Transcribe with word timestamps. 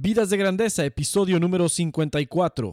Vidas 0.00 0.30
de 0.30 0.36
Grandeza, 0.36 0.84
episodio 0.84 1.40
número 1.40 1.68
54. 1.68 2.70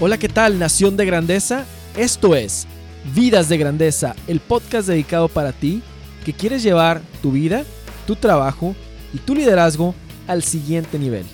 Hola, 0.00 0.18
¿qué 0.18 0.28
tal, 0.28 0.58
Nación 0.58 0.96
de 0.96 1.06
Grandeza? 1.06 1.64
Esto 1.96 2.34
es 2.34 2.66
Vidas 3.14 3.48
de 3.48 3.56
Grandeza, 3.56 4.16
el 4.26 4.40
podcast 4.40 4.88
dedicado 4.88 5.28
para 5.28 5.52
ti 5.52 5.84
que 6.24 6.32
quieres 6.32 6.64
llevar 6.64 7.00
tu 7.22 7.30
vida, 7.30 7.62
tu 8.08 8.16
trabajo 8.16 8.74
y 9.14 9.18
tu 9.18 9.36
liderazgo 9.36 9.94
al 10.26 10.42
siguiente 10.42 10.98
nivel. 10.98 11.26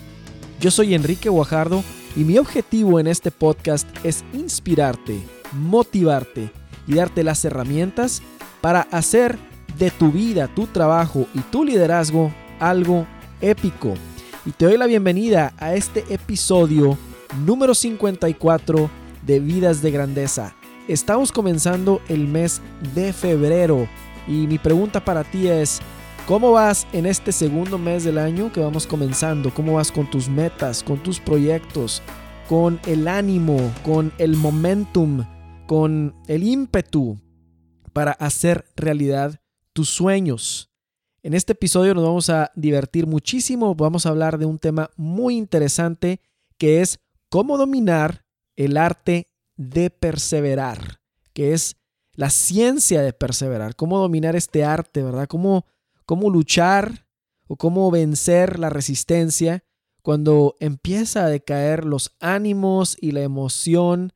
Yo 0.61 0.71
soy 0.71 0.93
Enrique 0.93 1.31
Guajardo 1.31 1.83
y 2.17 2.25
mi 2.25 2.39
objetivo 2.39 2.99
en 2.99 3.07
este 3.07 3.31
podcast 3.31 3.87
es 4.03 4.25
inspirarte, 4.33 5.21
motivarte 5.53 6.51
y 6.87 6.95
darte 6.95 7.23
las 7.23 7.45
herramientas 7.45 8.23
para 8.63 8.81
hacer 8.91 9.39
de 9.79 9.91
tu 9.91 10.11
vida, 10.11 10.49
tu 10.49 10.67
trabajo 10.67 11.27
y 11.35 11.41
tu 11.41 11.65
liderazgo 11.65 12.33
algo 12.59 13.07
épico. 13.43 13.95
Y 14.47 14.53
te 14.53 14.65
doy 14.65 14.79
la 14.79 14.87
bienvenida 14.87 15.53
a 15.59 15.75
este 15.75 16.05
episodio 16.09 16.97
número 17.45 17.75
54 17.75 18.91
de 19.27 19.41
Vidas 19.41 19.83
de 19.83 19.91
Grandeza. 19.91 20.55
Estamos 20.89 21.33
comenzando 21.33 22.01
el 22.09 22.29
mes 22.29 22.63
de 22.95 23.13
febrero 23.13 23.87
y 24.27 24.47
mi 24.47 24.57
pregunta 24.57 25.05
para 25.05 25.23
ti 25.23 25.49
es, 25.49 25.81
¿cómo 26.27 26.51
vas 26.51 26.87
en 26.93 27.07
este 27.07 27.31
segundo 27.31 27.79
mes 27.79 28.03
del 28.03 28.19
año 28.19 28.53
que 28.53 28.61
vamos 28.61 28.87
comenzando? 28.87 29.55
¿Cómo 29.55 29.75
vas 29.75 29.93
con 29.93 30.11
tus 30.11 30.29
metas, 30.29 30.83
con 30.83 31.01
tus 31.03 31.21
proyectos, 31.21 32.03
con 32.49 32.81
el 32.87 33.07
ánimo, 33.07 33.73
con 33.85 34.13
el 34.19 34.37
momentum, 34.37 35.25
con 35.67 36.15
el 36.27 36.43
ímpetu 36.43 37.17
para 37.93 38.13
hacer 38.13 38.67
realidad 38.75 39.41
tus 39.73 39.89
sueños? 39.89 40.71
En 41.23 41.35
este 41.35 41.53
episodio 41.53 41.95
nos 41.95 42.05
vamos 42.05 42.31
a 42.31 42.51
divertir 42.57 43.07
muchísimo, 43.07 43.75
vamos 43.75 44.05
a 44.05 44.09
hablar 44.09 44.39
de 44.39 44.47
un 44.47 44.59
tema 44.59 44.91
muy 44.97 45.37
interesante 45.37 46.21
que 46.59 46.81
es 46.81 46.99
cómo 47.29 47.57
dominar 47.57 48.25
el 48.57 48.77
arte 48.77 49.29
de 49.57 49.91
perseverar, 49.91 51.01
que 51.33 51.53
es 51.53 51.77
la 52.15 52.31
ciencia 52.31 53.03
de 53.03 53.13
perseverar, 53.13 53.77
cómo 53.77 53.99
dominar 53.99 54.35
este 54.35 54.65
arte, 54.65 55.03
¿verdad? 55.03 55.27
Cómo, 55.27 55.67
cómo 56.07 56.31
luchar 56.31 57.07
o 57.47 57.57
cómo 57.57 57.91
vencer 57.91 58.59
la 58.59 58.71
resistencia 58.71 59.65
cuando 60.03 60.57
empieza 60.61 61.25
a 61.25 61.29
decaer 61.29 61.85
los 61.85 62.15
ánimos 62.21 62.97
y 63.01 63.11
la 63.11 63.23
emoción 63.23 64.13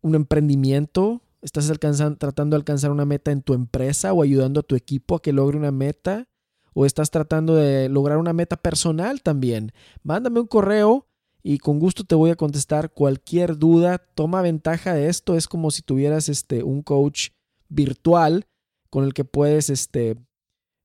un 0.00 0.14
emprendimiento, 0.14 1.22
estás 1.42 1.70
tratando 2.18 2.56
de 2.56 2.60
alcanzar 2.60 2.90
una 2.90 3.04
meta 3.04 3.30
en 3.30 3.42
tu 3.42 3.54
empresa 3.54 4.12
o 4.12 4.22
ayudando 4.22 4.60
a 4.60 4.62
tu 4.62 4.74
equipo 4.74 5.16
a 5.16 5.22
que 5.22 5.32
logre 5.32 5.56
una 5.56 5.70
meta, 5.70 6.28
o 6.74 6.84
estás 6.84 7.10
tratando 7.10 7.54
de 7.54 7.88
lograr 7.88 8.18
una 8.18 8.32
meta 8.32 8.56
personal 8.56 9.22
también, 9.22 9.72
mándame 10.02 10.40
un 10.40 10.46
correo 10.46 11.06
y 11.42 11.58
con 11.58 11.78
gusto 11.78 12.04
te 12.04 12.14
voy 12.14 12.30
a 12.30 12.36
contestar 12.36 12.90
cualquier 12.90 13.58
duda. 13.58 13.98
Toma 13.98 14.42
ventaja 14.42 14.94
de 14.94 15.08
esto, 15.08 15.36
es 15.36 15.46
como 15.46 15.70
si 15.70 15.82
tuvieras 15.82 16.28
este, 16.28 16.62
un 16.62 16.82
coach 16.82 17.28
virtual 17.68 18.46
con 18.88 19.04
el 19.04 19.12
que 19.12 19.24
puedes 19.24 19.68
este, 19.68 20.16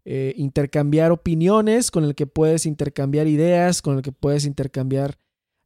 eh, 0.04 0.34
intercambiar 0.36 1.12
opiniones, 1.12 1.92
con 1.92 2.04
el 2.04 2.14
que 2.14 2.28
puedes 2.28 2.66
intercambiar 2.66 3.28
ideas, 3.28 3.82
con 3.82 3.96
el 3.96 4.02
que 4.02 4.12
puedes 4.12 4.46
intercambiar 4.46 5.18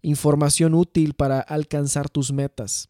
información 0.04 0.74
útil 0.76 1.16
para 1.16 1.40
alcanzar 1.40 2.10
tus 2.10 2.32
metas. 2.32 2.90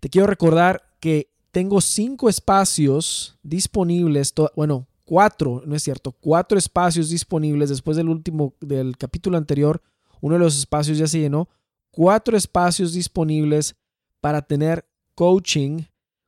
Te 0.00 0.08
quiero 0.08 0.26
recordar 0.26 0.96
que 1.00 1.30
tengo 1.50 1.80
cinco 1.80 2.28
espacios 2.28 3.38
disponibles, 3.42 4.32
bueno, 4.54 4.86
cuatro, 5.06 5.62
no 5.64 5.74
es 5.74 5.82
cierto, 5.82 6.12
cuatro 6.12 6.58
espacios 6.58 7.08
disponibles 7.08 7.70
después 7.70 7.96
del 7.96 8.10
último, 8.10 8.54
del 8.60 8.98
capítulo 8.98 9.38
anterior, 9.38 9.80
uno 10.20 10.34
de 10.34 10.40
los 10.40 10.58
espacios 10.58 10.98
ya 10.98 11.06
se 11.06 11.20
llenó, 11.20 11.48
cuatro 11.90 12.36
espacios 12.36 12.92
disponibles 12.92 13.76
para 14.20 14.42
tener 14.42 14.84
coaching 15.14 15.84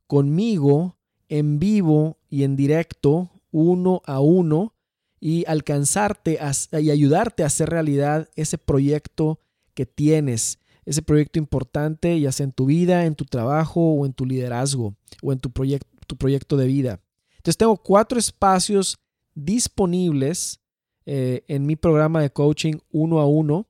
conmigo 0.06 0.96
en 1.28 1.58
vivo 1.58 2.18
y 2.30 2.44
en 2.44 2.56
directo, 2.56 3.30
uno 3.50 4.00
a 4.06 4.20
uno, 4.20 4.74
y 5.20 5.44
alcanzarte 5.46 6.38
y 6.80 6.90
ayudarte 6.90 7.42
a 7.42 7.46
hacer 7.46 7.70
realidad 7.70 8.28
ese 8.36 8.56
proyecto 8.56 9.40
que 9.74 9.84
tienes, 9.84 10.60
ese 10.84 11.02
proyecto 11.02 11.40
importante, 11.40 12.18
ya 12.20 12.30
sea 12.30 12.44
en 12.44 12.52
tu 12.52 12.66
vida, 12.66 13.04
en 13.04 13.16
tu 13.16 13.24
trabajo 13.24 13.80
o 13.80 14.06
en 14.06 14.12
tu 14.12 14.24
liderazgo 14.24 14.94
o 15.20 15.32
en 15.32 15.40
tu, 15.40 15.50
proyecto, 15.50 15.88
tu 16.06 16.16
proyecto 16.16 16.56
de 16.56 16.66
vida. 16.66 17.00
Entonces 17.48 17.56
tengo 17.60 17.78
cuatro 17.78 18.18
espacios 18.18 18.98
disponibles 19.34 20.60
eh, 21.06 21.44
en 21.48 21.64
mi 21.64 21.76
programa 21.76 22.20
de 22.20 22.28
coaching 22.28 22.74
uno 22.90 23.20
a 23.20 23.26
uno. 23.26 23.66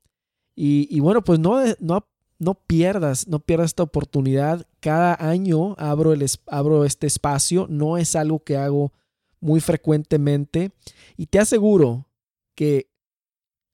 Y, 0.57 0.99
bueno, 0.99 1.23
pues 1.23 1.39
no, 1.39 1.63
no, 1.79 2.05
no 2.41 2.55
pierdas, 2.55 3.29
no 3.29 3.39
pierdas 3.39 3.67
esta 3.67 3.85
oportunidad. 3.85 4.67
Cada 4.81 5.15
año 5.21 5.77
abro, 5.79 6.13
el, 6.13 6.27
abro 6.49 6.85
este 6.85 7.07
espacio. 7.07 7.69
No 7.71 7.99
es 7.99 8.17
algo 8.17 8.43
que 8.43 8.57
hago 8.57 8.93
muy 9.39 9.61
frecuentemente. 9.61 10.73
Y 11.17 11.27
te 11.27 11.39
aseguro 11.39 12.09
que 12.57 12.91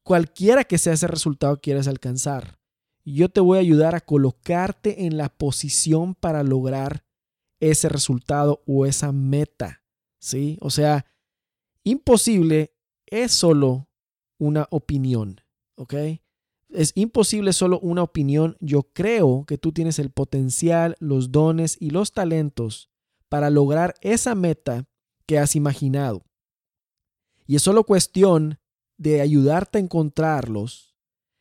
cualquiera 0.02 0.64
que 0.64 0.76
sea 0.76 0.92
ese 0.92 1.06
resultado 1.06 1.62
quieras 1.62 1.88
alcanzar, 1.88 2.58
yo 3.06 3.30
te 3.30 3.40
voy 3.40 3.56
a 3.56 3.62
ayudar 3.62 3.94
a 3.94 4.02
colocarte 4.02 5.06
en 5.06 5.16
la 5.16 5.30
posición 5.30 6.14
para 6.14 6.42
lograr 6.42 7.06
ese 7.58 7.88
resultado 7.88 8.62
o 8.66 8.84
esa 8.84 9.10
meta. 9.10 9.80
¿Sí? 10.24 10.56
O 10.62 10.70
sea, 10.70 11.04
imposible 11.82 12.74
es 13.06 13.30
solo 13.32 13.90
una 14.38 14.66
opinión, 14.70 15.42
¿ok? 15.76 15.94
Es 16.70 16.92
imposible 16.94 17.52
solo 17.52 17.78
una 17.80 18.02
opinión. 18.02 18.56
Yo 18.60 18.84
creo 18.94 19.44
que 19.46 19.58
tú 19.58 19.72
tienes 19.72 19.98
el 19.98 20.10
potencial, 20.10 20.96
los 20.98 21.30
dones 21.30 21.76
y 21.78 21.90
los 21.90 22.12
talentos 22.12 22.90
para 23.28 23.50
lograr 23.50 23.94
esa 24.00 24.34
meta 24.34 24.88
que 25.26 25.38
has 25.38 25.54
imaginado. 25.56 26.24
Y 27.46 27.56
es 27.56 27.62
solo 27.62 27.84
cuestión 27.84 28.58
de 28.96 29.20
ayudarte 29.20 29.76
a 29.76 29.82
encontrarlos 29.82 30.96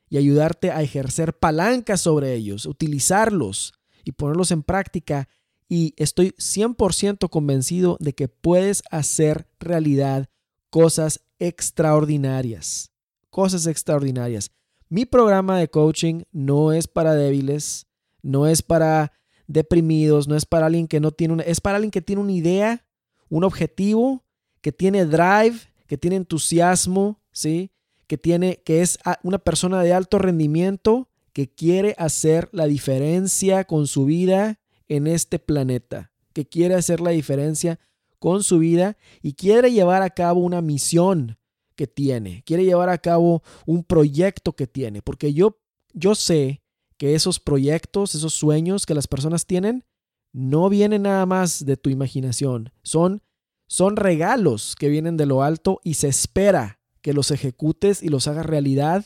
y 0.09 0.17
ayudarte 0.17 0.71
a 0.71 0.81
ejercer 0.81 1.39
palancas 1.39 2.01
sobre 2.01 2.33
ellos, 2.33 2.65
utilizarlos 2.65 3.73
y 4.03 4.11
ponerlos 4.11 4.51
en 4.51 4.61
práctica 4.61 5.29
y 5.67 5.93
estoy 5.97 6.31
100% 6.37 7.29
convencido 7.29 7.97
de 7.99 8.13
que 8.13 8.27
puedes 8.27 8.83
hacer 8.91 9.47
realidad 9.59 10.29
cosas 10.69 11.21
extraordinarias. 11.39 12.91
Cosas 13.29 13.67
extraordinarias. 13.67 14.51
Mi 14.89 15.05
programa 15.05 15.57
de 15.57 15.69
coaching 15.69 16.23
no 16.31 16.71
es 16.71 16.87
para 16.87 17.15
débiles, 17.15 17.87
no 18.21 18.47
es 18.47 18.61
para 18.61 19.11
deprimidos, 19.47 20.27
no 20.27 20.35
es 20.35 20.45
para 20.45 20.67
alguien 20.67 20.87
que 20.87 20.99
no 20.99 21.11
tiene 21.11 21.33
una, 21.33 21.43
es 21.43 21.59
para 21.59 21.77
alguien 21.77 21.91
que 21.91 22.01
tiene 22.01 22.21
una 22.21 22.31
idea, 22.31 22.85
un 23.29 23.43
objetivo, 23.43 24.23
que 24.61 24.71
tiene 24.71 25.05
drive, 25.05 25.59
que 25.87 25.97
tiene 25.97 26.15
entusiasmo, 26.15 27.21
¿sí? 27.31 27.71
Que 28.07 28.17
tiene 28.17 28.61
que 28.63 28.81
es 28.81 28.99
una 29.23 29.39
persona 29.39 29.81
de 29.81 29.93
alto 29.93 30.19
rendimiento 30.19 31.09
que 31.33 31.49
quiere 31.49 31.95
hacer 31.97 32.49
la 32.51 32.67
diferencia 32.67 33.63
con 33.65 33.87
su 33.87 34.05
vida 34.05 34.59
en 34.87 35.07
este 35.07 35.39
planeta, 35.39 36.11
que 36.33 36.47
quiere 36.47 36.75
hacer 36.75 36.99
la 36.99 37.11
diferencia 37.11 37.79
con 38.19 38.43
su 38.43 38.59
vida 38.59 38.97
y 39.21 39.33
quiere 39.33 39.71
llevar 39.71 40.01
a 40.01 40.09
cabo 40.09 40.41
una 40.41 40.61
misión 40.61 41.37
que 41.75 41.87
tiene, 41.87 42.43
quiere 42.45 42.63
llevar 42.65 42.89
a 42.89 42.97
cabo 42.97 43.43
un 43.65 43.83
proyecto 43.83 44.53
que 44.55 44.67
tiene, 44.67 45.01
porque 45.01 45.33
yo, 45.33 45.59
yo 45.93 46.15
sé 46.15 46.61
que 46.97 47.15
esos 47.15 47.39
proyectos, 47.39 48.15
esos 48.15 48.33
sueños 48.33 48.85
que 48.85 48.93
las 48.93 49.07
personas 49.07 49.45
tienen, 49.45 49.83
no 50.31 50.69
vienen 50.69 51.03
nada 51.03 51.25
más 51.25 51.65
de 51.65 51.77
tu 51.77 51.89
imaginación, 51.89 52.71
son, 52.81 53.23
son 53.67 53.95
regalos 53.95 54.75
que 54.75 54.89
vienen 54.89 55.17
de 55.17 55.25
lo 55.25 55.43
alto 55.43 55.79
y 55.83 55.95
se 55.95 56.07
espera 56.07 56.79
que 57.01 57.13
los 57.13 57.31
ejecutes 57.31 58.01
y 58.01 58.07
los 58.07 58.27
hagas 58.27 58.45
realidad 58.45 59.05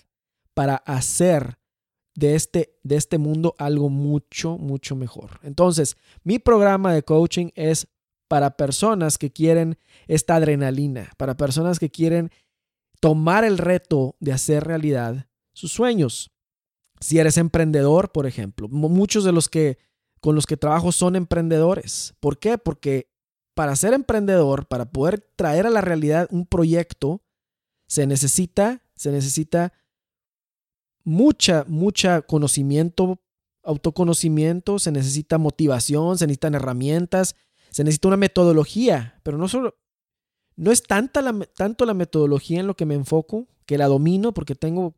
para 0.53 0.75
hacer 0.75 1.57
de 2.17 2.33
este, 2.33 2.75
de 2.81 2.95
este 2.95 3.19
mundo 3.19 3.53
algo 3.59 3.89
mucho, 3.89 4.57
mucho 4.57 4.95
mejor. 4.95 5.39
Entonces, 5.43 5.97
mi 6.23 6.39
programa 6.39 6.91
de 6.91 7.03
coaching 7.03 7.49
es 7.53 7.87
para 8.27 8.57
personas 8.57 9.19
que 9.19 9.31
quieren 9.31 9.77
esta 10.07 10.35
adrenalina, 10.35 11.11
para 11.17 11.37
personas 11.37 11.77
que 11.77 11.91
quieren 11.91 12.31
tomar 12.99 13.45
el 13.45 13.59
reto 13.59 14.15
de 14.19 14.33
hacer 14.33 14.63
realidad 14.63 15.27
sus 15.53 15.71
sueños. 15.71 16.31
Si 16.99 17.19
eres 17.19 17.37
emprendedor, 17.37 18.11
por 18.11 18.25
ejemplo, 18.25 18.67
muchos 18.67 19.23
de 19.23 19.31
los 19.31 19.47
que 19.47 19.77
con 20.19 20.33
los 20.33 20.47
que 20.47 20.57
trabajo 20.57 20.91
son 20.91 21.15
emprendedores. 21.15 22.15
¿Por 22.19 22.39
qué? 22.39 22.57
Porque 22.57 23.11
para 23.53 23.75
ser 23.75 23.93
emprendedor, 23.93 24.67
para 24.67 24.91
poder 24.91 25.21
traer 25.35 25.67
a 25.67 25.69
la 25.69 25.81
realidad 25.81 26.27
un 26.31 26.47
proyecto, 26.47 27.21
se 27.87 28.07
necesita, 28.07 28.81
se 28.95 29.11
necesita 29.11 29.71
mucha, 31.07 31.63
mucha 31.69 32.21
conocimiento, 32.21 33.21
autoconocimiento, 33.63 34.77
se 34.77 34.91
necesita 34.91 35.37
motivación, 35.37 36.17
se 36.17 36.27
necesitan 36.27 36.55
herramientas, 36.55 37.33
se 37.69 37.85
necesita 37.85 38.09
una 38.09 38.17
metodología, 38.17 39.17
pero 39.23 39.37
no 39.37 39.47
solo, 39.47 39.77
no 40.57 40.69
es 40.69 40.83
tanta 40.83 41.21
la, 41.21 41.47
tanto 41.55 41.85
la 41.85 41.93
metodología 41.93 42.59
en 42.59 42.67
lo 42.67 42.75
que 42.75 42.85
me 42.85 42.95
enfoco, 42.95 43.47
que 43.65 43.77
la 43.77 43.87
domino 43.87 44.33
porque 44.33 44.53
tengo 44.53 44.95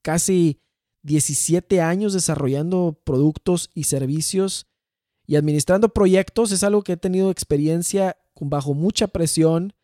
casi 0.00 0.62
17 1.02 1.82
años 1.82 2.14
desarrollando 2.14 2.98
productos 3.04 3.70
y 3.74 3.84
servicios 3.84 4.66
y 5.26 5.36
administrando 5.36 5.90
proyectos. 5.90 6.52
Es 6.52 6.64
algo 6.64 6.82
que 6.82 6.92
he 6.92 6.96
tenido 6.96 7.30
experiencia 7.30 8.16
bajo 8.40 8.72
mucha 8.72 9.08
presión. 9.08 9.74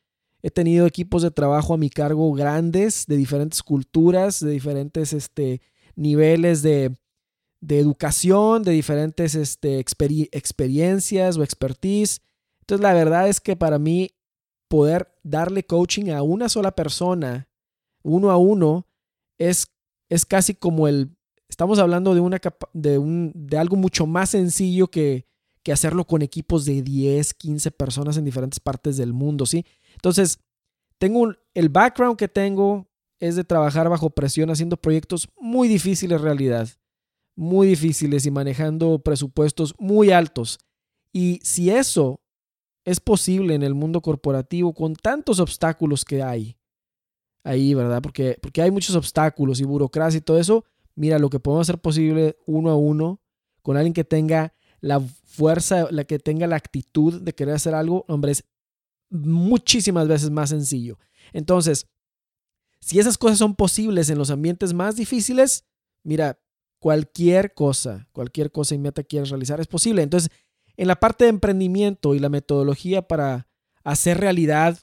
He 0.44 0.50
tenido 0.50 0.86
equipos 0.86 1.22
de 1.22 1.30
trabajo 1.30 1.72
a 1.72 1.78
mi 1.78 1.88
cargo 1.88 2.30
grandes, 2.34 3.06
de 3.06 3.16
diferentes 3.16 3.62
culturas, 3.62 4.40
de 4.40 4.50
diferentes 4.50 5.14
este, 5.14 5.62
niveles 5.96 6.60
de, 6.60 6.94
educación, 7.66 8.62
de 8.62 8.72
diferentes 8.72 9.34
este, 9.34 9.78
experiencias 9.78 11.38
o 11.38 11.42
expertise. 11.42 12.20
Entonces, 12.60 12.82
la 12.82 12.92
verdad 12.92 13.28
es 13.28 13.40
que 13.40 13.56
para 13.56 13.78
mí 13.78 14.10
poder 14.68 15.16
darle 15.22 15.64
coaching 15.64 16.10
a 16.10 16.20
una 16.20 16.50
sola 16.50 16.72
persona, 16.72 17.48
uno 18.02 18.30
a 18.30 18.36
uno, 18.36 18.86
es 19.38 19.68
es 20.10 20.26
casi 20.26 20.54
como 20.54 20.88
el, 20.88 21.16
estamos 21.48 21.78
hablando 21.78 22.14
de, 22.14 22.20
una, 22.20 22.40
de, 22.72 22.98
un, 22.98 23.32
de 23.34 23.56
algo 23.56 23.76
mucho 23.76 24.06
más 24.06 24.30
sencillo 24.30 24.88
que, 24.88 25.26
que 25.62 25.72
hacerlo 25.72 26.06
con 26.06 26.22
equipos 26.22 26.64
de 26.64 26.82
10, 26.82 27.34
15 27.34 27.70
personas 27.70 28.16
en 28.16 28.24
diferentes 28.24 28.60
partes 28.60 28.96
del 28.96 29.12
mundo, 29.12 29.46
¿sí? 29.46 29.64
Entonces, 30.04 30.38
tengo 30.98 31.32
el 31.54 31.68
background 31.70 32.18
que 32.18 32.28
tengo 32.28 32.86
es 33.20 33.36
de 33.36 33.44
trabajar 33.44 33.88
bajo 33.88 34.10
presión 34.10 34.50
haciendo 34.50 34.76
proyectos 34.76 35.30
muy 35.40 35.66
difíciles 35.66 36.18
en 36.18 36.22
realidad, 36.22 36.68
muy 37.34 37.68
difíciles 37.68 38.26
y 38.26 38.30
manejando 38.30 38.98
presupuestos 38.98 39.74
muy 39.78 40.10
altos. 40.10 40.58
Y 41.10 41.40
si 41.42 41.70
eso 41.70 42.20
es 42.84 43.00
posible 43.00 43.54
en 43.54 43.62
el 43.62 43.72
mundo 43.72 44.02
corporativo 44.02 44.74
con 44.74 44.94
tantos 44.94 45.40
obstáculos 45.40 46.04
que 46.04 46.22
hay, 46.22 46.58
ahí, 47.42 47.72
¿verdad? 47.72 48.02
Porque, 48.02 48.36
porque 48.42 48.60
hay 48.60 48.70
muchos 48.70 48.96
obstáculos 48.96 49.58
y 49.58 49.64
burocracia 49.64 50.18
y 50.18 50.20
todo 50.20 50.38
eso. 50.38 50.66
Mira, 50.94 51.18
lo 51.18 51.30
que 51.30 51.40
podemos 51.40 51.66
hacer 51.66 51.80
posible 51.80 52.36
uno 52.44 52.68
a 52.68 52.76
uno 52.76 53.22
con 53.62 53.78
alguien 53.78 53.94
que 53.94 54.04
tenga 54.04 54.52
la 54.82 55.00
fuerza, 55.00 55.88
la 55.90 56.04
que 56.04 56.18
tenga 56.18 56.46
la 56.46 56.56
actitud 56.56 57.22
de 57.22 57.32
querer 57.32 57.54
hacer 57.54 57.74
algo, 57.74 58.04
hombre, 58.06 58.32
es 58.32 58.44
muchísimas 59.10 60.08
veces 60.08 60.30
más 60.30 60.50
sencillo. 60.50 60.98
Entonces, 61.32 61.86
si 62.80 62.98
esas 62.98 63.16
cosas 63.18 63.38
son 63.38 63.54
posibles 63.54 64.10
en 64.10 64.18
los 64.18 64.30
ambientes 64.30 64.74
más 64.74 64.96
difíciles, 64.96 65.64
mira, 66.02 66.38
cualquier 66.78 67.54
cosa, 67.54 68.08
cualquier 68.12 68.52
cosa 68.52 68.74
y 68.74 68.78
meta 68.78 69.02
que 69.02 69.08
quieras 69.08 69.30
realizar 69.30 69.60
es 69.60 69.66
posible. 69.66 70.02
Entonces, 70.02 70.30
en 70.76 70.88
la 70.88 70.96
parte 70.96 71.24
de 71.24 71.30
emprendimiento 71.30 72.14
y 72.14 72.18
la 72.18 72.28
metodología 72.28 73.06
para 73.08 73.48
hacer 73.84 74.18
realidad 74.18 74.78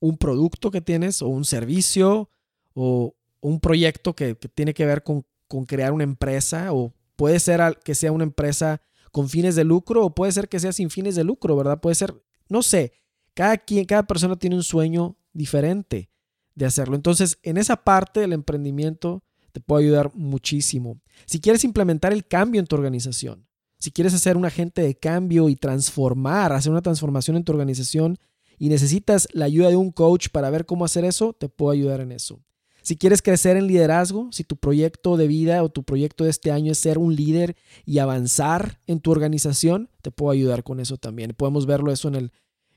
un 0.00 0.18
producto 0.18 0.70
que 0.70 0.80
tienes 0.80 1.22
o 1.22 1.28
un 1.28 1.44
servicio 1.44 2.28
o 2.74 3.14
un 3.40 3.60
proyecto 3.60 4.14
que, 4.14 4.34
tiene 4.34 4.74
que 4.74 4.84
ver 4.84 5.02
con, 5.02 5.24
crear 5.66 5.92
una 5.92 6.04
empresa 6.04 6.72
o 6.72 6.92
puede 7.14 7.40
ser 7.40 7.78
que 7.84 7.94
sea 7.94 8.12
una 8.12 8.24
empresa 8.24 8.80
con 9.12 9.28
fines 9.28 9.54
de 9.54 9.64
lucro 9.64 10.04
o 10.04 10.14
puede 10.14 10.32
ser 10.32 10.48
que 10.48 10.60
sea 10.60 10.72
sin 10.72 10.90
fines 10.90 11.14
de 11.14 11.24
lucro, 11.24 11.56
¿verdad? 11.56 11.80
Puede 11.80 11.94
ser, 11.94 12.14
no 12.48 12.62
sé, 12.62 12.92
cada, 13.36 13.58
quien, 13.58 13.84
cada 13.84 14.06
persona 14.06 14.36
tiene 14.36 14.56
un 14.56 14.62
sueño 14.62 15.18
diferente 15.34 16.08
de 16.54 16.64
hacerlo. 16.64 16.96
Entonces, 16.96 17.38
en 17.42 17.58
esa 17.58 17.76
parte 17.76 18.18
del 18.20 18.32
emprendimiento 18.32 19.22
te 19.52 19.60
puede 19.60 19.84
ayudar 19.84 20.10
muchísimo. 20.14 20.98
Si 21.26 21.38
quieres 21.38 21.62
implementar 21.62 22.14
el 22.14 22.26
cambio 22.26 22.60
en 22.60 22.66
tu 22.66 22.76
organización, 22.76 23.46
si 23.78 23.90
quieres 23.90 24.14
hacer 24.14 24.38
un 24.38 24.46
agente 24.46 24.80
de 24.80 24.94
cambio 24.94 25.50
y 25.50 25.56
transformar, 25.56 26.54
hacer 26.54 26.72
una 26.72 26.80
transformación 26.80 27.36
en 27.36 27.44
tu 27.44 27.52
organización, 27.52 28.18
y 28.58 28.70
necesitas 28.70 29.28
la 29.32 29.44
ayuda 29.44 29.68
de 29.68 29.76
un 29.76 29.90
coach 29.90 30.28
para 30.30 30.48
ver 30.48 30.64
cómo 30.64 30.86
hacer 30.86 31.04
eso, 31.04 31.34
te 31.34 31.50
puedo 31.50 31.72
ayudar 31.72 32.00
en 32.00 32.12
eso. 32.12 32.40
Si 32.80 32.96
quieres 32.96 33.20
crecer 33.20 33.58
en 33.58 33.66
liderazgo, 33.66 34.28
si 34.32 34.44
tu 34.44 34.56
proyecto 34.56 35.18
de 35.18 35.26
vida 35.26 35.62
o 35.62 35.68
tu 35.68 35.82
proyecto 35.82 36.24
de 36.24 36.30
este 36.30 36.52
año 36.52 36.72
es 36.72 36.78
ser 36.78 36.96
un 36.96 37.14
líder 37.14 37.54
y 37.84 37.98
avanzar 37.98 38.80
en 38.86 39.00
tu 39.00 39.10
organización, 39.10 39.90
te 40.00 40.10
puedo 40.10 40.30
ayudar 40.30 40.64
con 40.64 40.80
eso 40.80 40.96
también. 40.96 41.34
Podemos 41.36 41.66
verlo 41.66 41.92
eso 41.92 42.08
en 42.08 42.14
el, 42.14 42.32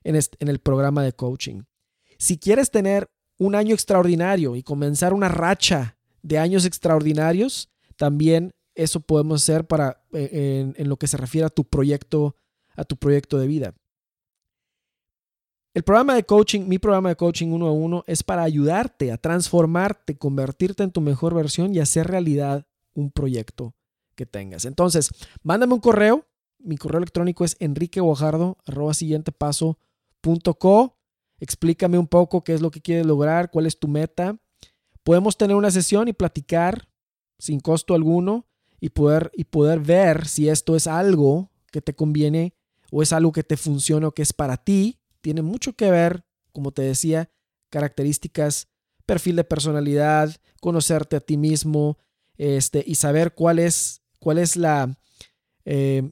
en, 0.09 0.47
el 0.47 0.59
programa 0.59 1.03
de 1.03 1.13
coaching. 1.13 1.63
Si 2.17 2.37
quieres 2.37 2.71
tener 2.71 3.09
un 3.37 3.55
año 3.55 3.73
extraordinario 3.73 4.55
y 4.55 4.63
comenzar 4.63 5.13
una 5.13 5.29
racha 5.29 5.97
de 6.21 6.37
años 6.37 6.65
extraordinarios, 6.65 7.69
también 7.95 8.51
eso 8.75 8.99
podemos 8.99 9.41
hacer 9.43 9.67
para 9.67 10.03
eh, 10.13 10.73
en, 10.75 10.89
lo 10.89 10.97
que 10.97 11.07
se 11.07 11.17
refiere 11.17 11.45
a 11.45 11.49
tu 11.49 11.65
proyecto, 11.65 12.35
a 12.75 12.83
tu 12.83 12.97
proyecto 12.97 13.37
de 13.37 13.47
vida. 13.47 13.73
El 15.73 15.83
programa 15.83 16.15
de 16.15 16.23
coaching, 16.23 16.67
mi 16.67 16.79
programa 16.79 17.09
de 17.09 17.15
coaching 17.15 17.49
uno 17.49 17.67
a 17.67 17.71
uno, 17.71 18.03
es 18.07 18.23
para 18.23 18.43
ayudarte 18.43 19.11
a 19.11 19.17
transformarte, 19.17 20.17
convertirte 20.17 20.83
en 20.83 20.91
tu 20.91 20.99
mejor 20.99 21.35
versión 21.35 21.73
y 21.73 21.79
hacer 21.79 22.07
realidad 22.07 22.65
un 22.93 23.11
proyecto 23.11 23.75
que 24.15 24.25
tengas. 24.25 24.65
Entonces, 24.65 25.09
mándame 25.43 25.75
un 25.75 25.79
correo. 25.79 26.25
Mi 26.57 26.77
correo 26.77 26.97
electrónico 26.97 27.45
es 27.45 27.55
enriqueguajardo.co. 30.23 30.97
Explícame 31.39 31.97
un 31.97 32.07
poco 32.07 32.43
qué 32.43 32.53
es 32.53 32.61
lo 32.61 32.69
que 32.69 32.81
quieres 32.81 33.05
lograr, 33.05 33.49
cuál 33.49 33.65
es 33.65 33.79
tu 33.79 33.87
meta. 33.87 34.37
Podemos 35.03 35.37
tener 35.37 35.55
una 35.55 35.71
sesión 35.71 36.07
y 36.07 36.13
platicar 36.13 36.89
sin 37.37 37.61
costo 37.61 37.93
alguno 37.93 38.45
y 38.81 38.89
poder, 38.89 39.31
y 39.33 39.45
poder 39.45 39.79
ver 39.79 40.27
si 40.27 40.49
esto 40.49 40.75
es 40.75 40.87
algo 40.87 41.49
que 41.71 41.81
te 41.81 41.95
conviene 41.95 42.53
o 42.91 43.01
es 43.01 43.13
algo 43.13 43.31
que 43.31 43.43
te 43.43 43.55
funciona 43.55 44.07
o 44.07 44.11
que 44.11 44.21
es 44.21 44.33
para 44.33 44.57
ti 44.57 44.99
tiene 45.21 45.41
mucho 45.41 45.73
que 45.73 45.91
ver, 45.91 46.23
como 46.51 46.71
te 46.71 46.81
decía, 46.81 47.29
características, 47.69 48.69
perfil 49.05 49.35
de 49.35 49.43
personalidad, 49.43 50.35
conocerte 50.61 51.15
a 51.15 51.19
ti 51.19 51.37
mismo 51.37 51.97
este, 52.37 52.83
y 52.85 52.95
saber 52.95 53.33
cuál 53.33 53.59
es, 53.59 54.01
cuál 54.19 54.37
es 54.37 54.55
la, 54.55 54.97
eh, 55.65 56.09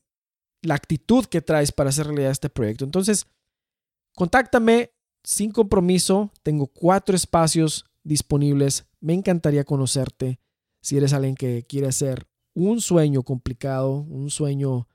la 0.62 0.75
actitud 0.75 1.25
que 1.25 1.41
traes 1.41 1.72
para 1.72 1.89
hacer 1.89 2.08
realidad 2.08 2.32
este 2.32 2.50
proyecto. 2.50 2.86
Entonces, 2.86 3.27
contáctame 4.17 4.91
sin 5.24 5.51
compromiso. 5.51 6.31
Tengo 6.41 6.65
cuatro 6.65 7.15
espacios 7.15 7.86
disponibles. 8.03 8.88
Me 9.00 9.13
encantaría 9.13 9.63
conocerte 9.63 10.39
si 10.81 10.97
eres 10.97 11.13
alguien 11.13 11.36
que 11.36 11.65
quiere 11.67 11.88
hacer 11.88 12.27
un 12.55 12.81
sueño 12.81 13.21
complicado, 13.21 13.91
un 13.91 14.31
sueño 14.31 14.88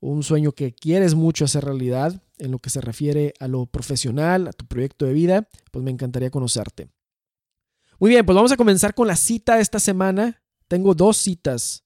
un 0.00 0.24
sueño 0.24 0.50
que 0.50 0.74
quieres 0.74 1.14
mucho 1.14 1.44
hacer 1.44 1.64
realidad 1.64 2.20
en 2.38 2.50
lo 2.50 2.58
que 2.58 2.70
se 2.70 2.80
refiere 2.80 3.34
a 3.38 3.46
lo 3.46 3.66
profesional, 3.66 4.48
a 4.48 4.52
tu 4.52 4.66
proyecto 4.66 5.06
de 5.06 5.12
vida, 5.12 5.48
pues 5.70 5.84
me 5.84 5.92
encantaría 5.92 6.30
conocerte. 6.30 6.88
Muy 8.00 8.10
bien, 8.10 8.26
pues 8.26 8.34
vamos 8.34 8.50
a 8.50 8.56
comenzar 8.56 8.94
con 8.94 9.06
la 9.06 9.14
cita 9.14 9.56
de 9.56 9.62
esta 9.62 9.78
semana. 9.78 10.42
Tengo 10.66 10.94
dos 10.96 11.18
citas, 11.18 11.84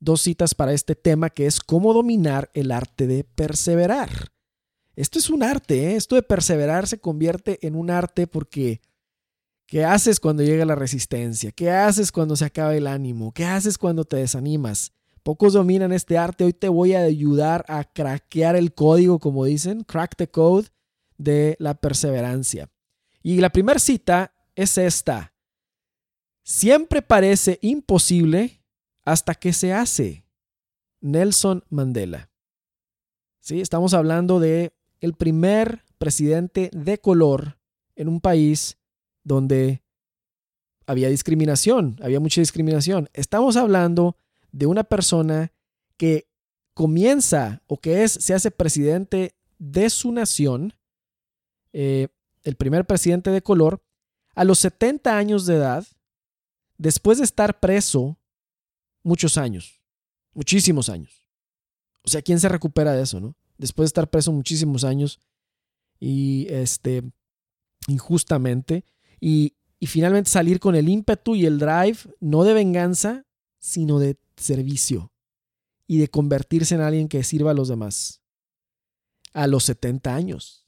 dos 0.00 0.20
citas 0.20 0.52
para 0.52 0.72
este 0.72 0.96
tema 0.96 1.30
que 1.30 1.46
es 1.46 1.60
cómo 1.60 1.94
dominar 1.94 2.50
el 2.54 2.72
arte 2.72 3.06
de 3.06 3.22
perseverar. 3.22 4.33
Esto 4.96 5.18
es 5.18 5.28
un 5.28 5.42
arte, 5.42 5.90
¿eh? 5.90 5.96
esto 5.96 6.14
de 6.14 6.22
perseverar 6.22 6.86
se 6.86 7.00
convierte 7.00 7.58
en 7.66 7.74
un 7.74 7.90
arte 7.90 8.26
porque 8.26 8.80
¿qué 9.66 9.84
haces 9.84 10.20
cuando 10.20 10.42
llega 10.42 10.64
la 10.64 10.76
resistencia? 10.76 11.50
¿Qué 11.50 11.70
haces 11.70 12.12
cuando 12.12 12.36
se 12.36 12.44
acaba 12.44 12.76
el 12.76 12.86
ánimo? 12.86 13.32
¿Qué 13.32 13.44
haces 13.44 13.76
cuando 13.76 14.04
te 14.04 14.16
desanimas? 14.16 14.92
Pocos 15.24 15.54
dominan 15.54 15.92
este 15.92 16.18
arte. 16.18 16.44
Hoy 16.44 16.52
te 16.52 16.68
voy 16.68 16.94
a 16.94 17.00
ayudar 17.00 17.64
a 17.66 17.84
craquear 17.84 18.56
el 18.56 18.74
código, 18.74 19.18
como 19.18 19.46
dicen, 19.46 19.82
crack 19.82 20.16
the 20.16 20.28
code 20.28 20.68
de 21.16 21.56
la 21.58 21.74
perseverancia. 21.74 22.70
Y 23.22 23.40
la 23.40 23.50
primera 23.50 23.78
cita 23.78 24.34
es 24.54 24.76
esta. 24.76 25.32
Siempre 26.42 27.00
parece 27.00 27.58
imposible 27.62 28.62
hasta 29.02 29.34
que 29.34 29.54
se 29.54 29.72
hace. 29.72 30.26
Nelson 31.00 31.64
Mandela. 31.70 32.30
¿Sí? 33.40 33.60
Estamos 33.60 33.94
hablando 33.94 34.40
de 34.40 34.74
el 35.04 35.12
primer 35.12 35.84
presidente 35.98 36.70
de 36.72 36.98
color 36.98 37.58
en 37.94 38.08
un 38.08 38.22
país 38.22 38.78
donde 39.22 39.82
había 40.86 41.10
discriminación, 41.10 41.98
había 42.02 42.20
mucha 42.20 42.40
discriminación. 42.40 43.10
Estamos 43.12 43.56
hablando 43.56 44.16
de 44.50 44.64
una 44.64 44.82
persona 44.82 45.52
que 45.98 46.26
comienza 46.72 47.62
o 47.66 47.78
que 47.78 48.02
es, 48.02 48.12
se 48.12 48.32
hace 48.32 48.50
presidente 48.50 49.34
de 49.58 49.90
su 49.90 50.10
nación, 50.10 50.72
eh, 51.74 52.08
el 52.42 52.56
primer 52.56 52.86
presidente 52.86 53.28
de 53.28 53.42
color, 53.42 53.82
a 54.34 54.44
los 54.44 54.58
70 54.60 55.18
años 55.18 55.44
de 55.44 55.56
edad, 55.56 55.86
después 56.78 57.18
de 57.18 57.24
estar 57.24 57.60
preso 57.60 58.18
muchos 59.02 59.36
años, 59.36 59.82
muchísimos 60.32 60.88
años. 60.88 61.28
O 62.02 62.08
sea, 62.08 62.22
¿quién 62.22 62.40
se 62.40 62.48
recupera 62.48 62.92
de 62.92 63.02
eso, 63.02 63.20
no? 63.20 63.36
Después 63.58 63.86
de 63.86 63.88
estar 63.88 64.10
preso 64.10 64.32
muchísimos 64.32 64.84
años 64.84 65.20
y 66.00 66.46
este 66.50 67.02
injustamente 67.86 68.84
y, 69.20 69.54
y 69.78 69.86
finalmente 69.86 70.30
salir 70.30 70.60
con 70.60 70.74
el 70.74 70.88
ímpetu 70.88 71.34
y 71.34 71.46
el 71.46 71.58
drive 71.58 71.98
no 72.20 72.44
de 72.44 72.54
venganza, 72.54 73.24
sino 73.58 73.98
de 73.98 74.18
servicio 74.36 75.12
y 75.86 75.98
de 75.98 76.08
convertirse 76.08 76.74
en 76.74 76.80
alguien 76.80 77.08
que 77.08 77.22
sirva 77.24 77.52
a 77.52 77.54
los 77.54 77.68
demás. 77.68 78.22
A 79.32 79.46
los 79.46 79.64
70 79.64 80.14
años. 80.14 80.66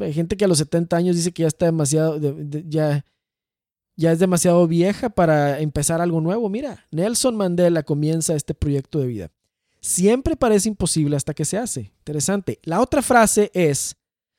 Hay 0.00 0.12
gente 0.12 0.36
que 0.36 0.44
a 0.44 0.48
los 0.48 0.58
70 0.58 0.96
años 0.96 1.16
dice 1.16 1.32
que 1.32 1.42
ya 1.42 1.48
está 1.48 1.66
demasiado, 1.66 2.18
ya, 2.66 3.04
ya 3.96 4.12
es 4.12 4.18
demasiado 4.18 4.66
vieja 4.66 5.10
para 5.10 5.60
empezar 5.60 6.00
algo 6.00 6.20
nuevo. 6.20 6.48
Mira, 6.48 6.86
Nelson 6.90 7.36
Mandela 7.36 7.82
comienza 7.82 8.34
este 8.34 8.54
proyecto 8.54 9.00
de 9.00 9.06
vida. 9.06 9.30
Siempre 9.80 10.36
parece 10.36 10.68
imposible 10.68 11.16
hasta 11.16 11.34
que 11.34 11.44
se 11.44 11.56
hace. 11.56 11.92
Interesante. 11.98 12.58
La 12.62 12.80
otra 12.80 13.02
frase 13.02 13.50
es, 13.54 13.96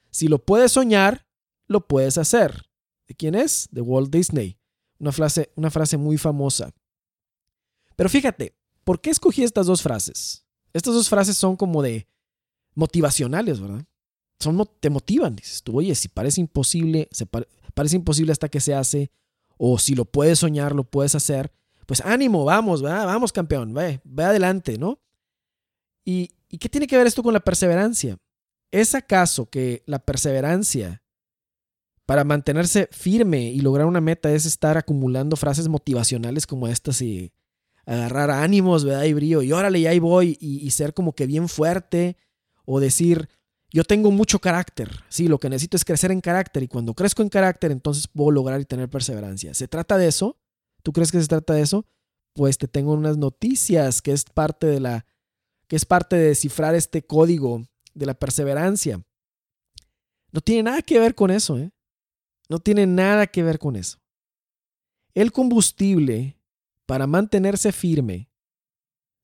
si 0.10 0.28
lo 0.28 0.40
puedes 0.40 0.74
soñar, 0.74 1.26
lo 1.68 1.88
puedes 1.88 2.18
hacer. 2.18 2.70
¿De 3.08 3.16
quién 3.16 3.36
es? 3.36 3.68
De 3.72 3.82
Walt 3.82 4.12
Disney. 4.12 4.58
Una 5.00 5.12
frase, 5.12 5.52
una 5.56 5.72
frase 5.72 5.98
muy 5.98 6.18
famosa. 6.18 6.72
Pero 7.96 8.10
fíjate, 8.10 8.56
¿por 8.84 9.02
qué 9.02 9.10
escogí 9.10 9.44
estas 9.44 9.66
dos 9.66 9.82
frases? 9.82 10.46
Estas 10.74 10.94
dos 10.94 11.10
frases 11.10 11.38
son 11.38 11.56
como 11.56 11.82
de 11.82 12.08
motivacionales, 12.76 13.60
¿verdad? 13.60 13.86
Son, 14.40 14.68
te 14.80 14.90
motivan, 14.90 15.36
dices 15.36 15.62
tú, 15.62 15.78
oye, 15.78 15.94
si 15.96 16.08
parece 16.08 16.42
imposible, 16.42 17.08
se 17.12 17.26
parece 17.74 17.96
imposible 17.96 18.32
hasta 18.32 18.50
que 18.50 18.60
se 18.60 18.74
hace, 18.74 19.12
o 19.58 19.78
si 19.78 19.94
lo 19.94 20.06
puedes 20.06 20.40
soñar, 20.40 20.74
lo 20.74 20.84
puedes 20.84 21.14
hacer, 21.14 21.52
pues 21.86 22.02
ánimo, 22.02 22.46
vamos, 22.46 22.82
vamos 22.82 23.32
campeón, 23.32 23.74
ve, 23.74 24.02
ve 24.04 24.24
adelante, 24.24 24.78
¿no? 24.78 25.00
¿Y, 26.06 26.32
¿Y 26.50 26.58
qué 26.58 26.70
tiene 26.70 26.88
que 26.88 26.98
ver 26.98 27.08
esto 27.08 27.24
con 27.24 27.34
la 27.34 27.40
perseverancia? 27.40 28.18
¿Es 28.72 28.96
acaso 28.96 29.50
que 29.50 29.84
la 29.86 30.00
perseverancia 30.00 31.02
para 32.06 32.24
mantenerse 32.24 32.90
firme 32.92 33.52
y 33.52 33.62
lograr 33.62 33.86
una 33.88 34.02
meta 34.02 34.32
es 34.32 34.46
estar 34.46 34.78
acumulando 34.78 35.38
frases 35.38 35.70
motivacionales 35.70 36.46
como 36.46 36.68
estas 36.68 37.02
y 37.02 37.32
agarrar 37.86 38.32
ánimos, 38.32 38.84
¿verdad? 38.84 39.04
Y 39.04 39.14
brillo, 39.14 39.42
y 39.42 39.52
órale, 39.52 39.80
y 39.80 39.88
ahí 39.88 40.00
voy, 40.00 40.38
y, 40.40 40.70
ser 40.72 40.94
como 40.94 41.14
que 41.14 41.26
bien 41.26 41.48
fuerte, 41.48 42.18
o 42.66 42.80
decir, 42.82 43.30
yo 43.72 43.84
tengo 43.84 44.12
mucho 44.12 44.40
carácter, 44.40 44.90
sí, 45.08 45.28
lo 45.28 45.40
que 45.40 45.50
necesito 45.50 45.78
es 45.78 45.86
crecer 45.86 46.12
en 46.12 46.22
carácter, 46.22 46.64
y 46.64 46.68
cuando 46.68 46.94
crezco 46.94 47.22
en 47.22 47.30
carácter, 47.30 47.72
entonces 47.72 48.08
puedo 48.08 48.32
lograr 48.32 48.60
y 48.60 48.66
tener 48.66 48.90
perseverancia. 48.90 49.54
¿Se 49.54 49.68
trata 49.68 49.98
de 49.98 50.08
eso? 50.08 50.38
¿Tú 50.84 50.92
crees 50.92 51.12
que 51.12 51.22
se 51.22 51.28
trata 51.28 51.54
de 51.54 51.62
eso? 51.62 51.86
Pues 52.34 52.58
te 52.58 52.68
tengo 52.68 52.94
unas 52.94 53.18
noticias 53.18 54.02
que 54.02 54.12
es 54.12 54.26
parte 54.26 54.68
de 54.68 54.80
la, 54.80 55.06
que 55.72 55.78
es 55.78 55.86
parte 55.86 56.18
de 56.18 56.28
descifrar 56.28 56.76
este 56.76 57.02
código 57.02 57.66
de 57.94 58.06
la 58.06 58.14
perseverancia. 58.14 59.02
No 60.34 60.42
tiene 60.42 60.64
nada 60.64 60.82
que 60.82 61.00
ver 61.00 61.16
con 61.16 61.32
eso, 61.32 61.58
¿eh? 61.58 61.72
No 62.50 62.60
tiene 62.60 62.86
nada 62.86 63.26
que 63.26 63.42
ver 63.42 63.58
con 63.58 63.78
eso. 63.78 63.98
El 65.14 65.32
combustible 65.32 66.38
para 66.86 67.08
mantenerse 67.08 67.72
firme, 67.72 68.30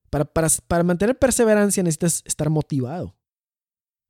para, 0.09 0.23
para, 0.23 0.83
mantener 0.85 1.19
perseverancia 1.19 1.83
necesitas 1.83 2.23
estar 2.25 2.49
motivado 2.49 3.17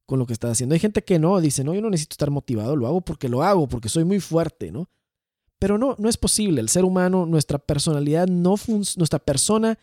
con 0.05 0.19
lo 0.19 0.27
que 0.27 0.33
estás 0.33 0.51
haciendo. 0.51 0.75
Hay 0.75 0.79
gente 0.79 1.03
que 1.03 1.17
no, 1.17 1.41
dice, 1.41 1.63
no, 1.63 1.73
yo 1.73 1.81
no 1.81 1.89
necesito 1.89 2.13
estar 2.13 2.29
motivado, 2.29 2.75
lo 2.75 2.85
hago 2.85 3.01
porque 3.01 3.29
lo 3.29 3.41
hago, 3.41 3.67
porque 3.67 3.89
soy 3.89 4.03
muy 4.03 4.19
fuerte, 4.19 4.71
¿no? 4.71 4.91
Pero 5.57 5.79
no, 5.79 5.95
no 5.97 6.07
es 6.07 6.17
posible. 6.17 6.61
El 6.61 6.69
ser 6.69 6.85
humano, 6.85 7.25
nuestra 7.25 7.57
personalidad, 7.57 8.27
no 8.27 8.53
nuestra 8.67 9.17
persona 9.17 9.79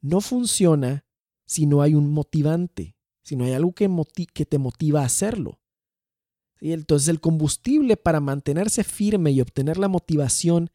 no 0.00 0.22
funciona 0.22 1.04
si 1.50 1.66
no 1.66 1.82
hay 1.82 1.96
un 1.96 2.12
motivante, 2.12 2.94
si 3.24 3.34
no 3.34 3.44
hay 3.44 3.54
algo 3.54 3.72
que, 3.72 3.90
que 4.32 4.46
te 4.46 4.58
motiva 4.58 5.00
a 5.00 5.06
hacerlo. 5.06 5.58
y 6.60 6.72
Entonces 6.72 7.08
el 7.08 7.20
combustible 7.20 7.96
para 7.96 8.20
mantenerse 8.20 8.84
firme 8.84 9.32
y 9.32 9.40
obtener 9.40 9.76
la 9.76 9.88
motivación 9.88 10.70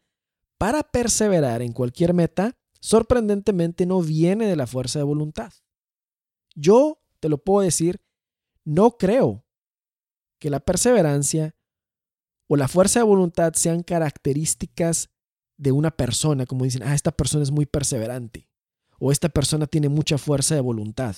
para 0.58 0.82
perseverar 0.82 1.62
en 1.62 1.72
cualquier 1.72 2.12
meta, 2.12 2.58
sorprendentemente 2.78 3.86
no 3.86 4.02
viene 4.02 4.46
de 4.46 4.54
la 4.54 4.66
fuerza 4.66 4.98
de 4.98 5.06
voluntad. 5.06 5.50
Yo, 6.54 7.00
te 7.20 7.30
lo 7.30 7.42
puedo 7.42 7.64
decir, 7.64 8.02
no 8.62 8.98
creo 8.98 9.46
que 10.38 10.50
la 10.50 10.60
perseverancia 10.60 11.56
o 12.48 12.56
la 12.56 12.68
fuerza 12.68 13.00
de 13.00 13.06
voluntad 13.06 13.54
sean 13.54 13.82
características 13.82 15.08
de 15.56 15.72
una 15.72 15.90
persona, 15.90 16.44
como 16.44 16.64
dicen, 16.64 16.82
ah, 16.82 16.94
esta 16.94 17.12
persona 17.12 17.44
es 17.44 17.50
muy 17.50 17.64
perseverante 17.64 18.46
o 18.98 19.12
esta 19.12 19.28
persona 19.28 19.66
tiene 19.66 19.88
mucha 19.88 20.18
fuerza 20.18 20.54
de 20.54 20.60
voluntad. 20.60 21.16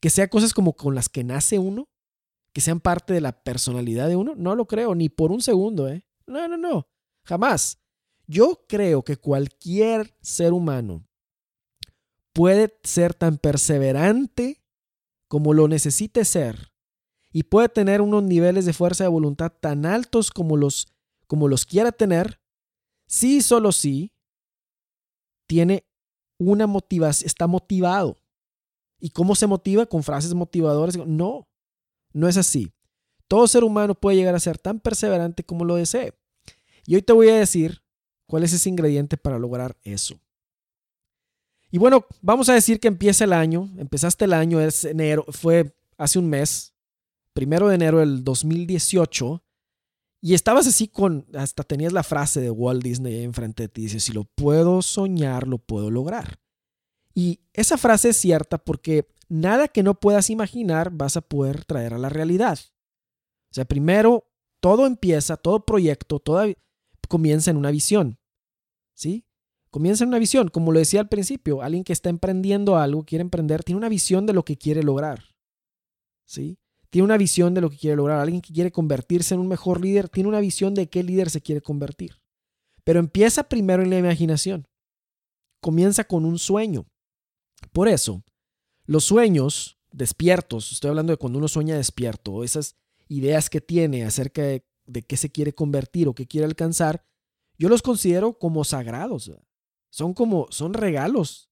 Que 0.00 0.10
sea 0.10 0.28
cosas 0.28 0.52
como 0.52 0.74
con 0.74 0.94
las 0.94 1.08
que 1.08 1.24
nace 1.24 1.58
uno, 1.58 1.88
que 2.52 2.60
sean 2.60 2.80
parte 2.80 3.14
de 3.14 3.20
la 3.20 3.42
personalidad 3.42 4.08
de 4.08 4.16
uno, 4.16 4.34
no 4.36 4.54
lo 4.54 4.66
creo, 4.66 4.94
ni 4.94 5.08
por 5.08 5.32
un 5.32 5.40
segundo, 5.40 5.88
¿eh? 5.88 6.04
No, 6.26 6.48
no, 6.48 6.56
no, 6.56 6.88
jamás. 7.24 7.78
Yo 8.26 8.64
creo 8.68 9.02
que 9.02 9.16
cualquier 9.16 10.16
ser 10.20 10.52
humano 10.52 11.06
puede 12.32 12.78
ser 12.82 13.14
tan 13.14 13.38
perseverante 13.38 14.62
como 15.28 15.54
lo 15.54 15.68
necesite 15.68 16.24
ser 16.24 16.72
y 17.32 17.44
puede 17.44 17.68
tener 17.68 18.00
unos 18.00 18.22
niveles 18.22 18.66
de 18.66 18.72
fuerza 18.72 19.04
de 19.04 19.08
voluntad 19.08 19.52
tan 19.60 19.86
altos 19.86 20.30
como 20.30 20.56
los, 20.56 20.88
como 21.26 21.48
los 21.48 21.64
quiera 21.64 21.92
tener, 21.92 22.40
si 23.06 23.40
solo 23.40 23.72
si 23.72 24.12
tiene 25.46 25.86
una 26.50 26.66
motivación, 26.66 27.26
está 27.26 27.46
motivado. 27.46 28.18
¿Y 28.98 29.10
cómo 29.10 29.34
se 29.34 29.46
motiva? 29.46 29.86
Con 29.86 30.02
frases 30.02 30.34
motivadoras. 30.34 30.96
No, 30.96 31.48
no 32.12 32.28
es 32.28 32.36
así. 32.36 32.72
Todo 33.28 33.46
ser 33.48 33.64
humano 33.64 33.94
puede 33.94 34.16
llegar 34.16 34.34
a 34.34 34.40
ser 34.40 34.58
tan 34.58 34.80
perseverante 34.80 35.44
como 35.44 35.64
lo 35.64 35.76
desee. 35.76 36.14
Y 36.86 36.94
hoy 36.94 37.02
te 37.02 37.12
voy 37.12 37.28
a 37.28 37.36
decir 37.36 37.82
¿Cuál 38.32 38.44
es 38.44 38.54
ese 38.54 38.70
ingrediente 38.70 39.18
para 39.18 39.38
lograr 39.38 39.76
eso? 39.82 40.18
Y 41.70 41.76
bueno, 41.76 42.06
vamos 42.22 42.48
a 42.48 42.54
decir 42.54 42.80
que 42.80 42.88
empieza 42.88 43.24
el 43.24 43.34
año, 43.34 43.70
empezaste 43.76 44.24
el 44.24 44.32
año, 44.32 44.58
es 44.58 44.86
enero, 44.86 45.26
fue 45.28 45.76
hace 45.98 46.18
un 46.18 46.30
mes, 46.30 46.72
primero 47.34 47.68
de 47.68 47.74
enero 47.74 47.98
del 47.98 48.24
2018, 48.24 49.42
y 50.22 50.34
estabas 50.34 50.66
así 50.66 50.88
con, 50.88 51.26
hasta 51.34 51.64
tenías 51.64 51.92
la 51.92 52.02
frase 52.02 52.40
de 52.40 52.50
Walt 52.50 52.82
Disney 52.82 53.16
ahí 53.16 53.24
enfrente 53.24 53.64
de 53.64 53.68
ti, 53.68 53.82
dice, 53.82 54.00
si 54.00 54.12
lo 54.12 54.24
puedo 54.24 54.80
soñar, 54.80 55.46
lo 55.46 55.58
puedo 55.58 55.90
lograr. 55.90 56.40
Y 57.12 57.40
esa 57.52 57.76
frase 57.76 58.10
es 58.10 58.16
cierta 58.16 58.56
porque 58.56 59.06
nada 59.28 59.68
que 59.68 59.82
no 59.82 59.98
puedas 60.00 60.30
imaginar 60.30 60.90
vas 60.92 61.16
a 61.16 61.20
poder 61.20 61.64
traer 61.64 61.92
a 61.92 61.98
la 61.98 62.08
realidad. 62.08 62.58
O 63.50 63.54
sea, 63.54 63.66
primero, 63.66 64.30
todo 64.60 64.86
empieza, 64.86 65.36
todo 65.36 65.66
proyecto, 65.66 66.22
comienza 67.08 67.50
en 67.50 67.58
una 67.58 67.70
visión. 67.70 68.18
¿sí? 68.94 69.26
Comienza 69.70 70.04
en 70.04 70.08
una 70.08 70.18
visión, 70.18 70.48
como 70.48 70.70
lo 70.70 70.78
decía 70.78 71.00
al 71.00 71.08
principio, 71.08 71.62
alguien 71.62 71.82
que 71.82 71.92
está 71.92 72.10
emprendiendo 72.10 72.76
algo, 72.76 73.04
quiere 73.04 73.22
emprender, 73.22 73.64
tiene 73.64 73.78
una 73.78 73.88
visión 73.88 74.26
de 74.26 74.34
lo 74.34 74.44
que 74.44 74.56
quiere 74.56 74.82
lograr, 74.82 75.24
¿sí? 76.26 76.58
Tiene 76.92 77.06
una 77.06 77.16
visión 77.16 77.54
de 77.54 77.62
lo 77.62 77.70
que 77.70 77.78
quiere 77.78 77.96
lograr. 77.96 78.20
Alguien 78.20 78.42
que 78.42 78.52
quiere 78.52 78.70
convertirse 78.70 79.32
en 79.32 79.40
un 79.40 79.48
mejor 79.48 79.80
líder, 79.80 80.10
tiene 80.10 80.28
una 80.28 80.40
visión 80.40 80.74
de 80.74 80.90
qué 80.90 81.02
líder 81.02 81.30
se 81.30 81.40
quiere 81.40 81.62
convertir. 81.62 82.20
Pero 82.84 83.00
empieza 83.00 83.48
primero 83.48 83.82
en 83.82 83.88
la 83.88 83.96
imaginación. 83.96 84.68
Comienza 85.62 86.04
con 86.04 86.26
un 86.26 86.38
sueño. 86.38 86.84
Por 87.72 87.88
eso, 87.88 88.22
los 88.84 89.04
sueños 89.04 89.78
despiertos, 89.90 90.70
estoy 90.70 90.90
hablando 90.90 91.14
de 91.14 91.16
cuando 91.16 91.38
uno 91.38 91.48
sueña 91.48 91.76
despierto, 91.76 92.44
esas 92.44 92.76
ideas 93.08 93.48
que 93.48 93.62
tiene 93.62 94.04
acerca 94.04 94.42
de, 94.42 94.62
qué 95.08 95.16
se 95.16 95.32
quiere 95.32 95.54
convertir 95.54 96.08
o 96.08 96.14
qué 96.14 96.26
quiere 96.26 96.44
alcanzar, 96.44 97.06
yo 97.56 97.70
los 97.70 97.80
considero 97.80 98.38
como 98.38 98.64
sagrados. 98.64 99.32
Son 99.88 100.12
como, 100.12 100.46
son 100.50 100.74
regalos 100.74 101.48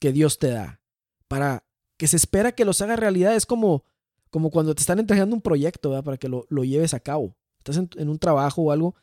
que 0.00 0.10
Dios 0.10 0.40
te 0.40 0.50
da 0.50 0.80
para 1.28 1.64
que 1.96 2.08
se 2.08 2.16
espera 2.16 2.50
que 2.50 2.64
los 2.64 2.82
haga 2.82 2.96
realidad. 2.96 3.36
Es 3.36 3.46
como, 3.46 3.84
como 4.30 4.50
cuando 4.50 4.74
te 4.74 4.80
están 4.80 4.98
entregando 4.98 5.34
un 5.34 5.42
proyecto 5.42 6.02
para 6.02 6.16
que 6.16 6.28
lo, 6.28 6.46
lleves 6.64 6.94
a 6.94 7.00
cabo. 7.00 7.36
Estás 7.58 7.76
en, 7.76 8.08
un 8.08 8.18
trabajo 8.18 8.62
o 8.62 8.70
algo, 8.70 8.94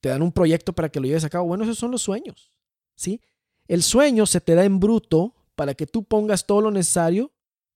te 0.00 0.08
dan 0.08 0.22
un 0.22 0.32
proyecto 0.32 0.72
para 0.72 0.88
que 0.88 1.00
lo 1.00 1.06
lleves 1.06 1.24
a 1.24 1.30
cabo. 1.30 1.46
Bueno, 1.46 1.64
esos 1.64 1.78
son 1.78 1.90
los 1.90 2.02
sueños. 2.02 2.52
¿sí? 2.96 3.20
El 3.66 3.82
sueño 3.82 4.26
se 4.26 4.40
te 4.40 4.54
da 4.54 4.64
en 4.64 4.80
bruto 4.80 5.34
para 5.54 5.74
que 5.74 5.86
tú 5.86 6.04
pongas 6.04 6.46
todo 6.46 6.60
lo 6.60 6.70
necesario 6.70 7.32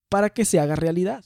para 0.09 0.29
que 0.29 0.45
se 0.45 0.59
haga 0.59 0.75
realidad. 0.75 1.23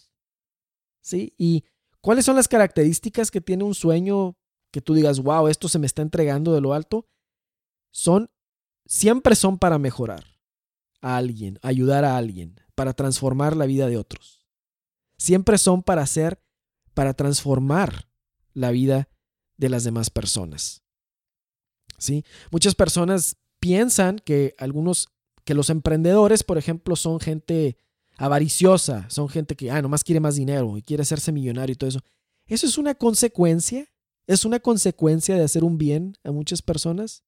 ¿sí? 1.01 1.34
¿Y 1.38 1.63
cuáles 2.01 2.25
son 2.25 2.36
las 2.36 2.48
características 2.48 3.32
que 3.32 3.41
tiene 3.41 3.63
un 3.63 3.75
sueño 3.75 4.38
que 4.74 4.82
tú 4.82 4.96
digas, 4.96 5.20
wow, 5.20 5.48
esto 5.48 5.70
se 5.70 5.77
me 5.77 5.86
está 5.86 6.01
entregando 6.01 6.51
de 6.51 6.60
lo 6.60 6.74
alto, 6.74 7.08
son, 7.91 8.32
siempre 8.88 9.36
son 9.36 9.60
para 9.60 9.77
mejorar 9.77 10.25
a 11.00 11.15
alguien, 11.15 11.60
ayudar 11.62 12.03
a 12.05 12.17
alguien, 12.17 12.60
para 12.74 12.93
transformar 12.93 13.55
la 13.55 13.67
vida 13.67 13.88
de 13.88 13.98
otros. 13.98 14.42
Siempre 15.23 15.57
son 15.57 15.83
para 15.83 16.01
hacer, 16.01 16.37
para 16.93 17.13
transformar 17.13 18.09
la 18.53 18.71
vida 18.71 19.07
de 19.55 19.69
las 19.69 19.85
demás 19.85 20.09
personas. 20.09 20.83
¿Sí? 21.97 22.25
Muchas 22.51 22.75
personas 22.75 23.37
piensan 23.61 24.19
que 24.19 24.53
algunos, 24.57 25.07
que 25.45 25.53
los 25.53 25.69
emprendedores, 25.69 26.43
por 26.43 26.57
ejemplo, 26.57 26.97
son 26.97 27.21
gente 27.21 27.77
avariciosa, 28.17 29.09
son 29.09 29.29
gente 29.29 29.55
que, 29.55 29.71
ah, 29.71 29.81
nomás 29.81 30.03
quiere 30.03 30.19
más 30.19 30.35
dinero 30.35 30.77
y 30.77 30.81
quiere 30.81 31.03
hacerse 31.03 31.31
millonario 31.31 31.71
y 31.71 31.77
todo 31.77 31.87
eso. 31.87 32.01
Eso 32.45 32.67
es 32.67 32.77
una 32.77 32.93
consecuencia, 32.93 33.87
es 34.27 34.43
una 34.43 34.59
consecuencia 34.59 35.37
de 35.37 35.45
hacer 35.45 35.63
un 35.63 35.77
bien 35.77 36.17
a 36.25 36.33
muchas 36.33 36.61
personas. 36.61 37.23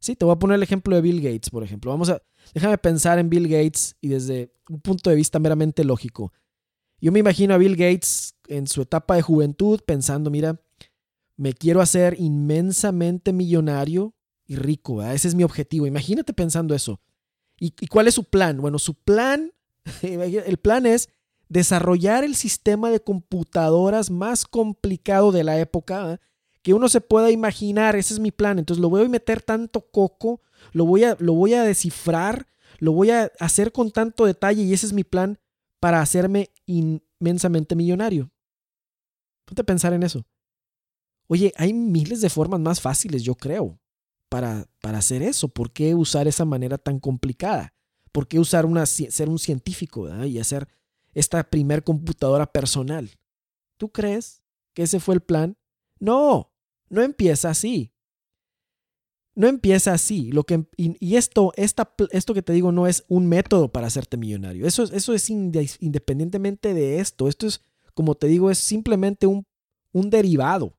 Sí, 0.00 0.16
te 0.16 0.26
voy 0.26 0.34
a 0.34 0.38
poner 0.38 0.56
el 0.56 0.62
ejemplo 0.64 0.94
de 0.96 1.00
Bill 1.00 1.22
Gates, 1.22 1.48
por 1.48 1.64
ejemplo. 1.64 1.92
Vamos 1.92 2.10
a, 2.10 2.20
déjame 2.52 2.76
pensar 2.76 3.18
en 3.18 3.30
Bill 3.30 3.48
Gates 3.48 3.96
y 4.02 4.08
desde 4.08 4.52
un 4.68 4.82
punto 4.82 5.08
de 5.08 5.16
vista 5.16 5.38
meramente 5.38 5.82
lógico. 5.82 6.30
Yo 7.02 7.10
me 7.10 7.18
imagino 7.18 7.52
a 7.52 7.58
Bill 7.58 7.74
Gates 7.74 8.36
en 8.46 8.68
su 8.68 8.82
etapa 8.82 9.16
de 9.16 9.22
juventud 9.22 9.80
pensando, 9.84 10.30
mira, 10.30 10.60
me 11.36 11.52
quiero 11.52 11.80
hacer 11.80 12.14
inmensamente 12.16 13.32
millonario 13.32 14.14
y 14.46 14.54
rico, 14.54 15.02
ese 15.02 15.26
es 15.26 15.34
mi 15.34 15.42
objetivo. 15.42 15.88
Imagínate 15.88 16.32
pensando 16.32 16.76
eso. 16.76 17.00
¿Y, 17.58 17.74
¿Y 17.80 17.88
cuál 17.88 18.06
es 18.06 18.14
su 18.14 18.22
plan? 18.22 18.60
Bueno, 18.60 18.78
su 18.78 18.94
plan, 18.94 19.52
el 20.02 20.56
plan 20.58 20.86
es 20.86 21.08
desarrollar 21.48 22.22
el 22.22 22.36
sistema 22.36 22.88
de 22.88 23.00
computadoras 23.00 24.08
más 24.08 24.44
complicado 24.44 25.32
de 25.32 25.42
la 25.42 25.58
época 25.58 26.20
que 26.62 26.72
uno 26.72 26.88
se 26.88 27.00
pueda 27.00 27.32
imaginar. 27.32 27.96
Ese 27.96 28.14
es 28.14 28.20
mi 28.20 28.30
plan. 28.30 28.60
Entonces 28.60 28.80
lo 28.80 28.90
voy 28.90 29.04
a 29.04 29.08
meter 29.08 29.42
tanto 29.42 29.80
coco, 29.90 30.40
lo 30.72 30.86
voy 30.86 31.02
a, 31.02 31.16
lo 31.18 31.34
voy 31.34 31.54
a 31.54 31.64
descifrar, 31.64 32.46
lo 32.78 32.92
voy 32.92 33.10
a 33.10 33.32
hacer 33.40 33.72
con 33.72 33.90
tanto 33.90 34.24
detalle 34.24 34.62
y 34.62 34.72
ese 34.72 34.86
es 34.86 34.92
mi 34.92 35.02
plan 35.02 35.40
para 35.80 36.00
hacerme 36.00 36.50
inmensamente 36.66 37.74
millonario. 37.74 38.30
Ponte 39.44 39.62
a 39.62 39.66
pensar 39.66 39.92
en 39.92 40.02
eso. 40.02 40.24
Oye, 41.28 41.52
hay 41.56 41.72
miles 41.72 42.20
de 42.20 42.30
formas 42.30 42.60
más 42.60 42.80
fáciles, 42.80 43.22
yo 43.22 43.34
creo, 43.34 43.80
para, 44.28 44.68
para 44.80 44.98
hacer 44.98 45.22
eso. 45.22 45.48
¿Por 45.48 45.72
qué 45.72 45.94
usar 45.94 46.28
esa 46.28 46.44
manera 46.44 46.78
tan 46.78 47.00
complicada? 47.00 47.74
¿Por 48.12 48.28
qué 48.28 48.38
usar 48.38 48.66
una, 48.66 48.84
ser 48.86 49.28
un 49.28 49.38
científico 49.38 50.08
y 50.24 50.38
hacer 50.38 50.68
esta 51.14 51.42
primer 51.42 51.82
computadora 51.82 52.46
personal? 52.52 53.10
¿Tú 53.78 53.90
crees 53.90 54.42
que 54.74 54.82
ese 54.82 55.00
fue 55.00 55.14
el 55.14 55.22
plan? 55.22 55.56
No, 55.98 56.52
no 56.88 57.02
empieza 57.02 57.50
así. 57.50 57.92
No 59.34 59.48
empieza 59.48 59.92
así. 59.92 60.30
Lo 60.30 60.44
que, 60.44 60.66
y, 60.76 61.16
esto, 61.16 61.52
esta, 61.56 61.94
esto 62.10 62.34
que 62.34 62.42
te 62.42 62.52
digo 62.52 62.70
no 62.72 62.86
es 62.86 63.04
un 63.08 63.26
método 63.26 63.72
para 63.72 63.86
hacerte 63.86 64.16
millonario. 64.16 64.66
Eso, 64.66 64.84
eso 64.84 65.14
es 65.14 65.30
independientemente 65.30 66.74
de 66.74 67.00
esto. 67.00 67.28
Esto 67.28 67.46
es, 67.46 67.62
como 67.94 68.14
te 68.14 68.26
digo, 68.26 68.50
es 68.50 68.58
simplemente 68.58 69.26
un, 69.26 69.46
un 69.92 70.10
derivado. 70.10 70.78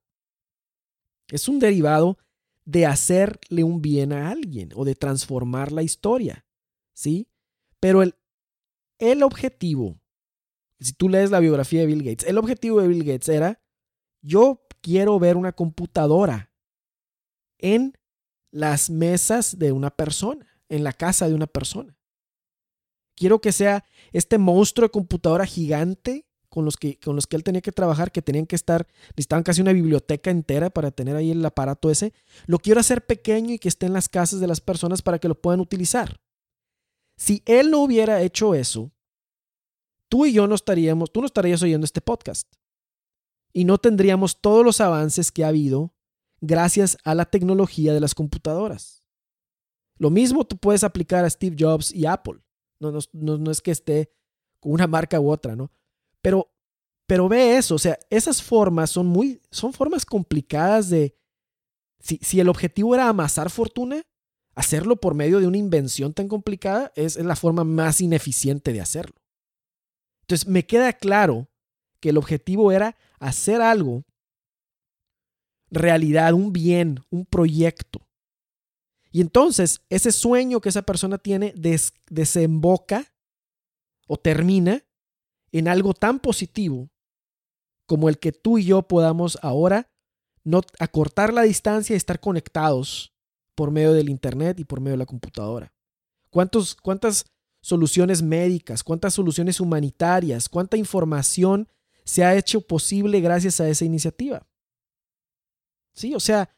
Es 1.30 1.48
un 1.48 1.60
derivado 1.60 2.18
de 2.66 2.86
hacerle 2.86 3.64
un 3.64 3.82
bien 3.82 4.14
a 4.14 4.30
alguien 4.30 4.70
o 4.76 4.86
de 4.86 4.96
transformar 4.96 5.72
la 5.72 5.84
historia. 5.84 6.46
¿Sí? 6.94 7.28
Pero 7.80 8.04
el, 8.04 8.16
el 9.00 9.24
objetivo, 9.24 10.00
si 10.80 10.94
tú 10.94 11.10
lees 11.10 11.32
la 11.32 11.40
biografía 11.40 11.82
de 11.82 11.88
Bill 11.88 12.04
Gates, 12.04 12.28
el 12.28 12.38
objetivo 12.38 12.82
de 12.82 12.88
Bill 12.88 13.04
Gates 13.04 13.30
era, 13.30 13.62
yo 14.22 14.66
quiero 14.82 15.18
ver 15.18 15.38
una 15.38 15.54
computadora 15.54 16.54
en 17.58 17.98
las 18.54 18.92
mesas 18.92 19.58
de 19.58 19.72
una 19.72 19.90
persona, 19.90 20.46
en 20.70 20.84
la 20.84 20.94
casa 20.94 21.28
de 21.28 21.34
una 21.34 21.48
persona. 21.48 21.98
Quiero 23.16 23.42
que 23.42 23.52
sea 23.52 23.84
este 24.12 24.38
monstruo 24.38 24.88
de 24.88 24.92
computadora 24.92 25.46
gigante 25.46 26.28
con 26.50 26.66
los, 26.66 26.78
que, 26.78 27.00
con 27.00 27.16
los 27.16 27.26
que 27.26 27.36
él 27.36 27.44
tenía 27.44 27.62
que 27.62 27.72
trabajar, 27.72 28.12
que 28.12 28.22
tenían 28.22 28.46
que 28.46 28.56
estar, 28.56 28.88
necesitaban 29.10 29.44
casi 29.44 29.62
una 29.62 29.74
biblioteca 29.74 30.30
entera 30.30 30.70
para 30.70 30.92
tener 30.92 31.16
ahí 31.16 31.32
el 31.32 31.44
aparato 31.44 31.90
ese. 31.90 32.14
Lo 32.46 32.60
quiero 32.60 32.80
hacer 32.80 33.06
pequeño 33.06 33.56
y 33.56 33.60
que 33.60 33.70
esté 33.70 33.88
en 33.88 33.94
las 33.94 34.08
casas 34.08 34.40
de 34.40 34.48
las 34.48 34.62
personas 34.62 35.02
para 35.02 35.18
que 35.18 35.28
lo 35.28 35.40
puedan 35.40 35.60
utilizar. 35.60 36.22
Si 37.18 37.42
él 37.46 37.72
no 37.72 37.80
hubiera 37.80 38.22
hecho 38.22 38.54
eso, 38.54 38.92
tú 40.10 40.28
y 40.28 40.34
yo 40.34 40.46
no 40.46 40.54
estaríamos, 40.54 41.12
tú 41.12 41.22
no 41.22 41.26
estarías 41.26 41.64
oyendo 41.64 41.86
este 41.86 42.02
podcast. 42.02 42.48
Y 43.52 43.66
no 43.66 43.80
tendríamos 43.80 44.40
todos 44.40 44.64
los 44.64 44.80
avances 44.80 45.32
que 45.32 45.44
ha 45.44 45.48
habido 45.48 45.93
gracias 46.46 46.98
a 47.06 47.16
la 47.16 47.26
tecnología 47.26 47.94
de 47.94 48.02
las 48.02 48.14
computadoras. 48.14 49.02
Lo 49.98 50.10
mismo 50.10 50.44
tú 50.44 50.58
puedes 50.58 50.84
aplicar 50.84 51.24
a 51.24 51.30
Steve 51.30 51.56
Jobs 51.58 51.94
y 51.94 52.06
Apple. 52.06 52.42
No, 52.80 52.92
no, 52.92 53.38
no, 53.38 53.50
es 53.52 53.62
que 53.62 53.72
esté 53.72 54.12
con 54.60 54.74
una 54.74 54.86
marca 54.86 55.22
u 55.22 55.32
otra, 55.32 55.56
¿no? 55.56 55.72
Pero, 56.22 56.54
pero 57.08 57.30
ve 57.30 57.56
eso, 57.56 57.76
o 57.76 57.80
sea, 57.80 57.98
esas 58.10 58.44
formas 58.44 58.90
son 58.90 59.06
muy, 59.06 59.42
son 59.52 59.72
formas 59.72 60.06
complicadas 60.06 60.90
de, 60.90 61.16
si, 62.00 62.20
si 62.22 62.42
el 62.42 62.50
objetivo 62.50 62.94
era 62.94 63.08
amasar 63.08 63.50
fortuna, 63.50 64.04
hacerlo 64.54 64.98
por 64.98 65.14
medio 65.14 65.40
de 65.40 65.48
una 65.48 65.58
invención 65.58 66.14
tan 66.14 66.28
complicada 66.28 66.92
es, 66.96 67.16
es 67.16 67.26
la 67.26 67.38
forma 67.38 67.64
más 67.64 68.02
ineficiente 68.02 68.74
de 68.74 68.82
hacerlo. 68.82 69.16
Entonces, 70.22 70.48
me 70.48 70.66
queda 70.66 70.92
claro 70.92 71.48
que 72.02 72.10
el 72.10 72.18
objetivo 72.18 72.74
era 72.74 72.98
hacer 73.20 73.62
algo 73.62 74.04
realidad, 75.74 76.34
un 76.34 76.54
bien, 76.54 77.00
un 77.10 77.26
proyecto. 77.26 78.08
Y 79.12 79.22
entonces 79.22 79.82
ese 79.90 80.12
sueño 80.12 80.62
que 80.62 80.70
esa 80.70 80.82
persona 80.82 81.18
tiene 81.18 81.54
desemboca 82.10 83.14
o 84.08 84.18
termina 84.18 84.84
en 85.52 85.68
algo 85.68 85.94
tan 85.94 86.20
positivo 86.20 86.90
como 87.86 88.10
el 88.10 88.18
que 88.18 88.32
tú 88.32 88.58
y 88.58 88.66
yo 88.66 88.84
podamos 88.84 89.38
ahora 89.42 89.90
no 90.44 90.62
acortar 90.80 91.34
la 91.34 91.44
distancia 91.44 91.94
y 91.94 91.98
estar 91.98 92.20
conectados 92.20 93.14
por 93.56 93.72
medio 93.72 93.94
del 93.94 94.10
internet 94.10 94.60
y 94.60 94.66
por 94.66 94.80
medio 94.80 94.94
de 94.94 94.98
la 94.98 95.06
computadora. 95.06 95.74
¿Cuántos, 96.30 96.76
¿Cuántas 96.76 97.26
soluciones 97.62 98.22
médicas, 98.22 98.84
cuántas 98.84 99.14
soluciones 99.14 99.60
humanitarias, 99.60 100.50
cuánta 100.50 100.76
información 100.76 101.68
se 102.04 102.24
ha 102.26 102.36
hecho 102.36 102.62
posible 102.62 103.22
gracias 103.22 103.62
a 103.62 103.70
esa 103.70 103.86
iniciativa? 103.86 104.48
Sí, 105.94 106.14
o 106.16 106.20
sea, 106.20 106.50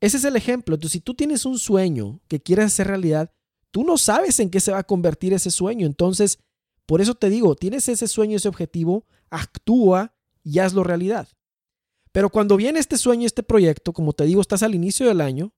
ese 0.00 0.16
es 0.16 0.24
el 0.24 0.36
ejemplo. 0.36 0.74
Entonces, 0.74 0.92
si 0.92 1.00
tú 1.00 1.14
tienes 1.14 1.44
un 1.44 1.58
sueño 1.58 2.20
que 2.28 2.40
quieres 2.40 2.66
hacer 2.66 2.88
realidad, 2.88 3.32
tú 3.70 3.84
no 3.84 3.98
sabes 3.98 4.38
en 4.40 4.50
qué 4.50 4.60
se 4.60 4.72
va 4.72 4.78
a 4.78 4.86
convertir 4.86 5.32
ese 5.32 5.50
sueño. 5.50 5.86
Entonces, 5.86 6.38
por 6.86 7.00
eso 7.00 7.14
te 7.14 7.30
digo, 7.30 7.54
tienes 7.54 7.88
ese 7.88 8.08
sueño, 8.08 8.36
ese 8.36 8.48
objetivo, 8.48 9.06
actúa 9.30 10.14
y 10.42 10.58
hazlo 10.58 10.84
realidad. 10.84 11.28
Pero 12.12 12.30
cuando 12.30 12.56
viene 12.56 12.80
este 12.80 12.96
sueño, 12.96 13.26
este 13.26 13.42
proyecto, 13.42 13.92
como 13.92 14.12
te 14.12 14.24
digo, 14.24 14.40
estás 14.40 14.62
al 14.62 14.74
inicio 14.74 15.06
del 15.06 15.20
año, 15.20 15.52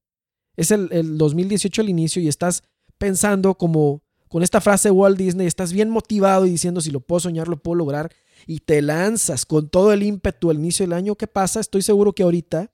es 0.57 0.71
el, 0.71 0.89
el 0.93 1.17
2018 1.17 1.83
al 1.83 1.89
inicio 1.89 2.21
y 2.21 2.29
estás 2.29 2.65
pensando 2.99 3.57
como 3.57 4.03
con 4.29 4.43
esta 4.43 4.61
frase 4.61 4.89
de 4.89 4.93
Walt 4.93 5.17
Disney, 5.17 5.47
estás 5.47 5.73
bien 5.73 5.91
motivado 5.91 6.47
y 6.47 6.51
diciendo 6.51 6.81
si 6.81 6.91
lo 6.91 7.01
puedo 7.01 7.21
soñar, 7.21 7.49
lo 7.49 7.63
puedo 7.63 7.77
lograr 7.77 8.13
y 8.47 8.61
te 8.61 8.83
lanzas 8.83 9.47
con 9.47 9.69
todo 9.69 9.93
el 9.93 10.03
ímpetu 10.03 10.51
al 10.51 10.59
inicio 10.59 10.85
del 10.85 10.93
año, 10.93 11.17
¿qué 11.17 11.27
pasa? 11.27 11.61
Estoy 11.61 11.83
seguro 11.83 12.13
que 12.13 12.23
ahorita 12.23 12.71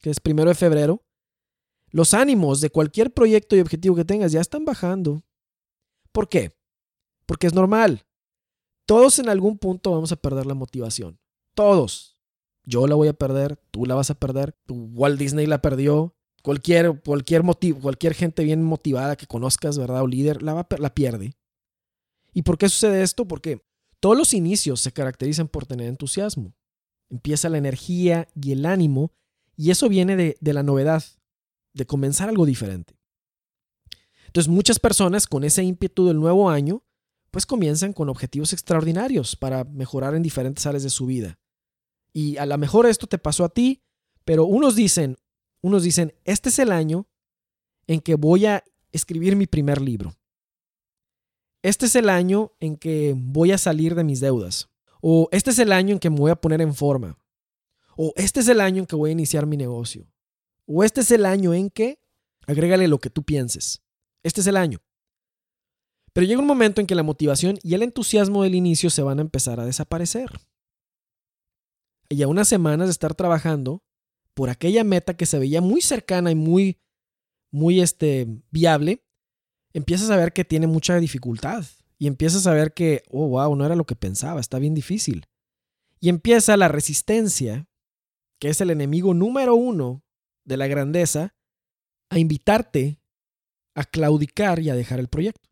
que 0.00 0.10
es 0.10 0.20
primero 0.20 0.48
de 0.48 0.54
febrero, 0.54 1.04
los 1.90 2.14
ánimos 2.14 2.60
de 2.60 2.70
cualquier 2.70 3.12
proyecto 3.12 3.56
y 3.56 3.60
objetivo 3.60 3.96
que 3.96 4.04
tengas 4.04 4.32
ya 4.32 4.40
están 4.40 4.64
bajando. 4.64 5.22
¿Por 6.12 6.28
qué? 6.28 6.56
Porque 7.26 7.46
es 7.46 7.54
normal. 7.54 8.06
Todos 8.86 9.18
en 9.18 9.28
algún 9.28 9.58
punto 9.58 9.92
vamos 9.92 10.12
a 10.12 10.16
perder 10.16 10.46
la 10.46 10.54
motivación. 10.54 11.20
Todos. 11.54 12.18
Yo 12.64 12.86
la 12.86 12.94
voy 12.94 13.08
a 13.08 13.14
perder, 13.14 13.56
tú 13.70 13.86
la 13.86 13.94
vas 13.94 14.10
a 14.10 14.14
perder, 14.14 14.54
Walt 14.68 15.18
Disney 15.18 15.46
la 15.46 15.62
perdió, 15.62 16.14
cualquier, 16.42 17.00
cualquier 17.02 17.42
motivo, 17.42 17.80
cualquier 17.80 18.14
gente 18.14 18.44
bien 18.44 18.62
motivada 18.62 19.16
que 19.16 19.26
conozcas, 19.26 19.78
¿verdad? 19.78 20.02
O 20.02 20.06
líder, 20.06 20.42
la, 20.42 20.66
la 20.78 20.94
pierde. 20.94 21.34
¿Y 22.32 22.42
por 22.42 22.58
qué 22.58 22.68
sucede 22.68 23.02
esto? 23.02 23.26
Porque 23.26 23.64
todos 24.00 24.16
los 24.16 24.34
inicios 24.34 24.80
se 24.80 24.92
caracterizan 24.92 25.48
por 25.48 25.66
tener 25.66 25.88
entusiasmo. 25.88 26.54
Empieza 27.10 27.48
la 27.48 27.58
energía 27.58 28.28
y 28.34 28.52
el 28.52 28.66
ánimo 28.66 29.12
y 29.58 29.72
eso 29.72 29.88
viene 29.88 30.14
de, 30.16 30.52
la 30.52 30.62
novedad, 30.62 31.02
de 31.74 31.84
comenzar 31.84 32.28
algo 32.28 32.46
diferente. 32.46 32.96
Entonces 34.26 34.48
muchas 34.48 34.78
personas 34.78 35.26
con 35.26 35.42
ese 35.42 35.64
ímpetu 35.64 36.06
del 36.06 36.20
nuevo 36.20 36.48
año, 36.48 36.84
pues 37.32 37.44
comienzan 37.44 37.92
con 37.92 38.08
objetivos 38.08 38.52
extraordinarios 38.52 39.34
para 39.34 39.64
mejorar 39.64 40.14
en 40.14 40.22
diferentes 40.22 40.64
áreas 40.64 40.84
de 40.84 40.90
su 40.90 41.06
vida. 41.06 41.40
Y 42.12 42.36
a 42.36 42.46
lo 42.46 42.56
mejor 42.56 42.86
esto 42.86 43.08
te 43.08 43.18
pasó 43.18 43.44
a 43.44 43.48
ti, 43.48 43.82
pero 44.24 44.44
unos 44.44 44.76
dicen, 44.76 45.16
unos 45.60 45.82
dicen, 45.82 46.14
este 46.24 46.50
es 46.50 46.60
el 46.60 46.70
año 46.70 47.08
en 47.88 48.00
que 48.00 48.14
voy 48.14 48.46
a 48.46 48.62
escribir 48.92 49.34
mi 49.34 49.48
primer 49.48 49.80
libro. 49.80 50.16
Este 51.62 51.86
es 51.86 51.96
el 51.96 52.08
año 52.08 52.52
en 52.60 52.76
que 52.76 53.12
voy 53.16 53.50
a 53.50 53.58
salir 53.58 53.96
de 53.96 54.04
mis 54.04 54.20
deudas. 54.20 54.68
O 55.00 55.28
este 55.32 55.50
es 55.50 55.58
el 55.58 55.72
año 55.72 55.94
en 55.94 55.98
que 55.98 56.10
me 56.10 56.18
voy 56.18 56.30
a 56.30 56.40
poner 56.40 56.60
en 56.60 56.76
forma. 56.76 57.18
O 57.98 58.12
este 58.14 58.40
es 58.40 58.48
el 58.48 58.60
año 58.60 58.80
en 58.80 58.86
que 58.86 58.96
voy 58.96 59.10
a 59.10 59.12
iniciar 59.12 59.44
mi 59.44 59.56
negocio. 59.56 60.06
O 60.66 60.84
este 60.84 61.00
es 61.00 61.10
el 61.10 61.26
año 61.26 61.52
en 61.52 61.68
que 61.68 61.98
Agrégale 62.48 62.88
lo 62.88 62.98
que 62.98 63.10
tú 63.10 63.24
pienses. 63.24 63.82
Este 64.22 64.40
es 64.40 64.46
el 64.46 64.56
año. 64.56 64.78
Pero 66.14 66.26
llega 66.26 66.40
un 66.40 66.46
momento 66.46 66.80
en 66.80 66.86
que 66.86 66.94
la 66.94 67.02
motivación 67.02 67.58
y 67.62 67.74
el 67.74 67.82
entusiasmo 67.82 68.42
del 68.42 68.54
inicio 68.54 68.88
se 68.88 69.02
van 69.02 69.18
a 69.18 69.22
empezar 69.22 69.60
a 69.60 69.66
desaparecer. 69.66 70.30
Y 72.08 72.22
a 72.22 72.28
unas 72.28 72.48
semanas 72.48 72.88
de 72.88 72.92
estar 72.92 73.14
trabajando 73.14 73.84
por 74.32 74.48
aquella 74.48 74.82
meta 74.82 75.14
que 75.14 75.26
se 75.26 75.38
veía 75.38 75.60
muy 75.60 75.82
cercana 75.82 76.30
y 76.30 76.34
muy, 76.34 76.80
muy 77.50 77.82
este, 77.82 78.26
viable, 78.50 79.04
empiezas 79.74 80.08
a 80.08 80.16
ver 80.16 80.32
que 80.32 80.46
tiene 80.46 80.66
mucha 80.66 80.98
dificultad. 80.98 81.66
Y 81.98 82.06
empiezas 82.06 82.46
a 82.46 82.54
ver 82.54 82.72
que, 82.72 83.02
oh, 83.10 83.28
wow, 83.28 83.54
no 83.54 83.66
era 83.66 83.76
lo 83.76 83.84
que 83.84 83.94
pensaba, 83.94 84.40
está 84.40 84.58
bien 84.58 84.72
difícil. 84.72 85.26
Y 86.00 86.08
empieza 86.08 86.56
la 86.56 86.68
resistencia, 86.68 87.68
que 88.38 88.48
es 88.48 88.60
el 88.60 88.70
enemigo 88.70 89.14
número 89.14 89.54
uno 89.54 90.04
de 90.44 90.56
la 90.56 90.66
grandeza, 90.66 91.34
a 92.10 92.18
invitarte 92.18 93.00
a 93.74 93.84
claudicar 93.84 94.58
y 94.58 94.70
a 94.70 94.74
dejar 94.74 94.98
el 94.98 95.08
proyecto. 95.08 95.48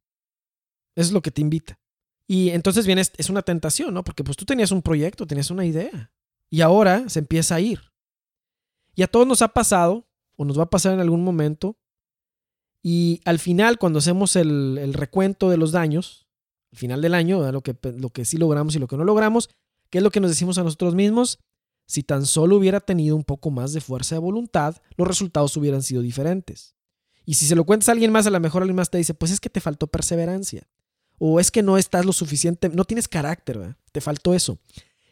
Eso 0.97 1.09
es 1.09 1.13
lo 1.13 1.23
que 1.23 1.31
te 1.31 1.43
invita. 1.43 1.79
Y 2.27 2.51
entonces 2.51 2.85
viene, 2.87 3.03
es 3.03 3.31
una 3.31 3.43
tentación, 3.43 3.95
¿no? 3.95 4.03
Porque 4.03 4.25
pues 4.25 4.37
tú 4.37 4.45
tenías 4.45 4.73
un 4.73 4.83
proyecto, 4.83 5.29
tenías 5.29 5.51
una 5.53 5.65
idea. 5.65 6.11
Y 6.51 6.61
ahora 6.61 7.09
se 7.09 7.21
empieza 7.21 7.55
a 7.55 7.61
ir. 7.61 7.93
Y 8.97 9.03
a 9.03 9.07
todos 9.07 9.29
nos 9.29 9.43
ha 9.43 9.49
pasado, 9.49 10.09
o 10.35 10.45
nos 10.45 10.59
va 10.59 10.65
a 10.65 10.71
pasar 10.71 10.93
en 10.93 11.01
algún 11.01 11.23
momento. 11.23 11.79
Y 12.83 13.21
al 13.25 13.39
final, 13.39 13.79
cuando 13.79 14.01
hacemos 14.01 14.35
el, 14.35 14.93
recuento 14.95 15.49
de 15.49 15.57
los 15.57 15.71
daños, 15.71 16.27
al 16.73 16.79
final 16.79 17.03
del 17.03 17.15
año, 17.15 17.53
lo 17.53 17.63
que, 17.63 17.77
lo 17.97 18.11
que 18.11 18.25
sí 18.25 18.39
logramos 18.39 18.75
y 18.75 18.81
lo 18.81 18.89
que 18.89 18.97
no 18.97 19.05
logramos, 19.05 19.51
¿qué 19.91 19.99
es 19.99 20.05
lo 20.05 20.11
que 20.11 20.21
nos 20.21 20.31
decimos 20.31 20.59
a 20.59 20.65
nosotros 20.65 20.97
mismos? 20.97 21.39
Si 21.87 22.03
tan 22.03 22.27
solo 22.27 22.57
hubiera 22.57 22.81
tenido 22.81 23.15
un 23.17 23.25
poco 23.25 23.51
más 23.51 23.73
de 23.73 23.81
fuerza 23.81 24.17
de 24.17 24.21
voluntad, 24.21 24.77
los 24.97 25.07
resultados 25.07 25.57
hubieran 25.57 25.83
sido 25.83 26.03
diferentes. 26.03 26.75
Y 27.25 27.35
si 27.35 27.47
se 27.47 27.55
lo 27.55 27.65
cuentas 27.65 27.89
a 27.89 27.93
alguien 27.93 28.13
más, 28.13 28.27
a 28.27 28.31
lo 28.31 28.41
mejor 28.41 28.63
alguien 28.63 28.77
más 28.77 28.91
te 28.91 28.99
dice, 28.99 29.15
pues 29.15 29.31
es 29.31 29.41
que 29.41 29.51
te 29.51 29.61
faltó 29.61 29.87
perseverancia. 29.87 30.69
O 31.19 31.41
es 31.41 31.51
que 31.51 31.63
no 31.63 31.79
estás 31.79 32.05
lo 32.05 32.13
suficiente, 32.13 32.69
no 32.69 32.85
tienes 32.85 33.09
carácter, 33.09 33.77
te 33.93 34.01
faltó 34.01 34.35
eso. 34.35 34.59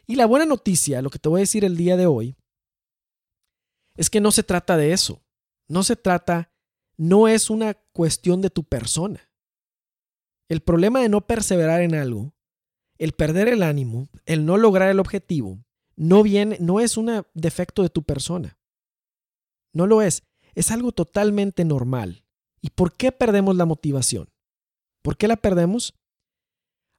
Y 0.05 0.15
la 0.15 0.25
buena 0.25 0.45
noticia, 0.45 1.01
lo 1.01 1.09
que 1.09 1.19
te 1.19 1.29
voy 1.29 1.39
a 1.39 1.41
decir 1.41 1.65
el 1.65 1.77
día 1.77 1.97
de 1.97 2.05
hoy, 2.05 2.35
es 3.97 4.09
que 4.09 4.21
no 4.21 4.31
se 4.31 4.43
trata 4.43 4.77
de 4.77 4.93
eso. 4.93 5.21
No 5.67 5.83
se 5.83 5.95
trata, 5.95 6.51
no 6.97 7.27
es 7.27 7.49
una 7.49 7.73
cuestión 7.73 8.41
de 8.41 8.49
tu 8.49 8.63
persona. 8.63 9.29
El 10.47 10.61
problema 10.61 11.01
de 11.01 11.09
no 11.09 11.25
perseverar 11.25 11.81
en 11.81 11.95
algo, 11.95 12.33
el 12.97 13.13
perder 13.13 13.47
el 13.47 13.63
ánimo, 13.63 14.09
el 14.25 14.45
no 14.45 14.57
lograr 14.57 14.89
el 14.89 14.99
objetivo, 14.99 15.65
no 15.95 16.23
viene, 16.23 16.57
no 16.59 16.79
es 16.79 16.97
un 16.97 17.23
defecto 17.33 17.81
de 17.81 17.89
tu 17.89 18.03
persona. 18.03 18.57
No 19.73 19.87
lo 19.87 20.01
es. 20.01 20.23
Es 20.53 20.71
algo 20.71 20.91
totalmente 20.91 21.65
normal. 21.65 22.23
¿Y 22.61 22.69
por 22.69 22.93
qué 22.93 23.11
perdemos 23.11 23.55
la 23.55 23.65
motivación? 23.65 24.29
¿Por 25.01 25.17
qué 25.17 25.27
la 25.27 25.35
perdemos? 25.35 25.93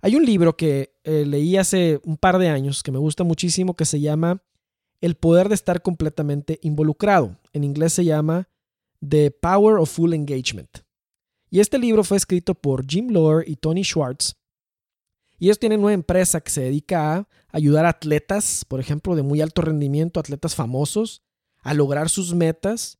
Hay 0.02 0.14
un 0.14 0.24
libro 0.24 0.56
que 0.56 0.94
eh, 1.04 1.24
leí 1.26 1.56
hace 1.56 2.00
un 2.04 2.16
par 2.16 2.38
de 2.38 2.48
años 2.48 2.82
que 2.82 2.92
me 2.92 2.98
gusta 2.98 3.24
muchísimo 3.24 3.74
que 3.74 3.84
se 3.84 4.00
llama 4.00 4.42
El 5.00 5.16
poder 5.16 5.48
de 5.48 5.54
estar 5.54 5.82
completamente 5.82 6.58
involucrado. 6.62 7.36
En 7.52 7.64
inglés 7.64 7.94
se 7.94 8.04
llama 8.04 8.48
The 9.06 9.30
Power 9.30 9.78
of 9.78 9.90
Full 9.90 10.12
Engagement. 10.12 10.78
Y 11.50 11.60
este 11.60 11.78
libro 11.78 12.04
fue 12.04 12.16
escrito 12.16 12.54
por 12.54 12.86
Jim 12.86 13.10
Lohr 13.10 13.44
y 13.46 13.56
Tony 13.56 13.82
Schwartz 13.82 14.36
y 15.38 15.46
ellos 15.46 15.58
tienen 15.58 15.82
una 15.84 15.92
empresa 15.92 16.40
que 16.40 16.50
se 16.50 16.62
dedica 16.62 17.16
a 17.16 17.28
ayudar 17.50 17.84
a 17.86 17.90
atletas, 17.90 18.64
por 18.64 18.80
ejemplo, 18.80 19.16
de 19.16 19.22
muy 19.22 19.40
alto 19.40 19.62
rendimiento, 19.62 20.18
atletas 20.18 20.54
famosos, 20.54 21.22
a 21.60 21.74
lograr 21.74 22.08
sus 22.08 22.34
metas, 22.34 22.98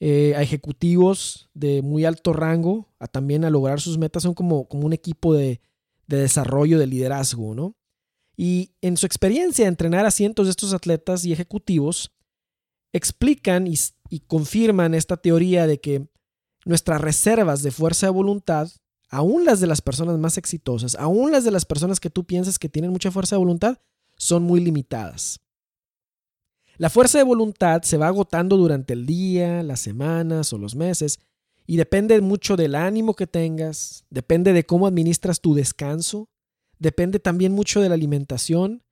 eh, 0.00 0.34
a 0.36 0.42
ejecutivos 0.42 1.48
de 1.54 1.82
muy 1.82 2.04
alto 2.04 2.32
rango, 2.32 2.88
a 2.98 3.06
también 3.06 3.44
a 3.44 3.50
lograr 3.50 3.80
sus 3.80 3.96
metas. 3.96 4.22
Son 4.22 4.34
como, 4.34 4.68
como 4.68 4.86
un 4.86 4.92
equipo 4.92 5.34
de, 5.34 5.60
desarrollo, 6.06 6.78
de 6.78 6.86
liderazgo, 6.86 7.54
¿no? 7.54 7.76
Y 8.36 8.72
en 8.80 8.96
su 8.96 9.06
experiencia 9.06 9.64
de 9.64 9.70
entrenar 9.70 10.06
a 10.06 10.10
cientos 10.10 10.46
de 10.46 10.50
estos 10.50 10.72
atletas 10.72 11.24
y 11.24 11.32
ejecutivos, 11.32 12.12
explican 12.92 13.66
y, 13.66 13.74
y 14.08 14.20
confirman 14.20 14.94
esta 14.94 15.16
teoría 15.16 15.66
de 15.66 15.80
que 15.80 16.08
nuestras 16.64 17.00
reservas 17.00 17.62
de 17.62 17.70
fuerza 17.70 18.06
de 18.06 18.12
voluntad 18.12 18.70
aún 19.08 19.44
las 19.44 19.60
de 19.60 19.66
las 19.66 19.80
personas 19.80 20.18
más 20.18 20.38
exitosas, 20.38 20.94
aún 20.96 21.32
las 21.32 21.44
de 21.44 21.50
las 21.50 21.64
personas 21.64 22.00
que 22.00 22.10
tú 22.10 22.24
piensas 22.24 22.58
que 22.58 22.68
tienen 22.68 22.90
mucha 22.90 23.10
fuerza 23.10 23.36
de 23.36 23.40
voluntad, 23.40 23.78
son 24.16 24.42
muy 24.42 24.60
limitadas. 24.60 25.40
La 26.76 26.90
fuerza 26.90 27.18
de 27.18 27.24
voluntad 27.24 27.82
se 27.82 27.96
va 27.96 28.06
agotando 28.06 28.56
durante 28.56 28.92
el 28.92 29.04
día, 29.04 29.62
las 29.62 29.80
semanas 29.80 30.52
o 30.52 30.58
los 30.58 30.76
meses 30.76 31.18
y 31.66 31.76
depende 31.76 32.20
mucho 32.20 32.56
del 32.56 32.74
ánimo 32.74 33.14
que 33.14 33.26
tengas, 33.26 34.04
depende 34.08 34.52
de 34.52 34.64
cómo 34.64 34.86
administras 34.86 35.40
tu 35.40 35.54
descanso, 35.54 36.30
depende 36.78 37.18
también 37.18 37.52
mucho 37.52 37.80
de 37.82 37.90
la 37.90 37.94
alimentación, 37.94 38.82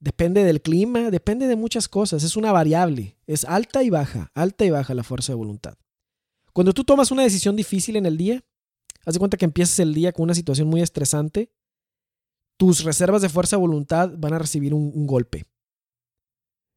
depende 0.00 0.42
del 0.44 0.62
clima, 0.62 1.10
depende 1.10 1.46
de 1.46 1.56
muchas 1.56 1.88
cosas, 1.88 2.22
es 2.22 2.36
una 2.36 2.50
variable, 2.50 3.18
es 3.26 3.44
alta 3.44 3.82
y 3.82 3.90
baja, 3.90 4.30
alta 4.34 4.64
y 4.64 4.70
baja 4.70 4.94
la 4.94 5.02
fuerza 5.02 5.32
de 5.32 5.36
voluntad. 5.36 5.74
Cuando 6.54 6.72
tú 6.72 6.84
tomas 6.84 7.10
una 7.10 7.24
decisión 7.24 7.56
difícil 7.56 7.96
en 7.96 8.06
el 8.06 8.16
día, 8.16 8.44
Haz 9.04 9.14
de 9.14 9.18
cuenta 9.18 9.36
que 9.36 9.44
empiezas 9.44 9.78
el 9.78 9.94
día 9.94 10.12
con 10.12 10.24
una 10.24 10.34
situación 10.34 10.68
muy 10.68 10.80
estresante. 10.80 11.52
Tus 12.56 12.84
reservas 12.84 13.22
de 13.22 13.28
fuerza 13.28 13.56
de 13.56 13.60
voluntad 13.60 14.10
van 14.16 14.32
a 14.32 14.38
recibir 14.38 14.72
un, 14.72 15.06
golpe. 15.06 15.46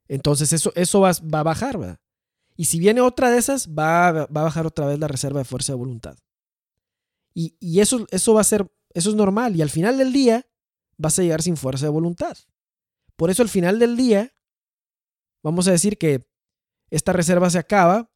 Entonces 0.07 0.51
eso, 0.53 0.71
eso 0.75 1.01
va, 1.01 1.11
a 1.11 1.43
bajar, 1.43 1.77
¿verdad? 1.77 1.99
Y 2.55 2.65
si 2.65 2.79
viene 2.79 3.01
otra 3.01 3.29
de 3.29 3.37
esas, 3.37 3.69
va, 3.69 4.07
a 4.07 4.25
bajar 4.25 4.65
otra 4.65 4.87
vez 4.87 4.99
la 4.99 5.07
reserva 5.07 5.39
de 5.39 5.45
fuerza 5.45 5.73
de 5.73 5.77
voluntad. 5.77 6.17
Y, 7.33 7.55
y 7.59 7.81
eso, 7.81 8.07
eso 8.09 8.33
va 8.33 8.41
a 8.41 8.45
ser, 8.45 8.69
eso 8.93 9.09
es 9.09 9.15
normal. 9.15 9.55
Y 9.55 9.61
al 9.61 9.69
final 9.69 9.97
del 9.97 10.11
día 10.11 10.47
vas 10.97 11.19
a 11.19 11.21
llegar 11.21 11.41
sin 11.41 11.55
fuerza 11.55 11.85
de 11.85 11.91
voluntad. 11.91 12.37
Por 13.15 13.29
eso 13.29 13.43
al 13.43 13.49
final 13.49 13.79
del 13.79 13.95
día, 13.95 14.33
vamos 15.43 15.67
a 15.67 15.71
decir 15.71 15.97
que 15.97 16.27
esta 16.89 17.13
reserva 17.13 17.49
se 17.49 17.59
acaba, 17.59 18.11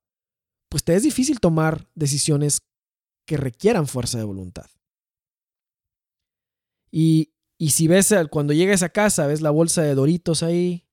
pues 0.69 0.83
te 0.83 0.95
es 0.95 1.03
difícil 1.03 1.39
tomar 1.39 1.87
decisiones 1.95 2.61
que 3.25 3.37
requieran 3.37 3.87
fuerza 3.87 4.17
de 4.17 4.23
voluntad. 4.23 4.69
Y, 6.91 7.31
si 7.69 7.87
ves, 7.87 8.13
cuando 8.29 8.53
llegues 8.53 8.83
a 8.83 8.89
casa, 8.89 9.27
ves 9.27 9.41
la 9.41 9.51
bolsa 9.51 9.81
de 9.83 9.95
Doritos 9.95 10.43
ahí, 10.43 10.85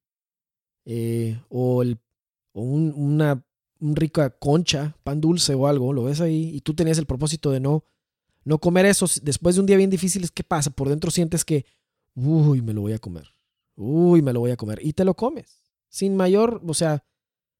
eh, 0.84 1.40
o, 1.48 1.82
el, 1.82 1.98
una 2.52 3.44
rica 3.80 4.30
concha, 4.30 4.96
pan 5.02 5.20
dulce 5.20 5.54
o 5.54 5.66
algo, 5.66 5.92
lo 5.92 6.04
ves 6.04 6.20
ahí, 6.20 6.50
y 6.54 6.60
tú 6.60 6.74
tenías 6.74 6.98
el 6.98 7.06
propósito 7.06 7.50
de 7.50 7.60
no, 7.60 7.84
no 8.44 8.58
comer 8.58 8.86
eso, 8.86 9.06
después 9.22 9.56
de 9.56 9.60
un 9.60 9.66
día 9.66 9.76
bien 9.76 9.90
difícil, 9.90 10.30
¿qué 10.32 10.44
pasa? 10.44 10.70
Por 10.70 10.88
dentro 10.88 11.10
sientes 11.10 11.44
que, 11.44 11.64
uy, 12.14 12.62
me 12.62 12.72
lo 12.72 12.82
voy 12.82 12.92
a 12.92 12.98
comer, 12.98 13.28
uy, 13.76 14.22
me 14.22 14.32
lo 14.32 14.40
voy 14.40 14.50
a 14.50 14.56
comer, 14.56 14.78
y 14.82 14.92
te 14.92 15.04
lo 15.04 15.14
comes, 15.14 15.62
sin 15.88 16.16
mayor, 16.16 16.62
o 16.66 16.74
sea, 16.74 17.04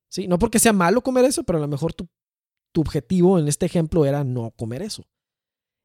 sí, 0.08 0.28
no 0.28 0.38
porque 0.38 0.58
sea 0.58 0.72
malo 0.72 1.02
comer 1.02 1.24
eso, 1.24 1.44
pero 1.44 1.58
a 1.58 1.62
lo 1.62 1.68
mejor 1.68 1.92
tú 1.92 2.08
tu 2.72 2.80
objetivo 2.80 3.38
en 3.38 3.48
este 3.48 3.66
ejemplo 3.66 4.04
era 4.04 4.24
no 4.24 4.50
comer 4.52 4.82
eso. 4.82 5.04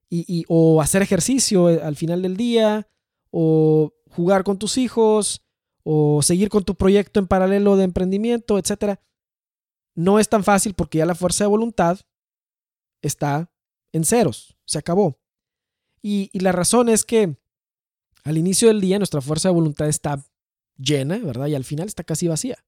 Y, 0.10 0.46
o 0.48 0.80
hacer 0.80 1.02
ejercicio 1.02 1.72
eh, 1.72 1.82
al 1.82 1.96
final 1.96 2.22
del 2.22 2.38
día, 2.38 2.88
o 3.32 3.94
jugar 4.12 4.44
con 4.44 4.60
tus 4.60 4.78
hijos, 4.78 5.44
o 5.82 6.22
seguir 6.22 6.50
con 6.50 6.64
tu 6.64 6.76
proyecto 6.76 7.20
en 7.20 7.26
paralelo 7.28 7.78
de 7.78 7.86
emprendimiento, 7.86 8.60
etc. 8.60 9.00
No 9.96 10.20
es 10.20 10.30
tan 10.30 10.44
fácil 10.44 10.76
porque 10.76 11.00
ya 11.00 11.08
la 11.08 11.16
fuerza 11.16 11.46
de 11.46 11.50
voluntad 11.50 12.00
está 13.02 13.52
en 13.92 14.06
ceros, 14.06 14.56
se 14.66 14.78
acabó. 14.78 15.20
Y, 16.04 16.30
y 16.32 16.42
la 16.42 16.52
razón 16.52 16.90
es 16.90 17.06
que 17.06 17.36
al 18.24 18.38
inicio 18.38 18.68
del 18.68 18.82
día 18.82 19.00
nuestra 19.00 19.22
fuerza 19.22 19.50
de 19.50 19.56
voluntad 19.56 19.88
está 19.88 20.24
llena, 20.78 21.18
¿verdad? 21.18 21.48
Y 21.48 21.56
al 21.56 21.64
final 21.64 21.88
está 21.88 22.04
casi 22.04 22.28
vacía. 22.28 22.64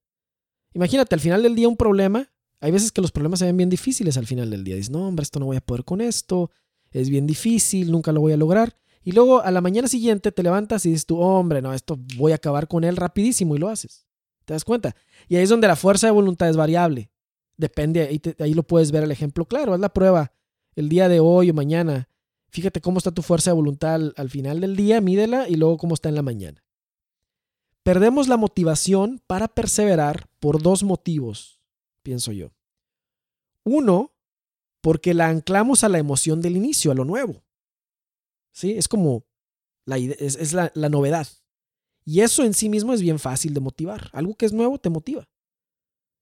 Imagínate, 0.74 1.14
al 1.14 1.20
final 1.20 1.44
del 1.44 1.54
día 1.54 1.68
un 1.68 1.76
problema 1.76 2.32
hay 2.66 2.72
veces 2.72 2.90
que 2.90 3.00
los 3.00 3.12
problemas 3.12 3.38
se 3.38 3.44
ven 3.44 3.56
bien 3.56 3.70
difíciles 3.70 4.16
al 4.16 4.26
final 4.26 4.50
del 4.50 4.64
día. 4.64 4.74
Dices, 4.74 4.90
no, 4.90 5.06
hombre, 5.06 5.22
esto 5.22 5.38
no 5.38 5.46
voy 5.46 5.56
a 5.56 5.60
poder 5.60 5.84
con 5.84 6.00
esto, 6.00 6.50
es 6.90 7.08
bien 7.08 7.24
difícil, 7.24 7.92
nunca 7.92 8.10
lo 8.10 8.20
voy 8.20 8.32
a 8.32 8.36
lograr. 8.36 8.76
Y 9.04 9.12
luego 9.12 9.40
a 9.40 9.52
la 9.52 9.60
mañana 9.60 9.86
siguiente 9.86 10.32
te 10.32 10.42
levantas 10.42 10.84
y 10.84 10.90
dices 10.90 11.06
tú, 11.06 11.20
hombre, 11.20 11.62
no, 11.62 11.72
esto 11.72 11.96
voy 12.16 12.32
a 12.32 12.34
acabar 12.34 12.66
con 12.66 12.82
él 12.82 12.96
rapidísimo 12.96 13.54
y 13.54 13.60
lo 13.60 13.68
haces. 13.68 14.08
¿Te 14.44 14.52
das 14.52 14.64
cuenta? 14.64 14.96
Y 15.28 15.36
ahí 15.36 15.44
es 15.44 15.48
donde 15.48 15.68
la 15.68 15.76
fuerza 15.76 16.08
de 16.08 16.10
voluntad 16.10 16.48
es 16.48 16.56
variable. 16.56 17.08
Depende, 17.56 18.02
ahí, 18.02 18.20
ahí 18.40 18.52
lo 18.52 18.64
puedes 18.64 18.90
ver 18.90 19.04
el 19.04 19.12
ejemplo 19.12 19.44
claro, 19.44 19.72
haz 19.72 19.78
la 19.78 19.92
prueba 19.92 20.32
el 20.74 20.88
día 20.88 21.08
de 21.08 21.20
hoy 21.20 21.50
o 21.50 21.54
mañana. 21.54 22.08
Fíjate 22.48 22.80
cómo 22.80 22.98
está 22.98 23.12
tu 23.12 23.22
fuerza 23.22 23.50
de 23.50 23.54
voluntad 23.54 24.12
al 24.16 24.28
final 24.28 24.60
del 24.60 24.74
día, 24.74 25.00
mídela 25.00 25.48
y 25.48 25.54
luego 25.54 25.76
cómo 25.76 25.94
está 25.94 26.08
en 26.08 26.16
la 26.16 26.22
mañana. 26.22 26.64
Perdemos 27.84 28.26
la 28.26 28.36
motivación 28.36 29.22
para 29.28 29.46
perseverar 29.46 30.26
por 30.40 30.60
dos 30.60 30.82
motivos 30.82 31.56
pienso 32.06 32.30
yo. 32.30 32.55
Uno, 33.66 34.14
porque 34.80 35.12
la 35.12 35.26
anclamos 35.26 35.82
a 35.82 35.88
la 35.88 35.98
emoción 35.98 36.40
del 36.40 36.56
inicio, 36.56 36.92
a 36.92 36.94
lo 36.94 37.04
nuevo. 37.04 37.42
¿Sí? 38.52 38.78
Es 38.78 38.86
como 38.86 39.26
la, 39.84 39.98
es, 39.98 40.52
la, 40.52 40.70
novedad. 40.88 41.26
Y 42.04 42.20
eso 42.20 42.44
en 42.44 42.54
sí 42.54 42.68
mismo 42.68 42.94
es 42.94 43.02
bien 43.02 43.18
fácil 43.18 43.54
de 43.54 43.60
motivar. 43.60 44.08
Algo 44.12 44.36
que 44.36 44.46
es 44.46 44.52
nuevo 44.52 44.78
te 44.78 44.88
motiva. 44.88 45.28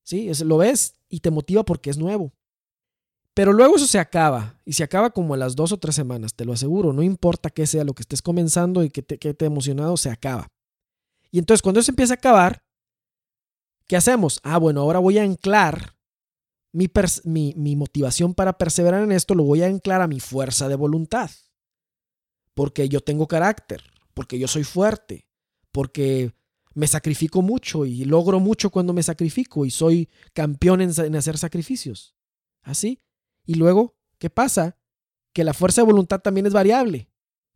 ¿Sí? 0.02 0.30
Es, 0.30 0.40
lo 0.40 0.56
ves 0.56 0.94
y 1.10 1.20
te 1.20 1.30
motiva 1.30 1.66
porque 1.66 1.90
es 1.90 1.98
nuevo. 1.98 2.32
Pero 3.34 3.52
luego 3.52 3.76
eso 3.76 3.86
se 3.86 3.98
acaba 3.98 4.58
y 4.64 4.72
se 4.72 4.82
acaba 4.82 5.10
como 5.10 5.34
a 5.34 5.36
las 5.36 5.54
dos 5.54 5.70
o 5.72 5.76
tres 5.76 5.94
semanas, 5.94 6.34
te 6.34 6.46
lo 6.46 6.54
aseguro. 6.54 6.94
No 6.94 7.02
importa 7.02 7.50
qué 7.50 7.66
sea 7.66 7.84
lo 7.84 7.92
que 7.92 8.04
estés 8.04 8.22
comenzando 8.22 8.82
y 8.82 8.88
que 8.88 9.02
te, 9.02 9.18
que 9.18 9.34
te 9.34 9.44
emocionado, 9.44 9.98
se 9.98 10.08
acaba. 10.08 10.48
Y 11.30 11.38
entonces 11.38 11.60
cuando 11.60 11.80
eso 11.80 11.92
empieza 11.92 12.14
a 12.14 12.16
acabar, 12.16 12.64
¿qué 13.86 13.96
hacemos? 13.96 14.40
Ah, 14.44 14.56
bueno, 14.56 14.80
ahora 14.80 15.00
voy 15.00 15.18
a 15.18 15.24
anclar 15.24 15.93
mi, 16.74 16.90
mi, 17.22 17.54
mi 17.56 17.76
motivación 17.76 18.34
para 18.34 18.58
perseverar 18.58 19.04
en 19.04 19.12
esto, 19.12 19.36
lo 19.36 19.44
voy 19.44 19.62
a 19.62 19.66
anclar 19.66 20.02
a 20.02 20.08
mi 20.08 20.18
fuerza 20.18 20.68
de 20.68 20.74
voluntad. 20.74 21.30
Porque 22.52 22.88
yo 22.88 23.00
tengo 23.00 23.28
carácter, 23.28 23.82
porque 24.12 24.40
yo 24.40 24.48
soy 24.48 24.64
fuerte, 24.64 25.28
porque 25.70 26.34
me 26.74 26.88
sacrifico 26.88 27.42
mucho 27.42 27.86
y 27.86 28.04
logro 28.04 28.40
mucho 28.40 28.70
cuando 28.70 28.92
me 28.92 29.04
sacrifico 29.04 29.64
y 29.64 29.70
soy 29.70 30.08
campeón 30.32 30.80
en, 30.80 30.90
en 30.98 31.14
hacer 31.14 31.38
sacrificios. 31.38 32.16
Así. 32.62 33.00
Y 33.46 33.54
luego, 33.54 33.96
¿qué 34.18 34.28
pasa? 34.28 34.76
Que 35.32 35.44
la 35.44 35.54
fuerza 35.54 35.82
de 35.82 35.86
voluntad 35.86 36.20
también 36.20 36.46
es 36.46 36.52
variable. 36.52 37.08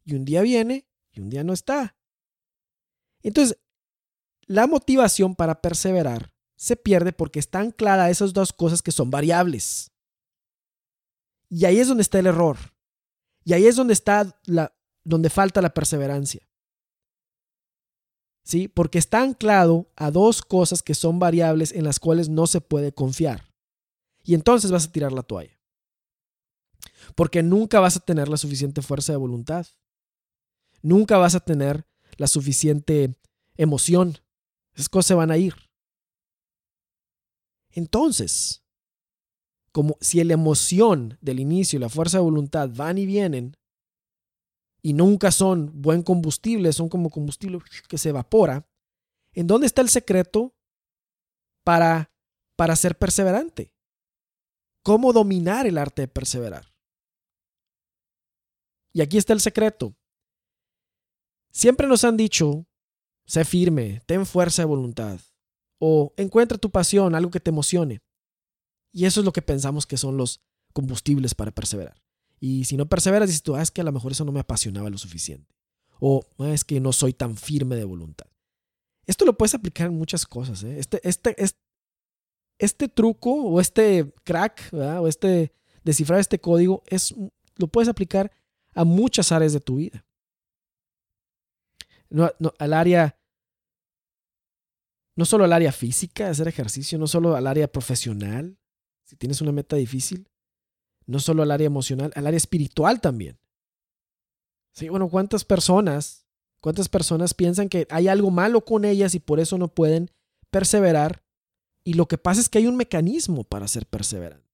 Y 0.04 0.14
un 0.14 0.24
día 0.24 0.42
viene 0.42 0.86
y 1.10 1.20
un 1.20 1.28
día 1.28 1.42
no 1.42 1.52
está. 1.52 1.96
Entonces, 3.22 3.58
la 4.46 4.68
motivación 4.68 5.34
para 5.34 5.60
perseverar 5.60 6.32
se 6.58 6.76
pierde 6.76 7.12
porque 7.12 7.38
está 7.38 7.60
anclada 7.60 8.04
a 8.04 8.10
esas 8.10 8.32
dos 8.32 8.52
cosas 8.52 8.82
que 8.82 8.92
son 8.92 9.10
variables. 9.10 9.90
Y 11.48 11.64
ahí 11.64 11.78
es 11.78 11.88
donde 11.88 12.02
está 12.02 12.18
el 12.18 12.26
error. 12.26 12.58
Y 13.44 13.54
ahí 13.54 13.66
es 13.66 13.76
donde 13.76 13.94
está 13.94 14.38
la, 14.44 14.76
donde 15.04 15.30
falta 15.30 15.62
la 15.62 15.72
perseverancia. 15.72 16.46
¿Sí? 18.42 18.68
Porque 18.68 18.98
está 18.98 19.22
anclado 19.22 19.90
a 19.96 20.10
dos 20.10 20.42
cosas 20.42 20.82
que 20.82 20.94
son 20.94 21.18
variables 21.18 21.72
en 21.72 21.84
las 21.84 21.98
cuales 22.00 22.28
no 22.28 22.46
se 22.46 22.60
puede 22.60 22.92
confiar. 22.92 23.50
Y 24.24 24.34
entonces 24.34 24.70
vas 24.70 24.86
a 24.86 24.92
tirar 24.92 25.12
la 25.12 25.22
toalla 25.22 25.58
porque 27.14 27.42
nunca 27.42 27.80
vas 27.80 27.96
a 27.96 28.00
tener 28.00 28.28
la 28.28 28.36
suficiente 28.36 28.82
fuerza 28.82 29.12
de 29.12 29.18
voluntad. 29.18 29.66
Nunca 30.82 31.18
vas 31.18 31.34
a 31.34 31.40
tener 31.40 31.86
la 32.16 32.26
suficiente 32.26 33.16
emoción. 33.56 34.18
Esas 34.74 34.88
cosas 34.88 35.06
se 35.06 35.14
van 35.14 35.30
a 35.30 35.36
ir. 35.36 35.54
Entonces, 37.78 38.64
como 39.70 39.96
si 40.00 40.22
la 40.24 40.34
emoción 40.34 41.16
del 41.20 41.38
inicio 41.38 41.76
y 41.76 41.80
la 41.80 41.88
fuerza 41.88 42.18
de 42.18 42.24
voluntad 42.24 42.68
van 42.74 42.98
y 42.98 43.06
vienen 43.06 43.56
y 44.82 44.94
nunca 44.94 45.30
son 45.30 45.70
buen 45.80 46.02
combustible, 46.02 46.72
son 46.72 46.88
como 46.88 47.08
combustible 47.08 47.60
que 47.88 47.96
se 47.96 48.08
evapora, 48.08 48.68
¿en 49.32 49.46
dónde 49.46 49.68
está 49.68 49.80
el 49.80 49.90
secreto 49.90 50.56
para, 51.62 52.10
para 52.56 52.74
ser 52.74 52.98
perseverante? 52.98 53.72
¿Cómo 54.82 55.12
dominar 55.12 55.64
el 55.64 55.78
arte 55.78 56.02
de 56.02 56.08
perseverar? 56.08 56.74
Y 58.92 59.02
aquí 59.02 59.18
está 59.18 59.34
el 59.34 59.40
secreto. 59.40 59.94
Siempre 61.52 61.86
nos 61.86 62.02
han 62.02 62.16
dicho, 62.16 62.66
sé 63.24 63.44
firme, 63.44 64.02
ten 64.04 64.26
fuerza 64.26 64.62
de 64.62 64.66
voluntad, 64.66 65.20
o 65.78 66.12
encuentra 66.16 66.58
tu 66.58 66.70
pasión, 66.70 67.14
algo 67.14 67.30
que 67.30 67.40
te 67.40 67.50
emocione. 67.50 68.00
Y 68.92 69.04
eso 69.04 69.20
es 69.20 69.26
lo 69.26 69.32
que 69.32 69.42
pensamos 69.42 69.86
que 69.86 69.96
son 69.96 70.16
los 70.16 70.40
combustibles 70.72 71.34
para 71.34 71.50
perseverar. 71.50 72.02
Y 72.40 72.64
si 72.64 72.76
no 72.76 72.88
perseveras, 72.88 73.28
dices 73.28 73.42
tú, 73.42 73.56
ah, 73.56 73.62
es 73.62 73.70
que 73.70 73.80
a 73.80 73.84
lo 73.84 73.92
mejor 73.92 74.12
eso 74.12 74.24
no 74.24 74.32
me 74.32 74.40
apasionaba 74.40 74.90
lo 74.90 74.98
suficiente. 74.98 75.54
O 76.00 76.24
ah, 76.38 76.50
es 76.50 76.64
que 76.64 76.80
no 76.80 76.92
soy 76.92 77.12
tan 77.12 77.36
firme 77.36 77.76
de 77.76 77.84
voluntad. 77.84 78.26
Esto 79.06 79.24
lo 79.24 79.36
puedes 79.36 79.54
aplicar 79.54 79.88
en 79.88 79.96
muchas 79.96 80.26
cosas. 80.26 80.62
¿eh? 80.62 80.78
Este, 80.78 81.00
este, 81.08 81.34
este, 81.42 81.58
este, 82.58 82.88
truco 82.88 83.32
o 83.32 83.60
este 83.60 84.12
crack 84.24 84.72
o 84.72 85.08
este 85.08 85.52
descifrar 85.82 86.20
este 86.20 86.38
código 86.38 86.82
es, 86.86 87.14
lo 87.56 87.68
puedes 87.68 87.88
aplicar 87.88 88.30
a 88.74 88.84
muchas 88.84 89.32
áreas 89.32 89.52
de 89.52 89.60
tu 89.60 89.76
vida. 89.76 90.04
No, 92.10 92.30
al 92.58 92.72
área, 92.72 93.17
no 95.18 95.24
solo 95.24 95.44
al 95.44 95.52
área 95.52 95.72
física, 95.72 96.28
hacer 96.30 96.46
ejercicio, 96.46 96.96
no 96.96 97.08
solo 97.08 97.34
al 97.34 97.48
área 97.48 97.66
profesional, 97.66 98.56
si 99.04 99.16
tienes 99.16 99.40
una 99.40 99.50
meta 99.50 99.74
difícil, 99.74 100.28
no 101.06 101.18
solo 101.18 101.42
al 101.42 101.50
área 101.50 101.66
emocional, 101.66 102.12
al 102.14 102.26
área 102.28 102.36
espiritual 102.36 103.00
también. 103.00 103.38
Sí, 104.74 104.88
bueno, 104.88 105.08
¿cuántas 105.08 105.44
personas, 105.44 106.28
cuántas 106.60 106.88
personas 106.88 107.34
piensan 107.34 107.68
que 107.68 107.88
hay 107.90 108.06
algo 108.06 108.30
malo 108.30 108.64
con 108.64 108.84
ellas 108.84 109.16
y 109.16 109.18
por 109.18 109.40
eso 109.40 109.58
no 109.58 109.66
pueden 109.66 110.12
perseverar? 110.50 111.24
Y 111.82 111.94
lo 111.94 112.06
que 112.06 112.18
pasa 112.18 112.40
es 112.40 112.48
que 112.48 112.58
hay 112.58 112.68
un 112.68 112.76
mecanismo 112.76 113.42
para 113.42 113.66
ser 113.66 113.86
perseverante. 113.86 114.46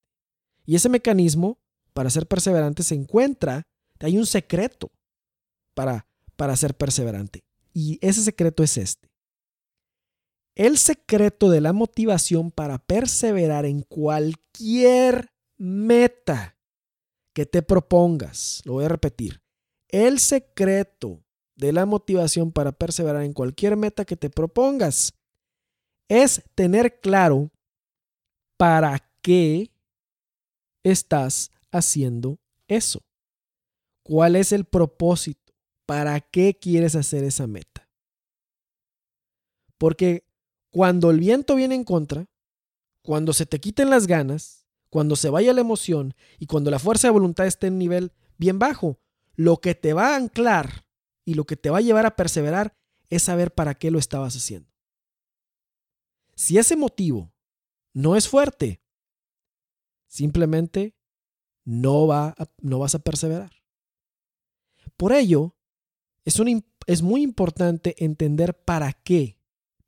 Y 0.64 0.76
ese 0.76 0.88
mecanismo 0.88 1.58
para 1.92 2.08
ser 2.08 2.26
perseverante 2.26 2.82
se 2.82 2.94
encuentra 2.94 3.64
hay 4.04 4.18
un 4.18 4.26
secreto 4.26 4.92
para, 5.74 6.06
para 6.36 6.56
ser 6.56 6.74
perseverante. 6.76 7.44
Y 7.72 7.98
ese 8.06 8.22
secreto 8.22 8.62
es 8.62 8.76
este. 8.76 9.13
El 10.54 10.78
secreto 10.78 11.50
de 11.50 11.60
la 11.60 11.72
motivación 11.72 12.50
para 12.50 12.78
perseverar 12.78 13.64
en 13.64 13.82
cualquier 13.82 15.32
meta 15.56 16.56
que 17.32 17.44
te 17.44 17.62
propongas, 17.62 18.62
lo 18.64 18.74
voy 18.74 18.84
a 18.84 18.88
repetir, 18.88 19.42
el 19.88 20.20
secreto 20.20 21.24
de 21.56 21.72
la 21.72 21.86
motivación 21.86 22.52
para 22.52 22.72
perseverar 22.72 23.22
en 23.22 23.32
cualquier 23.32 23.76
meta 23.76 24.04
que 24.04 24.16
te 24.16 24.30
propongas 24.30 25.14
es 26.08 26.42
tener 26.54 27.00
claro 27.00 27.50
para 28.56 29.10
qué 29.22 29.70
estás 30.84 31.50
haciendo 31.72 32.38
eso. 32.68 33.02
¿Cuál 34.04 34.36
es 34.36 34.52
el 34.52 34.64
propósito? 34.64 35.52
¿Para 35.86 36.20
qué 36.20 36.58
quieres 36.58 36.94
hacer 36.94 37.24
esa 37.24 37.46
meta? 37.46 37.88
Porque 39.78 40.24
cuando 40.74 41.12
el 41.12 41.20
viento 41.20 41.54
viene 41.54 41.76
en 41.76 41.84
contra, 41.84 42.26
cuando 43.00 43.32
se 43.32 43.46
te 43.46 43.60
quiten 43.60 43.90
las 43.90 44.08
ganas, 44.08 44.66
cuando 44.90 45.14
se 45.14 45.30
vaya 45.30 45.52
la 45.52 45.60
emoción 45.60 46.16
y 46.40 46.46
cuando 46.46 46.68
la 46.68 46.80
fuerza 46.80 47.06
de 47.06 47.12
voluntad 47.12 47.46
esté 47.46 47.68
en 47.68 47.78
nivel 47.78 48.10
bien 48.38 48.58
bajo, 48.58 48.98
lo 49.36 49.58
que 49.58 49.76
te 49.76 49.92
va 49.92 50.08
a 50.08 50.16
anclar 50.16 50.88
y 51.24 51.34
lo 51.34 51.44
que 51.44 51.56
te 51.56 51.70
va 51.70 51.78
a 51.78 51.80
llevar 51.80 52.06
a 52.06 52.16
perseverar 52.16 52.76
es 53.08 53.22
saber 53.22 53.54
para 53.54 53.76
qué 53.76 53.92
lo 53.92 54.00
estabas 54.00 54.34
haciendo. 54.34 54.68
Si 56.34 56.58
ese 56.58 56.74
motivo 56.74 57.32
no 57.92 58.16
es 58.16 58.26
fuerte, 58.26 58.82
simplemente 60.08 60.96
no, 61.64 62.08
va 62.08 62.34
no 62.60 62.80
vas 62.80 62.96
a 62.96 62.98
perseverar. 62.98 63.52
Por 64.96 65.12
ello, 65.12 65.54
es, 66.24 66.34
es 66.88 67.02
muy 67.02 67.22
importante 67.22 67.94
entender 68.04 68.58
para 68.58 68.92
qué. 68.92 69.38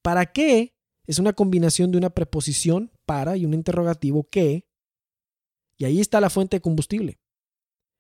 ¿Para 0.01 0.27
qué? 0.27 0.76
Es 1.07 1.19
una 1.19 1.33
combinación 1.33 1.93
de 1.93 1.99
una 1.99 2.11
preposición 2.11 2.93
para 3.05 3.37
y 3.37 3.45
un 3.45 3.55
interrogativo 3.55 4.29
que. 4.29 4.69
Y 5.79 5.85
ahí 5.85 6.01
está 6.01 6.21
la 6.21 6.31
fuente 6.31 6.57
de 6.57 6.61
combustible 6.61 7.21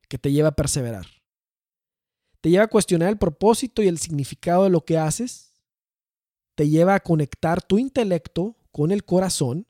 que 0.09 0.19
te 0.19 0.33
lleva 0.33 0.49
a 0.49 0.57
perseverar. 0.57 1.07
Te 2.41 2.51
lleva 2.51 2.65
a 2.65 2.69
cuestionar 2.69 3.09
el 3.09 3.19
propósito 3.19 3.83
y 3.83 3.89
el 3.89 3.99
significado 3.99 4.65
de 4.65 4.71
lo 4.71 4.85
que 4.85 4.99
haces. 4.99 5.55
Te 6.55 6.69
lleva 6.69 6.95
a 6.95 7.01
conectar 7.01 7.63
tu 7.63 7.79
intelecto 7.79 8.57
con 8.71 8.93
el 8.93 9.05
corazón, 9.05 9.67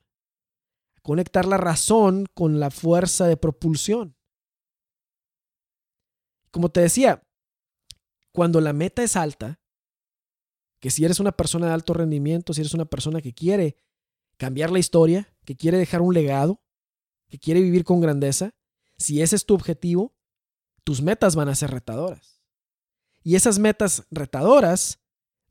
a 0.95 1.01
conectar 1.01 1.45
la 1.45 1.57
razón 1.57 2.25
con 2.33 2.59
la 2.59 2.71
fuerza 2.71 3.27
de 3.27 3.37
propulsión. 3.37 4.15
Como 6.51 6.69
te 6.69 6.81
decía, 6.81 7.23
cuando 8.31 8.61
la 8.61 8.73
meta 8.73 9.03
es 9.03 9.15
alta, 9.15 9.59
que 10.79 10.91
si 10.91 11.05
eres 11.05 11.19
una 11.19 11.31
persona 11.31 11.67
de 11.67 11.73
alto 11.73 11.93
rendimiento, 11.93 12.53
si 12.53 12.61
eres 12.61 12.73
una 12.73 12.85
persona 12.85 13.21
que 13.21 13.33
quiere 13.33 13.75
cambiar 14.37 14.71
la 14.71 14.79
historia, 14.79 15.33
que 15.45 15.55
quiere 15.55 15.77
dejar 15.77 16.01
un 16.01 16.13
legado, 16.13 16.61
que 17.27 17.39
quiere 17.39 17.61
vivir 17.61 17.83
con 17.83 17.99
grandeza, 17.99 18.53
si 18.97 19.21
ese 19.21 19.35
es 19.35 19.45
tu 19.45 19.53
objetivo, 19.53 20.15
tus 20.83 21.01
metas 21.01 21.35
van 21.35 21.49
a 21.49 21.55
ser 21.55 21.71
retadoras. 21.71 22.41
Y 23.23 23.35
esas 23.35 23.59
metas 23.59 24.05
retadoras 24.09 24.99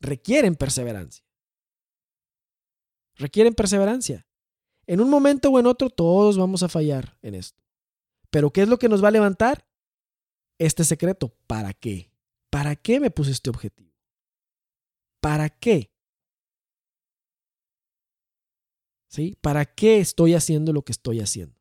requieren 0.00 0.54
perseverancia. 0.54 1.24
Requieren 3.16 3.54
perseverancia. 3.54 4.26
En 4.86 5.00
un 5.00 5.10
momento 5.10 5.50
o 5.50 5.58
en 5.58 5.66
otro 5.66 5.90
todos 5.90 6.38
vamos 6.38 6.62
a 6.62 6.68
fallar 6.68 7.18
en 7.22 7.34
esto. 7.34 7.60
Pero 8.30 8.50
¿qué 8.52 8.62
es 8.62 8.68
lo 8.68 8.78
que 8.78 8.88
nos 8.88 9.02
va 9.02 9.08
a 9.08 9.12
levantar? 9.12 9.66
Este 10.58 10.84
secreto. 10.84 11.34
¿Para 11.46 11.72
qué? 11.72 12.10
¿Para 12.50 12.76
qué 12.76 13.00
me 13.00 13.10
puse 13.10 13.32
este 13.32 13.50
objetivo? 13.50 13.85
¿Para 15.26 15.50
qué? 15.50 15.90
¿Sí? 19.10 19.36
¿Para 19.40 19.64
qué 19.64 19.98
estoy 19.98 20.34
haciendo 20.34 20.72
lo 20.72 20.82
que 20.82 20.92
estoy 20.92 21.18
haciendo? 21.18 21.60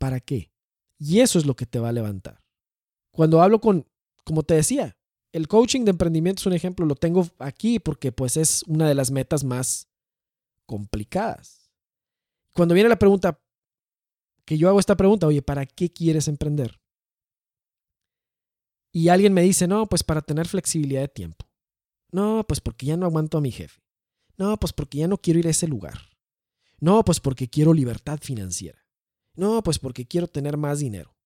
¿Para 0.00 0.18
qué? 0.18 0.50
Y 0.98 1.20
eso 1.20 1.38
es 1.38 1.46
lo 1.46 1.54
que 1.54 1.64
te 1.64 1.78
va 1.78 1.90
a 1.90 1.92
levantar. 1.92 2.40
Cuando 3.12 3.40
hablo 3.40 3.60
con, 3.60 3.88
como 4.24 4.42
te 4.42 4.54
decía, 4.54 4.96
el 5.30 5.46
coaching 5.46 5.84
de 5.84 5.92
emprendimiento 5.92 6.40
es 6.40 6.46
un 6.46 6.54
ejemplo, 6.54 6.86
lo 6.86 6.96
tengo 6.96 7.24
aquí 7.38 7.78
porque 7.78 8.10
pues 8.10 8.36
es 8.36 8.64
una 8.64 8.88
de 8.88 8.96
las 8.96 9.12
metas 9.12 9.44
más 9.44 9.88
complicadas. 10.66 11.70
Cuando 12.52 12.74
viene 12.74 12.88
la 12.90 12.98
pregunta, 12.98 13.40
que 14.44 14.58
yo 14.58 14.68
hago 14.68 14.80
esta 14.80 14.96
pregunta, 14.96 15.28
oye, 15.28 15.40
¿para 15.40 15.66
qué 15.66 15.88
quieres 15.88 16.26
emprender? 16.26 16.80
Y 18.92 19.06
alguien 19.06 19.32
me 19.32 19.42
dice, 19.42 19.68
no, 19.68 19.86
pues 19.86 20.02
para 20.02 20.20
tener 20.20 20.48
flexibilidad 20.48 21.02
de 21.02 21.08
tiempo. 21.08 21.51
No, 22.12 22.44
pues 22.46 22.60
porque 22.60 22.86
ya 22.86 22.96
no 22.96 23.06
aguanto 23.06 23.38
a 23.38 23.40
mi 23.40 23.50
jefe. 23.50 23.82
No, 24.36 24.56
pues 24.58 24.72
porque 24.72 24.98
ya 24.98 25.08
no 25.08 25.18
quiero 25.18 25.40
ir 25.40 25.46
a 25.46 25.50
ese 25.50 25.66
lugar. 25.66 25.98
No, 26.78 27.04
pues 27.04 27.20
porque 27.20 27.48
quiero 27.48 27.72
libertad 27.72 28.18
financiera. 28.22 28.78
No, 29.34 29.62
pues 29.62 29.78
porque 29.78 30.06
quiero 30.06 30.26
tener 30.26 30.56
más 30.56 30.78
dinero. 30.78 31.16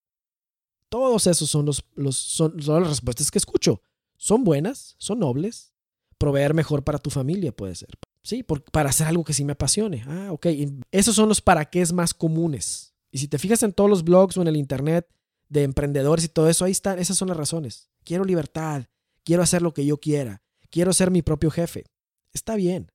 Todos 0.88 1.26
esos 1.26 1.50
son, 1.50 1.66
los, 1.66 1.84
los, 1.94 2.16
son, 2.16 2.54
las 2.56 2.88
respuestas 2.88 3.30
que 3.30 3.38
escucho. 3.38 3.82
Son 4.16 4.44
buenas, 4.44 4.94
son 4.98 5.18
nobles. 5.18 5.72
Proveer 6.18 6.54
mejor 6.54 6.84
para 6.84 6.98
tu 6.98 7.10
familia 7.10 7.54
puede 7.54 7.74
ser. 7.74 7.90
Sí, 8.22 8.44
para 8.44 8.90
hacer 8.90 9.06
algo 9.06 9.24
que 9.24 9.32
sí 9.32 9.44
me 9.44 9.52
apasione. 9.52 10.04
Ah, 10.06 10.28
ok. 10.32 10.46
Esos 10.90 11.16
son 11.16 11.28
los 11.28 11.40
para 11.40 11.64
qué 11.66 11.84
más 11.92 12.14
comunes. 12.14 12.94
Y 13.10 13.18
si 13.18 13.28
te 13.28 13.38
fijas 13.38 13.62
en 13.62 13.72
todos 13.72 13.90
los 13.90 14.04
blogs 14.04 14.36
o 14.36 14.42
en 14.42 14.48
el 14.48 14.56
internet 14.56 15.08
de 15.48 15.62
emprendedores 15.62 16.24
y 16.24 16.28
todo 16.28 16.48
eso, 16.48 16.64
ahí 16.64 16.72
están. 16.72 16.98
Esas 16.98 17.18
son 17.18 17.28
las 17.28 17.36
razones. 17.36 17.90
Quiero 18.04 18.24
libertad. 18.24 18.84
Quiero 19.24 19.42
hacer 19.42 19.62
lo 19.62 19.74
que 19.74 19.84
yo 19.84 19.98
quiera. 19.98 20.42
Quiero 20.76 20.92
ser 20.92 21.10
mi 21.10 21.22
propio 21.22 21.50
jefe. 21.50 21.86
Está 22.34 22.54
bien. 22.54 22.92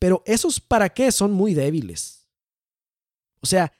Pero 0.00 0.24
esos 0.26 0.58
para 0.60 0.88
qué 0.88 1.12
son 1.12 1.30
muy 1.30 1.54
débiles. 1.54 2.28
O 3.40 3.46
sea, 3.46 3.72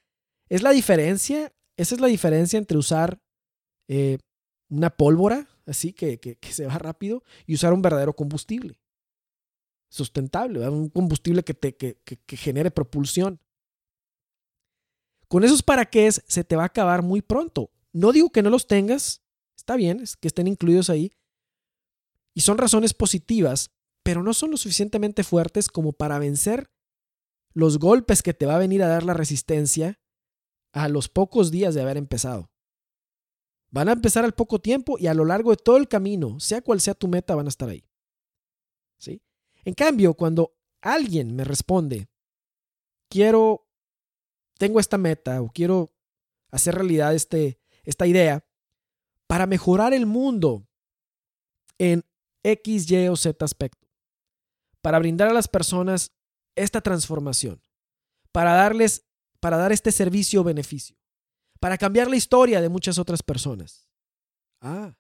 es 0.49 0.63
la 0.63 0.71
diferencia, 0.71 1.53
esa 1.77 1.97
es 1.97 2.01
la 2.01 2.07
diferencia 2.07 2.59
entre 2.61 2.79
usar 2.79 3.21
eh, 3.89 4.19
una 4.69 4.91
pólvora, 4.91 5.49
así 5.67 5.93
que, 5.93 6.21
que, 6.21 6.39
se 6.53 6.67
va 6.67 6.79
rápido, 6.79 7.25
y 7.45 7.55
usar 7.55 7.73
un 7.73 7.83
verdadero 7.83 8.15
combustible. 8.15 8.79
Sustentable, 9.89 10.69
un 10.69 10.89
combustible 10.89 11.43
que, 11.43 11.55
te, 11.55 11.75
que, 11.77 11.97
que 12.05 12.37
genere 12.37 12.71
propulsión. 12.71 13.41
Con 15.27 15.43
esos 15.43 15.61
para 15.65 15.87
qué 15.87 16.09
se 16.13 16.45
te 16.45 16.55
va 16.55 16.63
a 16.63 16.67
acabar 16.67 17.03
muy 17.03 17.21
pronto. 17.21 17.73
No 17.93 18.13
digo 18.13 18.31
que 18.31 18.43
no 18.43 18.51
los 18.51 18.69
tengas, 18.69 19.25
está 19.57 19.75
bien, 19.75 19.99
es 19.99 20.17
que 20.17 20.29
estén 20.29 20.47
incluidos 20.47 20.89
ahí. 20.89 21.11
Y 22.35 22.41
son 22.41 22.59
razones 22.59 22.95
positivas, 22.95 23.71
pero 24.03 24.23
no 24.23 24.35
son 24.35 24.51
lo 24.51 24.57
suficientemente 24.57 25.25
fuertes 25.25 25.69
como 25.69 25.93
para 25.93 26.19
vencer 26.19 26.71
los 27.55 27.79
golpes 27.79 28.23
que 28.23 28.35
te 28.35 28.47
va 28.47 28.57
a 28.57 28.59
venir 28.59 28.83
a 28.83 28.89
dar 28.89 29.05
la 29.05 29.15
resistencia 29.15 30.01
a 30.73 30.89
los 30.89 31.09
pocos 31.09 31.51
días 31.51 31.75
de 31.75 31.83
haber 31.83 31.97
empezado. 31.97 32.51
Van 33.71 33.89
a 33.89 33.93
empezar 33.93 34.25
al 34.25 34.35
poco 34.35 34.61
tiempo 34.61 34.99
y 34.99 35.07
a 35.07 35.15
lo 35.15 35.25
largo 35.25 35.51
de 35.51 35.57
todo 35.57 35.77
el 35.77 35.89
camino, 35.89 36.39
sea 36.41 36.63
cual 36.63 36.81
sea 36.81 36.95
tu 36.95 37.09
meta, 37.09 37.35
van 37.35 37.47
a 37.47 37.49
estar 37.49 37.69
ahí. 37.69 37.85
¿Sí? 38.99 39.23
En 39.65 39.75
cambio, 39.75 40.15
cuando 40.15 40.57
alguien 40.81 41.35
me 41.35 41.45
responde, 41.45 42.09
quiero, 43.09 43.69
tengo 44.59 44.81
esta 44.81 44.99
meta 44.99 45.41
o 45.41 45.51
quiero 45.51 45.95
hacer 46.51 46.75
realidad 46.75 47.15
este, 47.15 47.61
esta 47.85 48.07
idea 48.07 48.45
para 49.27 49.47
mejorar 49.47 49.95
el 49.95 50.07
mundo 50.07 50.69
en 51.79 52.05
X, 52.45 52.89
Y 52.91 53.09
o 53.09 53.17
Z 53.17 53.45
aspecto, 53.45 53.89
para 54.81 55.01
brindar 55.01 55.29
a 55.29 55.35
las 55.35 55.49
personas 55.49 56.13
esta 56.55 56.81
transformación, 56.81 57.61
para 58.31 58.53
darles, 58.53 59.07
para 59.41 59.57
dar 59.57 59.73
este 59.73 59.91
servicio 59.91 60.43
o 60.43 60.45
beneficio 60.45 60.97
para 61.65 61.79
cambiar 61.79 62.11
la 62.11 62.17
historia 62.17 62.61
de 62.61 62.69
muchas 62.69 62.99
otras 62.99 63.23
personas. 63.23 63.89
Ah, 64.61 64.99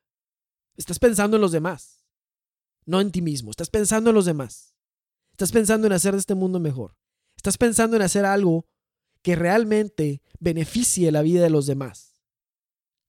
estás 0.78 0.98
pensando 0.98 1.36
en 1.36 1.42
los 1.42 1.52
demás, 1.52 2.06
no 2.86 3.02
en 3.02 3.12
ti 3.12 3.20
mismo, 3.20 3.50
estás 3.50 3.68
pensando 3.68 4.08
en 4.08 4.16
los 4.16 4.24
demás. 4.24 4.74
Estás 5.32 5.52
pensando 5.52 5.86
en 5.86 5.92
hacer 5.92 6.14
de 6.14 6.20
este 6.20 6.34
mundo 6.34 6.60
mejor. 6.60 6.96
Estás 7.36 7.58
pensando 7.58 7.96
en 7.96 8.02
hacer 8.02 8.24
algo 8.24 8.66
que 9.20 9.36
realmente 9.36 10.22
beneficie 10.40 11.12
la 11.12 11.20
vida 11.20 11.42
de 11.42 11.50
los 11.50 11.66
demás. 11.66 12.22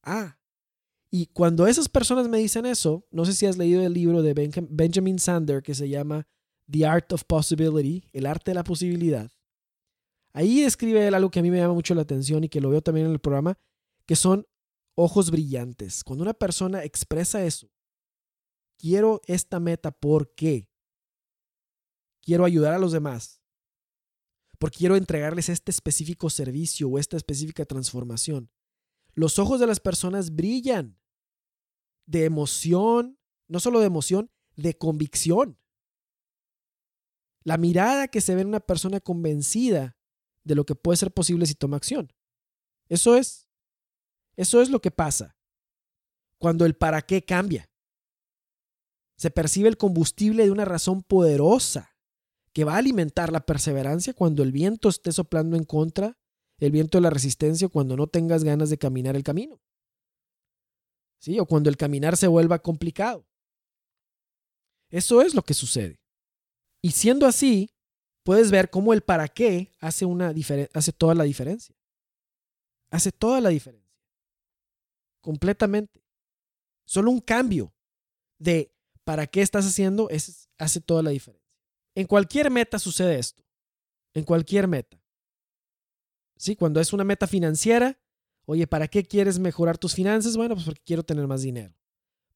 Ah, 0.03 0.37
y 1.11 1.27
cuando 1.27 1.67
esas 1.67 1.87
personas 1.87 2.27
me 2.27 2.39
dicen 2.39 2.65
eso, 2.65 3.07
no 3.11 3.25
sé 3.25 3.33
si 3.33 3.45
has 3.45 3.57
leído 3.57 3.81
el 3.81 3.93
libro 3.93 4.21
de 4.21 4.33
Benjamin 4.69 5.19
Sander 5.19 5.61
que 5.63 5.75
se 5.75 5.87
llama 5.87 6.27
The 6.69 6.85
Art 6.85 7.13
of 7.13 7.23
Possibility, 7.25 8.09
el 8.11 8.25
arte 8.25 8.51
de 8.51 8.55
la 8.55 8.63
posibilidad. 8.63 9.31
Ahí 10.33 10.61
describe 10.61 11.07
él 11.07 11.13
algo 11.13 11.31
que 11.31 11.39
a 11.39 11.43
mí 11.43 11.51
me 11.51 11.59
llama 11.59 11.73
mucho 11.73 11.95
la 11.95 12.01
atención 12.01 12.43
y 12.43 12.49
que 12.49 12.59
lo 12.59 12.69
veo 12.69 12.81
también 12.81 13.05
en 13.05 13.13
el 13.13 13.19
programa, 13.19 13.57
que 14.05 14.17
son 14.17 14.45
ojos 14.95 15.31
brillantes. 15.31 16.03
Cuando 16.03 16.23
una 16.23 16.33
persona 16.33 16.83
expresa 16.83 17.45
eso, 17.45 17.71
quiero 18.77 19.21
esta 19.27 19.59
meta, 19.59 19.91
¿por 19.91 20.33
qué? 20.35 20.69
Quiero 22.21 22.43
ayudar 22.43 22.73
a 22.73 22.79
los 22.79 22.91
demás, 22.91 23.41
porque 24.59 24.79
quiero 24.79 24.97
entregarles 24.97 25.47
este 25.47 25.71
específico 25.71 26.29
servicio 26.29 26.89
o 26.89 26.99
esta 26.99 27.15
específica 27.15 27.63
transformación. 27.63 28.49
Los 29.15 29.39
ojos 29.39 29.59
de 29.59 29.67
las 29.67 29.79
personas 29.79 30.35
brillan 30.35 30.99
de 32.05 32.25
emoción, 32.25 33.17
no 33.47 33.59
solo 33.59 33.79
de 33.79 33.87
emoción, 33.87 34.29
de 34.55 34.77
convicción. 34.77 35.59
La 37.43 37.57
mirada 37.57 38.07
que 38.07 38.21
se 38.21 38.35
ve 38.35 38.41
en 38.41 38.47
una 38.47 38.59
persona 38.59 38.99
convencida 38.99 39.97
de 40.43 40.55
lo 40.55 40.65
que 40.65 40.75
puede 40.75 40.97
ser 40.97 41.11
posible 41.11 41.45
si 41.45 41.55
toma 41.55 41.77
acción. 41.77 42.13
Eso 42.89 43.15
es. 43.15 43.49
Eso 44.35 44.61
es 44.61 44.69
lo 44.69 44.81
que 44.81 44.91
pasa 44.91 45.35
cuando 46.37 46.65
el 46.65 46.75
para 46.75 47.01
qué 47.01 47.23
cambia. 47.23 47.69
Se 49.17 49.31
percibe 49.31 49.69
el 49.69 49.77
combustible 49.77 50.43
de 50.43 50.51
una 50.51 50.65
razón 50.65 51.03
poderosa 51.03 51.95
que 52.53 52.63
va 52.63 52.75
a 52.75 52.77
alimentar 52.77 53.31
la 53.31 53.45
perseverancia 53.45 54.13
cuando 54.13 54.43
el 54.43 54.51
viento 54.51 54.89
esté 54.89 55.11
soplando 55.11 55.55
en 55.57 55.63
contra, 55.63 56.17
el 56.59 56.71
viento 56.71 56.97
de 56.97 57.01
la 57.01 57.09
resistencia, 57.09 57.67
cuando 57.67 57.97
no 57.97 58.07
tengas 58.07 58.43
ganas 58.43 58.69
de 58.69 58.77
caminar 58.77 59.15
el 59.15 59.23
camino. 59.23 59.61
¿Sí? 61.19 61.39
O 61.39 61.45
cuando 61.45 61.69
el 61.69 61.77
caminar 61.77 62.17
se 62.17 62.27
vuelva 62.27 62.59
complicado. 62.59 63.25
Eso 64.89 65.21
es 65.21 65.33
lo 65.33 65.41
que 65.41 65.53
sucede. 65.53 65.99
Y 66.81 66.91
siendo 66.91 67.25
así, 67.25 67.71
puedes 68.23 68.51
ver 68.51 68.69
cómo 68.69 68.93
el 68.93 69.01
para 69.01 69.27
qué 69.27 69.71
hace, 69.79 70.05
una 70.05 70.33
hace 70.73 70.93
toda 70.93 71.15
la 71.15 71.23
diferencia. 71.23 71.75
Hace 72.91 73.11
toda 73.11 73.41
la 73.41 73.49
diferencia. 73.49 73.91
Completamente. 75.21 76.03
Solo 76.85 77.11
un 77.11 77.19
cambio 77.19 77.73
de 78.37 78.71
para 79.03 79.27
qué 79.27 79.41
estás 79.41 79.65
haciendo 79.65 80.09
es, 80.09 80.49
hace 80.57 80.79
toda 80.79 81.01
la 81.01 81.09
diferencia. 81.09 81.45
En 81.95 82.07
cualquier 82.07 82.51
meta 82.51 82.77
sucede 82.77 83.17
esto. 83.17 83.43
En 84.13 84.23
cualquier 84.23 84.67
meta. 84.67 85.01
Sí, 86.37 86.55
cuando 86.55 86.79
es 86.79 86.93
una 86.93 87.03
meta 87.03 87.27
financiera, 87.27 87.99
oye, 88.45 88.67
¿para 88.67 88.87
qué 88.87 89.03
quieres 89.03 89.39
mejorar 89.39 89.77
tus 89.77 89.93
finanzas? 89.93 90.37
Bueno, 90.37 90.55
pues 90.55 90.65
porque 90.65 90.83
quiero 90.85 91.03
tener 91.03 91.27
más 91.27 91.41
dinero. 91.41 91.73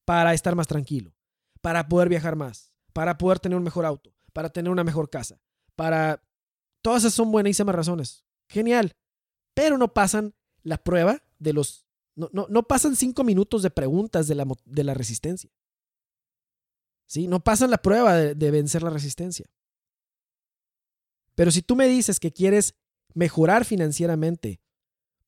Para 0.05 0.33
estar 0.33 0.55
más 0.55 0.67
tranquilo. 0.67 1.13
Para 1.61 1.87
poder 1.87 2.09
viajar 2.09 2.35
más. 2.35 2.71
Para 2.93 3.17
poder 3.17 3.39
tener 3.39 3.57
un 3.57 3.63
mejor 3.63 3.85
auto. 3.85 4.13
Para 4.33 4.49
tener 4.49 4.71
una 4.71 4.83
mejor 4.83 5.09
casa 5.09 5.39
para... 5.79 6.21
Todas 6.81 7.03
esas 7.03 7.13
son 7.13 7.31
buenísimas 7.31 7.73
razones. 7.73 8.25
Genial. 8.49 8.97
Pero 9.53 9.77
no 9.77 9.93
pasan 9.93 10.35
la 10.61 10.77
prueba 10.77 11.23
de 11.37 11.53
los... 11.53 11.87
No, 12.15 12.29
no, 12.33 12.63
pasan 12.63 12.97
cinco 12.97 13.23
minutos 13.23 13.61
de 13.61 13.69
preguntas 13.69 14.27
de 14.27 14.35
la, 14.35 14.45
de 14.65 14.83
la 14.83 14.93
resistencia. 14.93 15.49
¿Sí? 17.07 17.29
No 17.29 17.41
pasan 17.41 17.71
la 17.71 17.77
prueba 17.77 18.13
de 18.13 18.51
vencer 18.51 18.83
la 18.83 18.89
resistencia. 18.89 19.49
Pero 21.35 21.49
si 21.49 21.61
tú 21.61 21.77
me 21.77 21.87
dices 21.87 22.19
que 22.19 22.33
quieres 22.33 22.75
mejorar 23.13 23.65
financieramente 23.65 24.59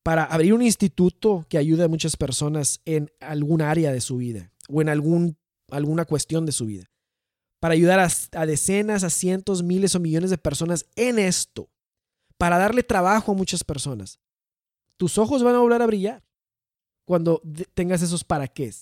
para 0.03 0.23
abrir 0.23 0.53
un 0.53 0.61
instituto 0.61 1.45
que 1.49 1.57
ayude 1.57 1.83
a 1.83 1.87
muchas 1.87 2.17
personas 2.17 2.81
en 2.85 3.11
algún 3.19 3.61
área 3.61 3.91
de 3.91 4.01
su 4.01 4.17
vida 4.17 4.51
o 4.67 4.81
en 4.81 4.89
algún, 4.89 5.37
alguna 5.69 6.05
cuestión 6.05 6.45
de 6.45 6.51
su 6.51 6.65
vida, 6.65 6.89
para 7.59 7.73
ayudar 7.73 7.99
a, 7.99 8.45
decenas, 8.45 9.03
a 9.03 9.09
cientos, 9.09 9.61
miles 9.63 9.93
o 9.95 9.99
millones 9.99 10.29
de 10.29 10.37
personas 10.37 10.85
en 10.95 11.19
esto, 11.19 11.69
para 12.37 12.57
darle 12.57 12.81
trabajo 12.81 13.31
a 13.31 13.35
muchas 13.35 13.63
personas. 13.63 14.19
Tus 14.97 15.17
ojos 15.17 15.43
van 15.43 15.55
a 15.55 15.59
volver 15.59 15.81
a 15.81 15.87
brillar 15.87 16.23
cuando 17.05 17.41
tengas 17.73 18.01
esos 18.01 18.23
para 18.23 18.47
qué, 18.47 18.73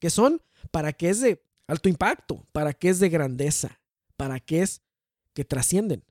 que 0.00 0.10
son 0.10 0.42
para 0.70 0.92
qué 0.92 1.10
es 1.10 1.20
de 1.20 1.42
alto 1.68 1.88
impacto, 1.88 2.44
para 2.52 2.72
qué 2.72 2.88
es 2.88 2.98
de 2.98 3.08
grandeza, 3.08 3.80
para 4.16 4.40
qué 4.40 4.62
es 4.62 4.82
que 5.32 5.44
trascienden. 5.44 6.04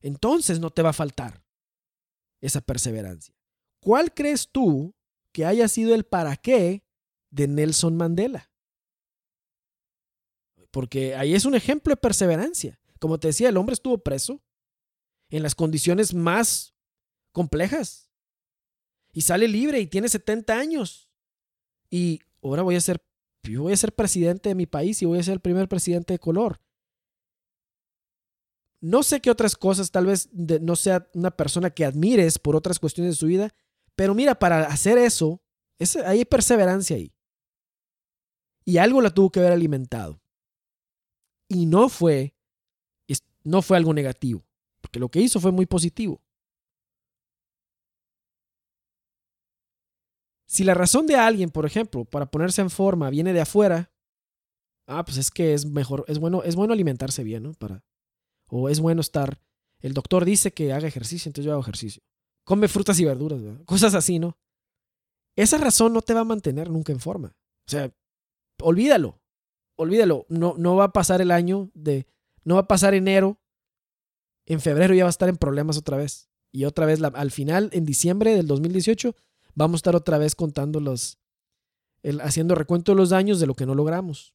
Entonces 0.00 0.58
no 0.58 0.70
te 0.70 0.82
va 0.82 0.90
a 0.90 0.94
faltar 0.94 1.42
esa 2.40 2.60
perseverancia. 2.60 3.34
¿Cuál 3.80 4.12
crees 4.12 4.48
tú 4.50 4.94
que 5.32 5.44
haya 5.44 5.68
sido 5.68 5.94
el 5.94 6.04
para 6.04 6.36
qué 6.36 6.82
de 7.30 7.46
Nelson 7.46 7.96
Mandela? 7.96 8.50
porque 10.70 11.14
ahí 11.14 11.34
es 11.34 11.44
un 11.44 11.54
ejemplo 11.54 11.92
de 11.92 11.96
perseverancia. 11.96 12.80
Como 13.00 13.18
te 13.18 13.28
decía, 13.28 13.48
el 13.48 13.56
hombre 13.56 13.74
estuvo 13.74 13.98
preso 13.98 14.42
en 15.30 15.42
las 15.42 15.54
condiciones 15.54 16.14
más 16.14 16.74
complejas 17.32 18.10
y 19.12 19.22
sale 19.22 19.48
libre 19.48 19.80
y 19.80 19.86
tiene 19.86 20.08
70 20.08 20.58
años. 20.58 21.10
Y 21.90 22.20
ahora 22.42 22.62
voy 22.62 22.76
a 22.76 22.80
ser, 22.80 23.02
yo 23.42 23.62
voy 23.62 23.72
a 23.72 23.76
ser 23.76 23.94
presidente 23.94 24.50
de 24.50 24.54
mi 24.54 24.66
país 24.66 25.00
y 25.02 25.06
voy 25.06 25.18
a 25.18 25.22
ser 25.22 25.34
el 25.34 25.40
primer 25.40 25.68
presidente 25.68 26.14
de 26.14 26.18
color. 26.18 26.60
No 28.80 29.02
sé 29.02 29.20
qué 29.20 29.30
otras 29.30 29.56
cosas, 29.56 29.90
tal 29.90 30.06
vez 30.06 30.28
no 30.32 30.76
sea 30.76 31.08
una 31.14 31.30
persona 31.30 31.70
que 31.70 31.84
admires 31.84 32.38
por 32.38 32.54
otras 32.54 32.78
cuestiones 32.78 33.14
de 33.14 33.18
su 33.18 33.26
vida, 33.26 33.52
Pero 33.96 34.14
mira, 34.14 34.38
para 34.38 34.66
hacer 34.66 34.96
eso, 34.96 35.42
hay 36.06 36.24
perseverancia 36.24 36.94
ahí. 36.94 37.12
Y 38.64 38.78
algo 38.78 39.00
la 39.00 39.10
tuvo 39.10 39.30
que 39.30 39.40
haber 39.40 39.52
alimentado. 39.52 40.22
Y 41.48 41.66
no 41.66 41.88
fue, 41.88 42.36
no 43.42 43.60
fue 43.62 43.76
algo 43.76 43.92
negativo, 43.92 44.44
porque 44.80 45.00
lo 45.00 45.08
que 45.08 45.20
hizo 45.20 45.40
fue 45.40 45.50
muy 45.50 45.66
positivo. 45.66 46.22
Si 50.46 50.64
la 50.64 50.74
razón 50.74 51.06
de 51.06 51.16
alguien, 51.16 51.50
por 51.50 51.66
ejemplo, 51.66 52.04
para 52.04 52.30
ponerse 52.30 52.60
en 52.60 52.70
forma 52.70 53.10
viene 53.10 53.32
de 53.32 53.40
afuera, 53.40 53.90
ah, 54.86 55.04
pues 55.04 55.18
es 55.18 55.30
que 55.30 55.54
es 55.54 55.66
mejor, 55.66 56.04
es 56.06 56.18
bueno, 56.18 56.42
es 56.42 56.56
bueno 56.56 56.72
alimentarse 56.72 57.24
bien, 57.24 57.42
¿no? 57.42 57.52
Para, 57.54 57.84
o 58.48 58.68
es 58.68 58.80
bueno 58.80 59.00
estar. 59.00 59.40
El 59.80 59.94
doctor 59.94 60.24
dice 60.24 60.52
que 60.52 60.72
haga 60.72 60.88
ejercicio, 60.88 61.28
entonces 61.28 61.46
yo 61.46 61.52
hago 61.52 61.62
ejercicio. 61.62 62.02
Come 62.44 62.68
frutas 62.68 62.98
y 62.98 63.04
verduras, 63.04 63.40
cosas 63.64 63.94
así, 63.94 64.18
¿no? 64.18 64.36
Esa 65.36 65.58
razón 65.58 65.92
no 65.92 66.02
te 66.02 66.14
va 66.14 66.20
a 66.20 66.24
mantener 66.24 66.70
nunca 66.70 66.92
en 66.92 66.98
forma. 66.98 67.28
O 67.28 67.70
sea, 67.70 67.94
olvídalo, 68.60 69.20
olvídalo. 69.76 70.26
No, 70.28 70.54
no 70.58 70.74
va 70.74 70.84
a 70.84 70.92
pasar 70.92 71.20
el 71.20 71.30
año 71.30 71.70
de, 71.74 72.06
no 72.44 72.56
va 72.56 72.62
a 72.62 72.68
pasar 72.68 72.94
enero. 72.94 73.38
En 74.46 74.60
febrero 74.60 74.94
ya 74.94 75.04
va 75.04 75.08
a 75.08 75.10
estar 75.10 75.28
en 75.28 75.36
problemas 75.36 75.76
otra 75.76 75.96
vez. 75.96 76.28
Y 76.50 76.64
otra 76.64 76.86
vez, 76.86 77.00
al 77.02 77.30
final, 77.30 77.70
en 77.72 77.84
diciembre 77.84 78.34
del 78.34 78.46
2018, 78.46 79.14
vamos 79.54 79.74
a 79.74 79.80
estar 79.80 79.96
otra 79.96 80.18
vez 80.18 80.34
contando 80.34 80.80
los, 80.80 81.18
el, 82.02 82.20
haciendo 82.20 82.54
recuento 82.54 82.92
de 82.92 82.96
los 82.96 83.10
daños 83.10 83.38
de 83.38 83.46
lo 83.46 83.54
que 83.54 83.66
no 83.66 83.74
logramos. 83.74 84.34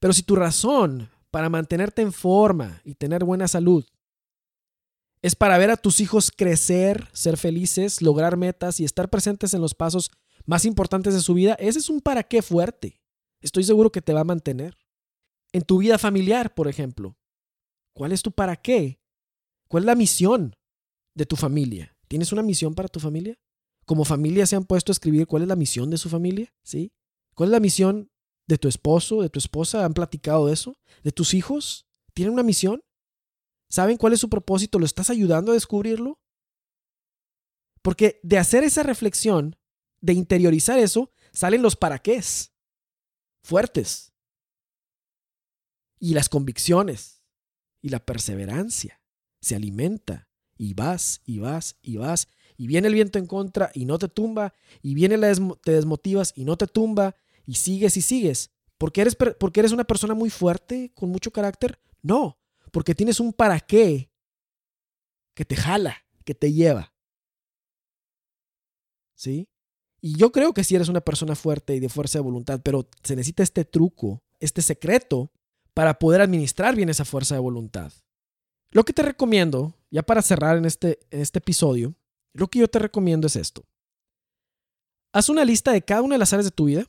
Pero 0.00 0.12
si 0.12 0.22
tu 0.22 0.34
razón 0.34 1.10
para 1.36 1.50
mantenerte 1.50 2.00
en 2.00 2.14
forma 2.14 2.80
y 2.82 2.94
tener 2.94 3.22
buena 3.22 3.46
salud 3.46 3.84
es 5.20 5.34
para 5.34 5.58
ver 5.58 5.70
a 5.70 5.76
tus 5.76 6.00
hijos 6.00 6.30
crecer, 6.34 7.10
ser 7.12 7.36
felices, 7.36 8.00
lograr 8.00 8.38
metas 8.38 8.80
y 8.80 8.86
estar 8.86 9.10
presentes 9.10 9.52
en 9.52 9.60
los 9.60 9.74
pasos 9.74 10.10
más 10.46 10.64
importantes 10.64 11.12
de 11.12 11.20
su 11.20 11.34
vida, 11.34 11.52
ese 11.58 11.78
es 11.78 11.90
un 11.90 12.00
para 12.00 12.22
qué 12.22 12.40
fuerte. 12.40 13.02
Estoy 13.42 13.64
seguro 13.64 13.92
que 13.92 14.00
te 14.00 14.14
va 14.14 14.20
a 14.20 14.24
mantener. 14.24 14.78
En 15.52 15.60
tu 15.60 15.76
vida 15.76 15.98
familiar, 15.98 16.54
por 16.54 16.68
ejemplo, 16.68 17.18
¿cuál 17.92 18.12
es 18.12 18.22
tu 18.22 18.32
para 18.32 18.56
qué? 18.56 18.98
¿Cuál 19.68 19.82
es 19.82 19.88
la 19.88 19.94
misión 19.94 20.56
de 21.14 21.26
tu 21.26 21.36
familia? 21.36 21.98
¿Tienes 22.08 22.32
una 22.32 22.42
misión 22.42 22.74
para 22.74 22.88
tu 22.88 22.98
familia? 22.98 23.38
Como 23.84 24.06
familia 24.06 24.46
se 24.46 24.56
han 24.56 24.64
puesto 24.64 24.90
a 24.90 24.94
escribir 24.94 25.26
cuál 25.26 25.42
es 25.42 25.48
la 25.48 25.56
misión 25.56 25.90
de 25.90 25.98
su 25.98 26.08
familia, 26.08 26.54
¿sí? 26.62 26.94
¿Cuál 27.34 27.50
es 27.50 27.52
la 27.52 27.60
misión 27.60 28.10
de 28.46 28.58
tu 28.58 28.68
esposo, 28.68 29.22
de 29.22 29.30
tu 29.30 29.38
esposa? 29.38 29.84
¿Han 29.84 29.94
platicado 29.94 30.46
de 30.46 30.54
eso? 30.54 30.76
¿De 31.02 31.12
tus 31.12 31.34
hijos? 31.34 31.86
¿Tienen 32.14 32.34
una 32.34 32.42
misión? 32.42 32.82
¿Saben 33.68 33.96
cuál 33.96 34.12
es 34.12 34.20
su 34.20 34.28
propósito? 34.28 34.78
¿Lo 34.78 34.86
estás 34.86 35.10
ayudando 35.10 35.52
a 35.52 35.54
descubrirlo? 35.54 36.20
Porque 37.82 38.20
de 38.22 38.38
hacer 38.38 38.64
esa 38.64 38.82
reflexión, 38.82 39.56
de 40.00 40.12
interiorizar 40.12 40.78
eso, 40.78 41.12
salen 41.32 41.62
los 41.62 41.76
para 41.76 41.98
qué 41.98 42.20
fuertes. 43.42 44.12
Y 45.98 46.14
las 46.14 46.28
convicciones 46.28 47.22
y 47.80 47.88
la 47.88 48.04
perseverancia 48.04 49.00
se 49.40 49.54
alimenta 49.54 50.28
y 50.58 50.74
vas 50.74 51.20
y 51.24 51.38
vas 51.38 51.78
y 51.82 51.96
vas 51.96 52.28
y 52.56 52.66
viene 52.66 52.88
el 52.88 52.94
viento 52.94 53.18
en 53.18 53.26
contra 53.26 53.70
y 53.74 53.84
no 53.84 53.98
te 53.98 54.08
tumba 54.08 54.54
y 54.82 54.94
viene 54.94 55.16
la 55.16 55.32
te 55.62 55.72
desmotivas 55.72 56.32
y 56.34 56.44
no 56.44 56.56
te 56.56 56.66
tumba 56.66 57.14
y 57.46 57.54
sigues 57.54 57.96
y 57.96 58.02
sigues. 58.02 58.50
¿Porque 58.76 59.00
eres, 59.00 59.16
¿Porque 59.16 59.60
eres 59.60 59.72
una 59.72 59.84
persona 59.84 60.14
muy 60.14 60.28
fuerte, 60.28 60.92
con 60.94 61.08
mucho 61.08 61.30
carácter? 61.30 61.80
No, 62.02 62.38
porque 62.72 62.94
tienes 62.94 63.20
un 63.20 63.32
para 63.32 63.60
qué 63.60 64.10
que 65.34 65.44
te 65.44 65.54
jala, 65.54 66.04
que 66.24 66.34
te 66.34 66.52
lleva. 66.52 66.94
¿Sí? 69.14 69.48
Y 70.00 70.16
yo 70.16 70.32
creo 70.32 70.52
que 70.52 70.64
si 70.64 70.74
eres 70.74 70.88
una 70.88 71.00
persona 71.00 71.34
fuerte 71.34 71.74
y 71.74 71.80
de 71.80 71.88
fuerza 71.88 72.18
de 72.18 72.24
voluntad, 72.24 72.60
pero 72.62 72.88
se 73.02 73.16
necesita 73.16 73.42
este 73.42 73.64
truco, 73.64 74.22
este 74.40 74.62
secreto, 74.62 75.32
para 75.74 75.98
poder 75.98 76.22
administrar 76.22 76.74
bien 76.74 76.88
esa 76.88 77.04
fuerza 77.04 77.34
de 77.34 77.40
voluntad. 77.40 77.92
Lo 78.70 78.84
que 78.84 78.92
te 78.92 79.02
recomiendo, 79.02 79.74
ya 79.90 80.02
para 80.02 80.22
cerrar 80.22 80.56
en 80.56 80.64
este, 80.64 80.98
en 81.10 81.20
este 81.20 81.38
episodio, 81.38 81.94
lo 82.32 82.48
que 82.48 82.60
yo 82.60 82.68
te 82.68 82.78
recomiendo 82.78 83.26
es 83.26 83.36
esto. 83.36 83.64
Haz 85.12 85.28
una 85.28 85.44
lista 85.44 85.72
de 85.72 85.82
cada 85.82 86.02
una 86.02 86.14
de 86.14 86.18
las 86.18 86.32
áreas 86.32 86.46
de 86.46 86.50
tu 86.50 86.66
vida 86.66 86.86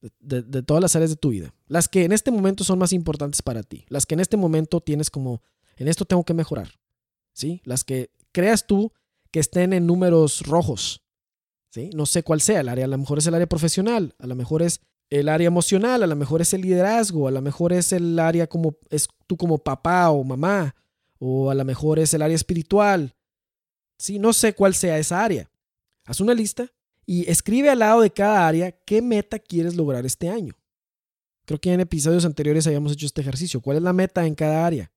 de, 0.00 0.62
todas 0.62 0.82
las 0.82 0.96
áreas 0.96 1.10
de 1.10 1.16
tu 1.16 1.30
vida. 1.30 1.54
Las 1.66 1.88
que 1.88 2.04
en 2.04 2.12
este 2.12 2.30
momento 2.30 2.64
son 2.64 2.78
más 2.78 2.92
importantes 2.92 3.42
para 3.42 3.62
ti. 3.62 3.84
Las 3.88 4.06
que 4.06 4.14
en 4.14 4.20
este 4.20 4.36
momento 4.36 4.80
tienes 4.80 5.10
como, 5.10 5.42
en 5.76 5.88
esto 5.88 6.04
tengo 6.04 6.24
que 6.24 6.34
mejorar. 6.34 6.70
¿Sí? 7.32 7.60
Las 7.64 7.84
que 7.84 8.10
creas 8.32 8.66
tú 8.66 8.92
que 9.30 9.40
estén 9.40 9.72
en 9.72 9.86
números 9.86 10.42
rojos. 10.46 11.02
¿Sí? 11.70 11.90
No 11.94 12.06
sé 12.06 12.22
cuál 12.22 12.40
sea 12.40 12.60
el 12.60 12.68
área. 12.68 12.84
A 12.84 12.88
lo 12.88 12.98
mejor 12.98 13.18
es 13.18 13.26
el 13.26 13.34
área 13.34 13.48
profesional. 13.48 14.14
A 14.18 14.26
lo 14.26 14.34
mejor 14.34 14.62
es 14.62 14.80
el 15.10 15.28
área 15.28 15.46
emocional. 15.46 16.02
A 16.02 16.06
lo 16.06 16.16
mejor 16.16 16.40
es 16.40 16.54
el 16.54 16.62
liderazgo. 16.62 17.28
A 17.28 17.30
lo 17.30 17.42
mejor 17.42 17.72
es 17.72 17.92
el 17.92 18.18
área 18.18 18.46
como, 18.46 18.76
es 18.90 19.08
tú 19.26 19.36
como 19.36 19.58
papá 19.58 20.10
o 20.10 20.24
mamá. 20.24 20.74
O 21.18 21.50
a 21.50 21.54
lo 21.54 21.64
mejor 21.64 21.98
es 21.98 22.14
el 22.14 22.22
área 22.22 22.36
espiritual. 22.36 23.14
Sí, 23.98 24.18
no 24.18 24.32
sé 24.32 24.54
cuál 24.54 24.74
sea 24.74 24.98
esa 24.98 25.24
área. 25.24 25.50
Haz 26.04 26.20
una 26.20 26.34
lista 26.34 26.70
y 27.06 27.30
escribe 27.30 27.70
al 27.70 27.78
lado 27.78 28.00
de 28.00 28.10
cada 28.10 28.46
área 28.46 28.72
qué 28.72 29.00
meta 29.00 29.38
quieres 29.38 29.76
lograr 29.76 30.04
este 30.04 30.28
año. 30.28 30.54
Creo 31.46 31.60
que 31.60 31.72
en 31.72 31.80
episodios 31.80 32.24
anteriores 32.24 32.66
habíamos 32.66 32.92
hecho 32.92 33.06
este 33.06 33.20
ejercicio. 33.20 33.60
¿Cuál 33.60 33.76
es 33.76 33.82
la 33.84 33.92
meta 33.92 34.26
en 34.26 34.34
cada 34.34 34.66
área? 34.66 34.92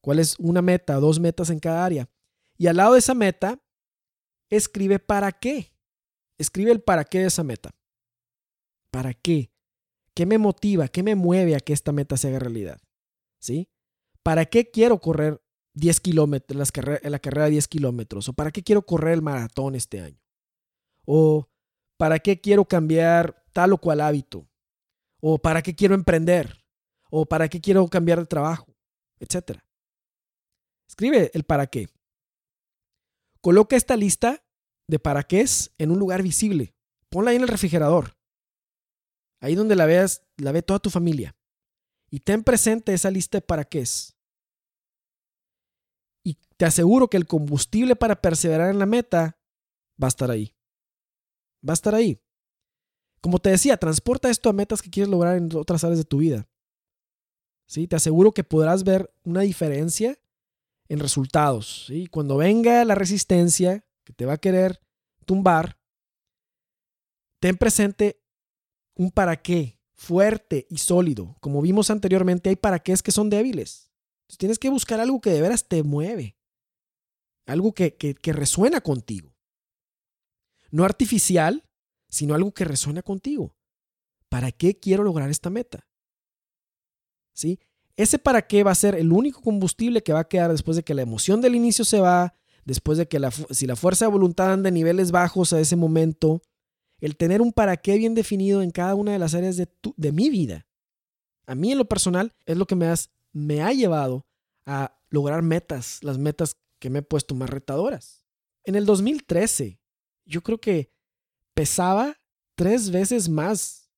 ¿Cuál 0.00 0.20
es 0.20 0.38
una 0.38 0.62
meta, 0.62 0.94
dos 0.94 1.18
metas 1.18 1.50
en 1.50 1.58
cada 1.58 1.84
área? 1.84 2.08
Y 2.56 2.68
al 2.68 2.76
lado 2.76 2.92
de 2.92 3.00
esa 3.00 3.14
meta, 3.14 3.60
escribe 4.48 5.00
para 5.00 5.32
qué. 5.32 5.72
Escribe 6.38 6.70
el 6.70 6.80
para 6.80 7.04
qué 7.04 7.18
de 7.18 7.26
esa 7.26 7.42
meta. 7.42 7.74
¿Para 8.92 9.12
qué? 9.12 9.50
¿Qué 10.14 10.24
me 10.24 10.38
motiva? 10.38 10.86
¿Qué 10.86 11.02
me 11.02 11.16
mueve 11.16 11.56
a 11.56 11.60
que 11.60 11.72
esta 11.72 11.90
meta 11.90 12.16
se 12.16 12.28
haga 12.28 12.38
realidad? 12.38 12.80
¿Sí? 13.40 13.68
¿Para 14.22 14.46
qué 14.46 14.70
quiero 14.70 15.00
correr 15.00 15.42
10 15.74 16.00
kilómetros, 16.00 16.72
la 17.02 17.18
carrera 17.18 17.46
de 17.46 17.50
10 17.50 17.66
kilómetros? 17.66 18.28
¿O 18.28 18.32
para 18.32 18.52
qué 18.52 18.62
quiero 18.62 18.86
correr 18.86 19.14
el 19.14 19.22
maratón 19.22 19.74
este 19.74 20.00
año? 20.00 20.25
O 21.06 21.48
para 21.96 22.18
qué 22.18 22.40
quiero 22.40 22.66
cambiar 22.66 23.42
tal 23.52 23.72
o 23.72 23.78
cual 23.78 24.00
hábito, 24.00 24.46
o 25.20 25.38
para 25.38 25.62
qué 25.62 25.74
quiero 25.74 25.94
emprender, 25.94 26.62
o 27.10 27.24
para 27.24 27.48
qué 27.48 27.60
quiero 27.60 27.86
cambiar 27.88 28.18
de 28.18 28.26
trabajo, 28.26 28.76
etc. 29.18 29.60
Escribe 30.86 31.30
el 31.32 31.44
para 31.44 31.66
qué. 31.68 31.88
Coloca 33.40 33.76
esta 33.76 33.96
lista 33.96 34.44
de 34.88 34.98
para 34.98 35.22
qué 35.22 35.40
es 35.40 35.72
en 35.78 35.90
un 35.90 35.98
lugar 35.98 36.22
visible. 36.22 36.74
Ponla 37.08 37.30
ahí 37.30 37.36
en 37.36 37.42
el 37.42 37.48
refrigerador. 37.48 38.16
Ahí 39.40 39.54
donde 39.54 39.76
la 39.76 39.86
veas, 39.86 40.22
la 40.36 40.52
ve 40.52 40.62
toda 40.62 40.80
tu 40.80 40.90
familia. 40.90 41.36
Y 42.10 42.20
ten 42.20 42.42
presente 42.42 42.92
esa 42.92 43.10
lista 43.10 43.38
de 43.38 43.42
para 43.42 43.64
qué 43.64 43.80
es. 43.80 44.16
Y 46.24 46.38
te 46.56 46.64
aseguro 46.64 47.08
que 47.08 47.16
el 47.16 47.26
combustible 47.26 47.94
para 47.94 48.20
perseverar 48.20 48.70
en 48.70 48.78
la 48.78 48.86
meta 48.86 49.38
va 50.02 50.06
a 50.06 50.08
estar 50.08 50.30
ahí 50.30 50.55
va 51.66 51.72
a 51.72 51.74
estar 51.74 51.94
ahí. 51.94 52.20
Como 53.20 53.38
te 53.38 53.50
decía, 53.50 53.76
transporta 53.76 54.30
esto 54.30 54.48
a 54.48 54.52
metas 54.52 54.82
que 54.82 54.90
quieres 54.90 55.10
lograr 55.10 55.36
en 55.36 55.48
otras 55.54 55.82
áreas 55.84 55.98
de 55.98 56.04
tu 56.04 56.18
vida. 56.18 56.48
¿Sí? 57.66 57.88
Te 57.88 57.96
aseguro 57.96 58.32
que 58.32 58.44
podrás 58.44 58.84
ver 58.84 59.12
una 59.24 59.40
diferencia 59.40 60.18
en 60.88 61.00
resultados. 61.00 61.86
¿sí? 61.86 62.06
Cuando 62.06 62.36
venga 62.36 62.84
la 62.84 62.94
resistencia 62.94 63.84
que 64.04 64.12
te 64.12 64.26
va 64.26 64.34
a 64.34 64.38
querer 64.38 64.80
tumbar, 65.24 65.78
ten 67.40 67.56
presente 67.56 68.22
un 68.94 69.10
para 69.10 69.42
qué 69.42 69.80
fuerte 69.94 70.66
y 70.70 70.78
sólido. 70.78 71.36
Como 71.40 71.60
vimos 71.62 71.90
anteriormente, 71.90 72.50
hay 72.50 72.56
para 72.56 72.78
qué 72.78 72.92
es 72.92 73.02
que 73.02 73.12
son 73.12 73.30
débiles. 73.30 73.90
Entonces, 74.22 74.38
tienes 74.38 74.58
que 74.58 74.70
buscar 74.70 75.00
algo 75.00 75.20
que 75.20 75.30
de 75.30 75.40
veras 75.40 75.66
te 75.68 75.82
mueve. 75.82 76.36
Algo 77.46 77.72
que, 77.72 77.94
que, 77.94 78.14
que 78.14 78.32
resuena 78.32 78.80
contigo. 78.80 79.35
No 80.70 80.84
artificial, 80.84 81.64
sino 82.08 82.34
algo 82.34 82.52
que 82.52 82.64
resuena 82.64 83.02
contigo. 83.02 83.54
¿Para 84.28 84.52
qué 84.52 84.78
quiero 84.78 85.04
lograr 85.04 85.30
esta 85.30 85.50
meta? 85.50 85.86
¿Sí? 87.32 87.60
Ese 87.96 88.18
para 88.18 88.46
qué 88.46 88.62
va 88.62 88.72
a 88.72 88.76
ser 88.76 88.94
el 88.94 89.12
único 89.12 89.40
combustible 89.40 90.02
que 90.02 90.12
va 90.12 90.20
a 90.20 90.28
quedar 90.28 90.50
después 90.50 90.76
de 90.76 90.82
que 90.82 90.94
la 90.94 91.02
emoción 91.02 91.40
del 91.40 91.54
inicio 91.54 91.84
se 91.84 92.00
va, 92.00 92.34
después 92.64 92.98
de 92.98 93.08
que 93.08 93.18
la, 93.18 93.30
si 93.30 93.66
la 93.66 93.76
fuerza 93.76 94.04
de 94.04 94.12
voluntad 94.12 94.52
anda 94.52 94.68
en 94.68 94.74
niveles 94.74 95.10
bajos 95.10 95.52
a 95.52 95.60
ese 95.60 95.76
momento, 95.76 96.42
el 97.00 97.16
tener 97.16 97.40
un 97.40 97.52
para 97.52 97.76
qué 97.76 97.96
bien 97.96 98.14
definido 98.14 98.62
en 98.62 98.70
cada 98.70 98.94
una 98.94 99.12
de 99.12 99.18
las 99.18 99.34
áreas 99.34 99.56
de, 99.56 99.68
de 99.96 100.12
mi 100.12 100.28
vida. 100.30 100.66
A 101.46 101.54
mí 101.54 101.72
en 101.72 101.78
lo 101.78 101.86
personal 101.86 102.34
es 102.44 102.56
lo 102.56 102.66
que 102.66 102.74
me, 102.74 102.92
me 103.32 103.62
ha 103.62 103.72
llevado 103.72 104.26
a 104.66 104.98
lograr 105.08 105.42
metas, 105.42 106.02
las 106.02 106.18
metas 106.18 106.56
que 106.78 106.90
me 106.90 106.98
he 106.98 107.02
puesto 107.02 107.34
más 107.34 107.48
retadoras. 107.48 108.26
En 108.64 108.74
el 108.74 108.84
2013, 108.84 109.80
yo 110.26 110.42
creo 110.42 110.58
que 110.58 110.90
pesaba 111.54 112.16
tres 112.56 112.90
veces 112.90 113.28
más 113.28 113.90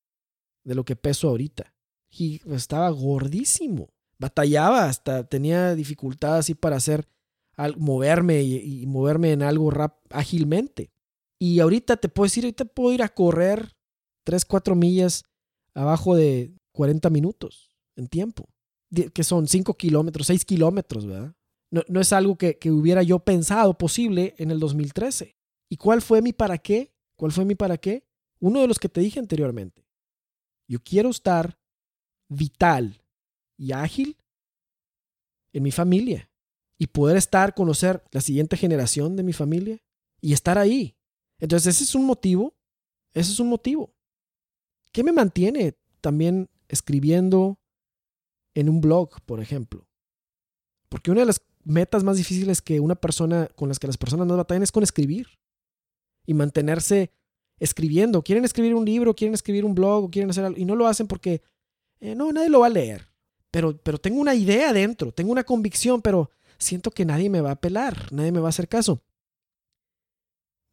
de 0.64 0.74
lo 0.74 0.84
que 0.84 0.96
peso 0.96 1.28
ahorita. 1.28 1.74
Y 2.10 2.40
estaba 2.52 2.90
gordísimo. 2.90 3.88
Batallaba, 4.18 4.84
hasta 4.84 5.24
tenía 5.24 5.74
dificultad 5.74 6.36
así 6.36 6.54
para 6.54 6.76
hacer 6.76 7.08
moverme 7.76 8.42
y, 8.42 8.86
moverme 8.86 9.32
en 9.32 9.42
algo 9.42 9.70
rap, 9.70 9.96
ágilmente. 10.10 10.92
Y 11.38 11.60
ahorita 11.60 11.96
te 11.96 12.08
puedo 12.08 12.26
decir, 12.26 12.44
ahorita 12.44 12.64
puedo 12.64 12.92
ir 12.92 13.02
a 13.02 13.08
correr 13.08 13.76
3, 14.24 14.44
4 14.44 14.74
millas 14.74 15.24
abajo 15.74 16.14
de 16.14 16.52
40 16.72 17.10
minutos 17.10 17.76
en 17.96 18.08
tiempo, 18.08 18.48
que 19.12 19.24
son 19.24 19.46
5 19.46 19.74
kilómetros, 19.74 20.26
6 20.28 20.44
kilómetros, 20.44 21.06
¿verdad? 21.06 21.34
No, 21.70 21.82
no 21.88 22.00
es 22.00 22.12
algo 22.12 22.36
que, 22.36 22.58
que, 22.58 22.70
hubiera 22.70 23.02
yo 23.02 23.18
pensado 23.18 23.76
posible 23.76 24.34
en 24.38 24.50
el 24.50 24.58
2013. 24.58 25.37
¿Y 25.68 25.76
cuál 25.76 26.02
fue 26.02 26.22
mi 26.22 26.32
para 26.32 26.58
qué? 26.58 26.94
¿Cuál 27.16 27.32
fue 27.32 27.44
mi 27.44 27.54
para 27.54 27.76
qué? 27.76 28.06
Uno 28.40 28.60
de 28.60 28.68
los 28.68 28.78
que 28.78 28.88
te 28.88 29.00
dije 29.00 29.18
anteriormente. 29.18 29.86
Yo 30.68 30.78
quiero 30.82 31.10
estar 31.10 31.58
vital 32.28 33.02
y 33.56 33.72
ágil 33.72 34.16
en 35.52 35.62
mi 35.62 35.72
familia 35.72 36.30
y 36.78 36.86
poder 36.86 37.16
estar, 37.16 37.54
conocer 37.54 38.04
la 38.12 38.20
siguiente 38.20 38.56
generación 38.56 39.16
de 39.16 39.22
mi 39.22 39.32
familia 39.32 39.78
y 40.20 40.32
estar 40.32 40.58
ahí. 40.58 40.96
Entonces 41.40 41.76
ese 41.76 41.84
es 41.84 41.94
un 41.94 42.04
motivo, 42.04 42.56
ese 43.14 43.32
es 43.32 43.40
un 43.40 43.48
motivo. 43.48 43.94
¿Qué 44.92 45.02
me 45.02 45.12
mantiene 45.12 45.76
también 46.00 46.48
escribiendo 46.68 47.58
en 48.54 48.68
un 48.68 48.80
blog, 48.80 49.20
por 49.22 49.40
ejemplo? 49.40 49.88
Porque 50.88 51.10
una 51.10 51.20
de 51.20 51.26
las 51.26 51.42
metas 51.64 52.04
más 52.04 52.16
difíciles 52.16 52.62
que 52.62 52.80
una 52.80 52.94
persona, 52.94 53.48
con 53.48 53.68
las 53.68 53.78
que 53.78 53.86
las 53.86 53.98
personas 53.98 54.26
no 54.26 54.36
batallan 54.36 54.62
es 54.62 54.72
con 54.72 54.82
escribir 54.82 55.28
y 56.28 56.34
mantenerse 56.34 57.10
escribiendo. 57.58 58.22
Quieren 58.22 58.44
escribir 58.44 58.74
un 58.74 58.84
libro, 58.84 59.16
quieren 59.16 59.32
escribir 59.32 59.64
un 59.64 59.74
blog, 59.74 60.10
quieren 60.10 60.28
hacer 60.28 60.44
algo 60.44 60.58
y 60.58 60.66
no 60.66 60.76
lo 60.76 60.86
hacen 60.86 61.06
porque 61.06 61.40
eh, 62.00 62.14
no, 62.14 62.30
nadie 62.30 62.50
lo 62.50 62.60
va 62.60 62.66
a 62.66 62.70
leer. 62.70 63.08
Pero, 63.50 63.78
pero 63.78 63.96
tengo 63.96 64.20
una 64.20 64.34
idea 64.34 64.74
dentro, 64.74 65.10
tengo 65.10 65.32
una 65.32 65.42
convicción, 65.42 66.02
pero 66.02 66.30
siento 66.58 66.90
que 66.90 67.06
nadie 67.06 67.30
me 67.30 67.40
va 67.40 67.52
a 67.52 67.60
pelar, 67.60 68.12
nadie 68.12 68.30
me 68.30 68.40
va 68.40 68.48
a 68.48 68.50
hacer 68.50 68.68
caso. 68.68 69.02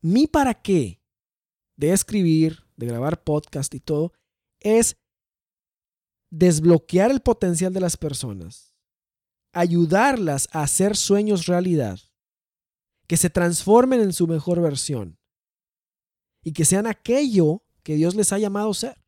Mi 0.01 0.27
para 0.27 0.53
qué 0.53 0.99
de 1.77 1.93
escribir, 1.93 2.65
de 2.75 2.87
grabar 2.87 3.23
podcast 3.23 3.73
y 3.75 3.79
todo, 3.79 4.11
es 4.59 4.97
desbloquear 6.31 7.11
el 7.11 7.21
potencial 7.21 7.71
de 7.71 7.79
las 7.79 7.95
personas, 7.95 8.75
ayudarlas 9.53 10.49
a 10.51 10.63
hacer 10.63 10.97
sueños 10.97 11.45
realidad, 11.45 11.97
que 13.07 13.15
se 13.15 13.29
transformen 13.29 14.01
en 14.01 14.11
su 14.11 14.27
mejor 14.27 14.61
versión 14.61 15.17
y 16.45 16.53
que 16.53 16.63
sean 16.63 16.87
aquello 16.87 17.63
que 17.83 17.95
Dios 17.95 18.15
les 18.15 18.31
ha 18.31 18.37
llamado 18.37 18.73
ser. 18.73 19.03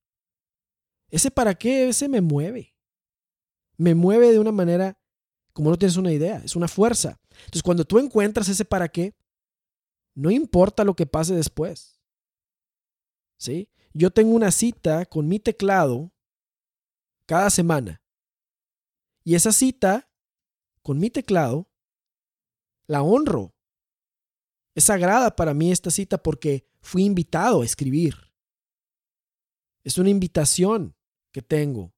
Ese 1.10 1.32
para 1.32 1.54
qué, 1.54 1.88
ese 1.88 2.10
me 2.10 2.20
mueve. 2.20 2.76
Me 3.78 3.96
mueve 3.96 4.32
de 4.32 4.40
una 4.40 4.52
manera 4.52 5.00
como 5.54 5.70
no 5.70 5.78
tienes 5.78 5.98
una 5.98 6.12
idea, 6.12 6.38
es 6.44 6.56
una 6.56 6.68
fuerza. 6.68 7.20
Entonces, 7.32 7.64
cuando 7.64 7.86
tú 7.86 7.98
encuentras 7.98 8.48
ese 8.50 8.66
para 8.66 8.90
qué, 8.90 9.16
no 10.14 10.30
importa 10.30 10.84
lo 10.84 10.96
que 10.96 11.08
pase 11.08 11.34
después. 11.34 12.00
¿Sí? 13.40 13.70
Yo 13.94 14.12
tengo 14.12 14.36
una 14.36 14.52
cita 14.52 15.06
con 15.06 15.28
mi 15.28 15.40
teclado 15.40 16.12
cada 17.26 17.50
semana. 17.50 18.04
Y 19.24 19.34
esa 19.36 19.52
cita 19.52 20.12
con 20.84 21.00
mi 21.00 21.10
teclado 21.10 21.68
la 22.86 23.02
honro. 23.02 23.56
Es 24.76 24.86
sagrada 24.86 25.36
para 25.36 25.56
mí 25.56 25.72
esta 25.72 25.90
cita 25.90 26.22
porque 26.22 26.68
fui 26.88 27.04
invitado 27.04 27.62
a 27.62 27.66
escribir. 27.66 28.16
Es 29.84 29.98
una 29.98 30.10
invitación 30.10 30.96
que 31.34 31.42
tengo, 31.42 31.94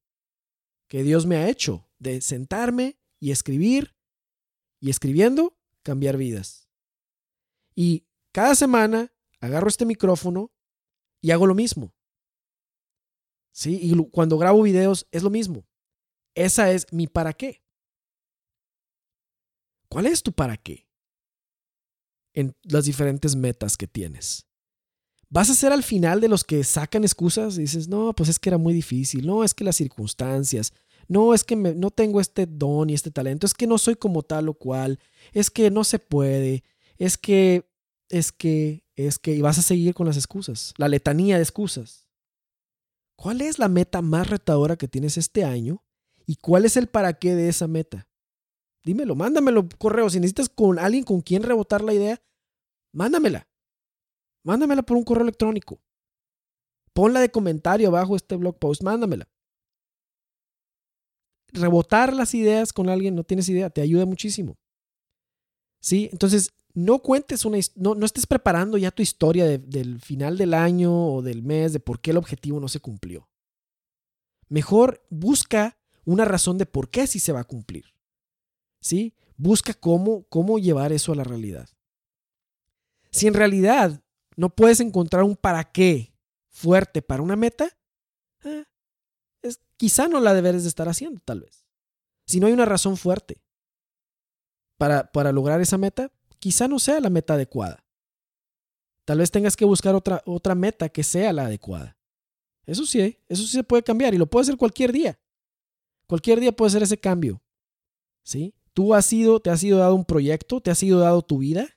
que 0.88 1.04
Dios 1.04 1.26
me 1.26 1.36
ha 1.36 1.48
hecho, 1.48 1.88
de 1.98 2.20
sentarme 2.20 2.98
y 3.20 3.30
escribir 3.30 3.96
y 4.80 4.90
escribiendo 4.90 5.56
cambiar 5.82 6.16
vidas. 6.16 6.68
Y 7.74 8.08
cada 8.32 8.56
semana 8.56 9.14
agarro 9.38 9.68
este 9.68 9.86
micrófono 9.86 10.52
y 11.20 11.30
hago 11.30 11.46
lo 11.46 11.54
mismo. 11.54 11.94
¿Sí? 13.52 13.78
Y 13.80 13.96
cuando 14.10 14.38
grabo 14.38 14.62
videos 14.62 15.06
es 15.12 15.22
lo 15.22 15.30
mismo. 15.30 15.68
Esa 16.34 16.72
es 16.72 16.92
mi 16.92 17.06
para 17.06 17.32
qué. 17.32 17.62
¿Cuál 19.88 20.06
es 20.06 20.22
tu 20.22 20.32
para 20.32 20.56
qué? 20.56 20.88
En 22.32 22.56
las 22.62 22.86
diferentes 22.86 23.36
metas 23.36 23.76
que 23.76 23.86
tienes. 23.86 24.49
¿Vas 25.30 25.48
a 25.48 25.54
ser 25.54 25.72
al 25.72 25.84
final 25.84 26.20
de 26.20 26.28
los 26.28 26.42
que 26.42 26.64
sacan 26.64 27.04
excusas 27.04 27.54
dices, 27.54 27.86
no, 27.86 28.12
pues 28.14 28.28
es 28.28 28.40
que 28.40 28.50
era 28.50 28.58
muy 28.58 28.74
difícil, 28.74 29.26
no, 29.26 29.44
es 29.44 29.54
que 29.54 29.62
las 29.62 29.76
circunstancias, 29.76 30.72
no, 31.06 31.34
es 31.34 31.44
que 31.44 31.54
no 31.54 31.90
tengo 31.92 32.20
este 32.20 32.46
don 32.46 32.90
y 32.90 32.94
este 32.94 33.12
talento, 33.12 33.46
es 33.46 33.54
que 33.54 33.68
no 33.68 33.78
soy 33.78 33.94
como 33.94 34.22
tal 34.22 34.48
o 34.48 34.54
cual, 34.54 34.98
es 35.32 35.50
que 35.50 35.70
no 35.70 35.84
se 35.84 36.00
puede, 36.00 36.64
es 36.98 37.16
que, 37.16 37.64
es 38.08 38.32
que, 38.32 38.84
es 38.96 39.20
que, 39.20 39.36
y 39.36 39.40
vas 39.40 39.58
a 39.58 39.62
seguir 39.62 39.94
con 39.94 40.06
las 40.06 40.16
excusas, 40.16 40.74
la 40.76 40.88
letanía 40.88 41.36
de 41.36 41.42
excusas. 41.42 42.08
¿Cuál 43.14 43.42
es 43.42 43.58
la 43.58 43.68
meta 43.68 44.00
más 44.00 44.30
retadora 44.30 44.76
que 44.76 44.88
tienes 44.88 45.18
este 45.18 45.44
año? 45.44 45.84
¿Y 46.26 46.36
cuál 46.36 46.64
es 46.64 46.78
el 46.78 46.86
para 46.86 47.12
qué 47.12 47.34
de 47.34 47.50
esa 47.50 47.68
meta? 47.68 48.08
Dímelo, 48.82 49.14
mándamelo 49.14 49.68
correo. 49.76 50.08
Si 50.08 50.18
necesitas 50.18 50.48
con 50.48 50.78
alguien 50.78 51.04
con 51.04 51.20
quien 51.20 51.42
rebotar 51.42 51.82
la 51.82 51.92
idea, 51.92 52.22
mándamela. 52.92 53.49
Mándamela 54.42 54.82
por 54.82 54.96
un 54.96 55.04
correo 55.04 55.22
electrónico. 55.22 55.80
Ponla 56.92 57.20
de 57.20 57.30
comentario 57.30 57.88
abajo 57.88 58.16
este 58.16 58.36
blog 58.36 58.58
post, 58.58 58.82
mándamela 58.82 59.28
rebotar 61.52 62.14
las 62.14 62.34
ideas 62.34 62.72
con 62.72 62.88
alguien, 62.88 63.14
no 63.14 63.24
tienes 63.24 63.48
idea, 63.48 63.70
te 63.70 63.80
ayuda 63.80 64.06
muchísimo. 64.06 64.58
¿Sí? 65.80 66.08
Entonces, 66.12 66.50
no 66.74 67.00
cuentes 67.00 67.44
una 67.44 67.58
no, 67.74 67.94
no 67.94 68.06
estés 68.06 68.26
preparando 68.26 68.78
ya 68.78 68.90
tu 68.90 69.02
historia 69.02 69.46
del 69.46 70.00
final 70.00 70.38
del 70.38 70.54
año 70.54 71.14
o 71.14 71.22
del 71.22 71.42
mes 71.42 71.72
de 71.72 71.80
por 71.80 72.00
qué 72.00 72.12
el 72.12 72.16
objetivo 72.16 72.60
no 72.60 72.68
se 72.68 72.80
cumplió. 72.80 73.28
Mejor 74.48 75.04
busca 75.10 75.78
una 76.04 76.24
razón 76.24 76.58
de 76.58 76.66
por 76.66 76.90
qué 76.90 77.06
sí 77.06 77.18
se 77.18 77.32
va 77.32 77.40
a 77.40 77.44
cumplir. 77.44 77.86
¿Sí? 78.80 79.14
Busca 79.36 79.74
cómo, 79.74 80.24
cómo 80.28 80.58
llevar 80.58 80.92
eso 80.92 81.12
a 81.12 81.16
la 81.16 81.24
realidad. 81.24 81.68
Si 83.10 83.26
en 83.26 83.34
realidad 83.34 84.02
no 84.40 84.48
puedes 84.48 84.80
encontrar 84.80 85.22
un 85.22 85.36
para 85.36 85.70
qué 85.70 86.14
fuerte 86.48 87.02
para 87.02 87.22
una 87.22 87.36
meta, 87.36 87.76
eh, 88.42 88.64
es, 89.42 89.60
quizá 89.76 90.08
no 90.08 90.18
la 90.18 90.32
deberes 90.32 90.62
de 90.62 90.70
estar 90.70 90.88
haciendo, 90.88 91.20
tal 91.22 91.42
vez. 91.42 91.66
Si 92.24 92.40
no 92.40 92.46
hay 92.46 92.54
una 92.54 92.64
razón 92.64 92.96
fuerte 92.96 93.42
para, 94.78 95.12
para 95.12 95.30
lograr 95.30 95.60
esa 95.60 95.76
meta, 95.76 96.10
quizá 96.38 96.68
no 96.68 96.78
sea 96.78 97.00
la 97.00 97.10
meta 97.10 97.34
adecuada. 97.34 97.84
Tal 99.04 99.18
vez 99.18 99.30
tengas 99.30 99.56
que 99.56 99.66
buscar 99.66 99.94
otra, 99.94 100.22
otra 100.24 100.54
meta 100.54 100.88
que 100.88 101.02
sea 101.02 101.34
la 101.34 101.44
adecuada. 101.44 101.98
Eso 102.64 102.86
sí, 102.86 103.18
eso 103.28 103.42
sí 103.42 103.48
se 103.48 103.64
puede 103.64 103.82
cambiar 103.82 104.14
y 104.14 104.16
lo 104.16 104.26
puede 104.26 104.44
hacer 104.44 104.56
cualquier 104.56 104.90
día. 104.90 105.20
Cualquier 106.06 106.40
día 106.40 106.52
puede 106.52 106.68
hacer 106.68 106.82
ese 106.82 106.98
cambio. 106.98 107.42
¿Sí? 108.22 108.54
Tú 108.72 108.94
has 108.94 109.04
sido, 109.04 109.40
te 109.40 109.50
has 109.50 109.60
sido 109.60 109.80
dado 109.80 109.94
un 109.94 110.06
proyecto, 110.06 110.62
te 110.62 110.70
has 110.70 110.78
sido 110.78 110.98
dado 111.00 111.20
tu 111.20 111.36
vida 111.36 111.68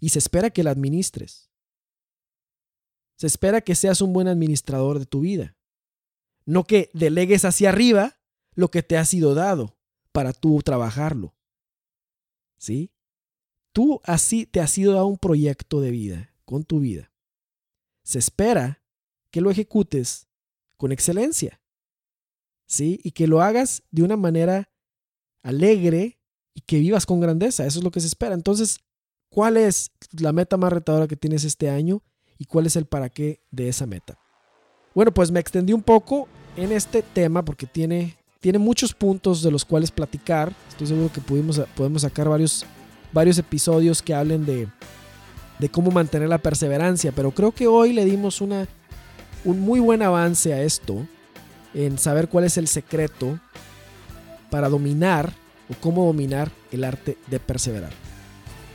y 0.00 0.08
se 0.08 0.18
espera 0.18 0.50
que 0.50 0.64
la 0.64 0.72
administres. 0.72 1.49
Se 3.20 3.26
espera 3.26 3.60
que 3.60 3.74
seas 3.74 4.00
un 4.00 4.12
buen 4.12 4.26
administrador 4.26 4.98
de 4.98 5.06
tu 5.06 5.20
vida 5.20 5.54
no 6.50 6.64
que 6.64 6.90
delegues 6.94 7.44
hacia 7.44 7.68
arriba 7.68 8.18
lo 8.54 8.72
que 8.72 8.82
te 8.82 8.96
ha 8.96 9.04
sido 9.04 9.34
dado 9.34 9.78
para 10.10 10.32
tú 10.32 10.60
trabajarlo. 10.62 11.36
¿Sí? 12.58 12.92
Tú 13.72 14.00
así 14.02 14.46
te 14.46 14.58
has 14.58 14.72
sido 14.72 14.94
dado 14.94 15.06
un 15.06 15.16
proyecto 15.16 15.80
de 15.80 15.92
vida 15.92 16.34
con 16.44 16.64
tu 16.64 16.80
vida. 16.80 17.12
Se 18.02 18.18
espera 18.18 18.82
que 19.30 19.40
lo 19.40 19.50
ejecutes 19.52 20.26
con 20.76 20.90
excelencia. 20.90 21.62
¿Sí? 22.66 23.00
Y 23.04 23.12
que 23.12 23.28
lo 23.28 23.42
hagas 23.42 23.84
de 23.92 24.02
una 24.02 24.16
manera 24.16 24.72
alegre 25.44 26.20
y 26.52 26.62
que 26.62 26.80
vivas 26.80 27.06
con 27.06 27.20
grandeza. 27.20 27.64
Eso 27.64 27.78
es 27.78 27.84
lo 27.84 27.92
que 27.92 28.00
se 28.00 28.08
espera. 28.08 28.34
Entonces, 28.34 28.80
¿cuál 29.28 29.56
es 29.56 29.92
la 30.10 30.32
meta 30.32 30.56
más 30.56 30.72
retadora 30.72 31.06
que 31.06 31.16
tienes 31.16 31.44
este 31.44 31.70
año 31.70 32.02
y 32.40 32.46
cuál 32.46 32.66
es 32.66 32.74
el 32.74 32.86
para 32.86 33.10
qué 33.10 33.38
de 33.50 33.68
esa 33.68 33.86
meta? 33.86 34.18
Bueno, 34.94 35.12
pues 35.12 35.30
me 35.30 35.38
extendí 35.38 35.74
un 35.74 35.82
poco 35.82 36.26
en 36.56 36.72
este 36.72 37.02
tema 37.02 37.44
porque 37.44 37.66
tiene, 37.66 38.16
tiene 38.40 38.58
muchos 38.58 38.94
puntos 38.94 39.42
de 39.42 39.50
los 39.50 39.64
cuales 39.64 39.90
platicar. 39.90 40.52
Estoy 40.70 40.86
seguro 40.86 41.12
que 41.12 41.20
pudimos, 41.20 41.60
podemos 41.76 42.02
sacar 42.02 42.30
varios, 42.30 42.64
varios 43.12 43.38
episodios 43.38 44.00
que 44.00 44.14
hablen 44.14 44.46
de, 44.46 44.68
de 45.58 45.68
cómo 45.68 45.90
mantener 45.90 46.30
la 46.30 46.38
perseverancia, 46.38 47.12
pero 47.12 47.30
creo 47.30 47.52
que 47.52 47.66
hoy 47.66 47.92
le 47.92 48.06
dimos 48.06 48.40
una, 48.40 48.66
un 49.44 49.60
muy 49.60 49.78
buen 49.78 50.00
avance 50.00 50.54
a 50.54 50.62
esto, 50.62 51.06
en 51.74 51.98
saber 51.98 52.28
cuál 52.28 52.44
es 52.44 52.56
el 52.56 52.66
secreto 52.66 53.38
para 54.50 54.70
dominar 54.70 55.32
o 55.68 55.74
cómo 55.80 56.06
dominar 56.06 56.50
el 56.72 56.84
arte 56.84 57.18
de 57.28 57.38
perseverar. 57.38 57.92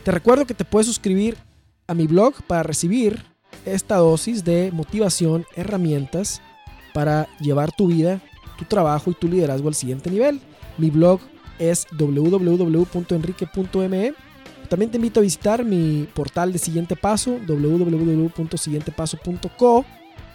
Te 0.04 0.12
recuerdo 0.12 0.46
que 0.46 0.54
te 0.54 0.64
puedes 0.64 0.86
suscribir 0.86 1.36
a 1.88 1.94
mi 1.94 2.06
blog 2.06 2.34
para 2.46 2.62
recibir 2.62 3.35
esta 3.66 3.96
dosis 3.96 4.44
de 4.44 4.70
motivación, 4.72 5.44
herramientas 5.54 6.40
para 6.94 7.28
llevar 7.40 7.72
tu 7.72 7.88
vida, 7.88 8.22
tu 8.56 8.64
trabajo 8.64 9.10
y 9.10 9.14
tu 9.14 9.28
liderazgo 9.28 9.68
al 9.68 9.74
siguiente 9.74 10.10
nivel. 10.10 10.40
Mi 10.78 10.88
blog 10.90 11.20
es 11.58 11.86
www.enrique.me 11.98 14.14
También 14.68 14.90
te 14.90 14.96
invito 14.96 15.20
a 15.20 15.22
visitar 15.22 15.64
mi 15.64 16.06
portal 16.14 16.52
de 16.52 16.58
Siguiente 16.58 16.96
Paso, 16.96 17.38
www.siguientepaso.co, 17.46 19.84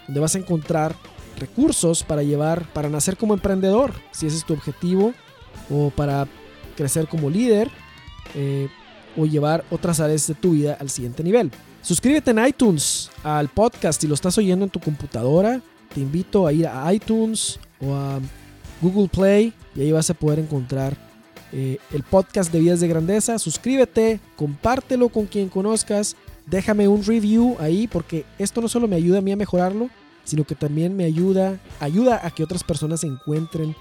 donde 0.07 0.19
vas 0.19 0.35
a 0.35 0.39
encontrar 0.39 0.95
recursos 1.39 2.03
para 2.03 2.23
llevar, 2.23 2.65
para 2.73 2.89
nacer 2.89 3.15
como 3.17 3.33
emprendedor, 3.33 3.93
si 4.11 4.27
ese 4.27 4.37
es 4.37 4.45
tu 4.45 4.53
objetivo, 4.53 5.13
o 5.69 5.89
para 5.89 6.27
crecer 6.75 7.07
como 7.07 7.29
líder, 7.29 7.69
eh, 8.35 8.67
o 9.17 9.25
llevar 9.25 9.65
otras 9.71 9.99
áreas 9.99 10.25
de 10.27 10.35
tu 10.35 10.51
vida 10.51 10.77
al 10.79 10.89
siguiente 10.89 11.21
nivel. 11.23 11.51
Suscríbete 11.81 12.31
en 12.31 12.45
iTunes 12.45 13.09
al 13.23 13.49
podcast 13.49 14.01
si 14.01 14.07
lo 14.07 14.13
estás 14.13 14.37
oyendo 14.37 14.65
en 14.65 14.71
tu 14.71 14.79
computadora. 14.79 15.61
Te 15.93 15.99
invito 15.99 16.45
a 16.45 16.53
ir 16.53 16.67
a 16.67 16.93
iTunes 16.93 17.59
o 17.79 17.95
a 17.95 18.19
Google 18.81 19.09
Play 19.09 19.53
y 19.75 19.81
ahí 19.81 19.91
vas 19.91 20.09
a 20.09 20.13
poder 20.13 20.39
encontrar 20.39 20.95
eh, 21.51 21.79
el 21.91 22.03
podcast 22.03 22.51
de 22.51 22.59
Vidas 22.59 22.81
de 22.81 22.87
Grandeza. 22.87 23.39
Suscríbete, 23.39 24.19
compártelo 24.35 25.09
con 25.09 25.25
quien 25.25 25.49
conozcas, 25.49 26.15
déjame 26.45 26.87
un 26.87 27.03
review 27.03 27.57
ahí 27.59 27.87
porque 27.87 28.25
esto 28.37 28.61
no 28.61 28.67
solo 28.67 28.87
me 28.87 28.95
ayuda 28.95 29.17
a 29.17 29.21
mí 29.21 29.31
a 29.31 29.35
mejorarlo, 29.35 29.89
sino 30.23 30.43
que 30.43 30.53
también 30.53 30.95
me 30.95 31.05
ayuda, 31.05 31.59
ayuda 31.79 32.21
a 32.23 32.29
que 32.29 32.43
otras 32.43 32.63
personas 32.63 33.03
encuentren 33.03 33.75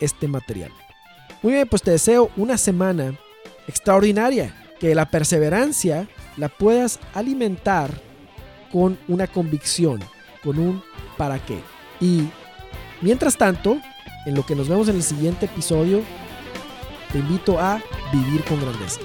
este 0.00 0.26
material. 0.26 0.72
Muy 1.40 1.52
bien, 1.52 1.68
pues 1.68 1.82
te 1.82 1.92
deseo 1.92 2.30
una 2.36 2.58
semana 2.58 3.16
extraordinaria, 3.68 4.54
que 4.80 4.94
la 4.94 5.08
perseverancia 5.08 6.08
la 6.36 6.48
puedas 6.48 6.98
alimentar 7.14 7.90
con 8.72 8.98
una 9.08 9.26
convicción, 9.26 10.00
con 10.42 10.58
un 10.58 10.82
para 11.16 11.38
qué. 11.38 11.60
Y 12.00 12.28
mientras 13.00 13.36
tanto, 13.36 13.78
en 14.26 14.34
lo 14.34 14.44
que 14.44 14.56
nos 14.56 14.68
vemos 14.68 14.88
en 14.88 14.96
el 14.96 15.02
siguiente 15.02 15.46
episodio, 15.46 16.02
te 17.12 17.18
invito 17.18 17.60
a 17.60 17.80
vivir 18.12 18.42
con 18.44 18.60
grandeza. 18.60 19.00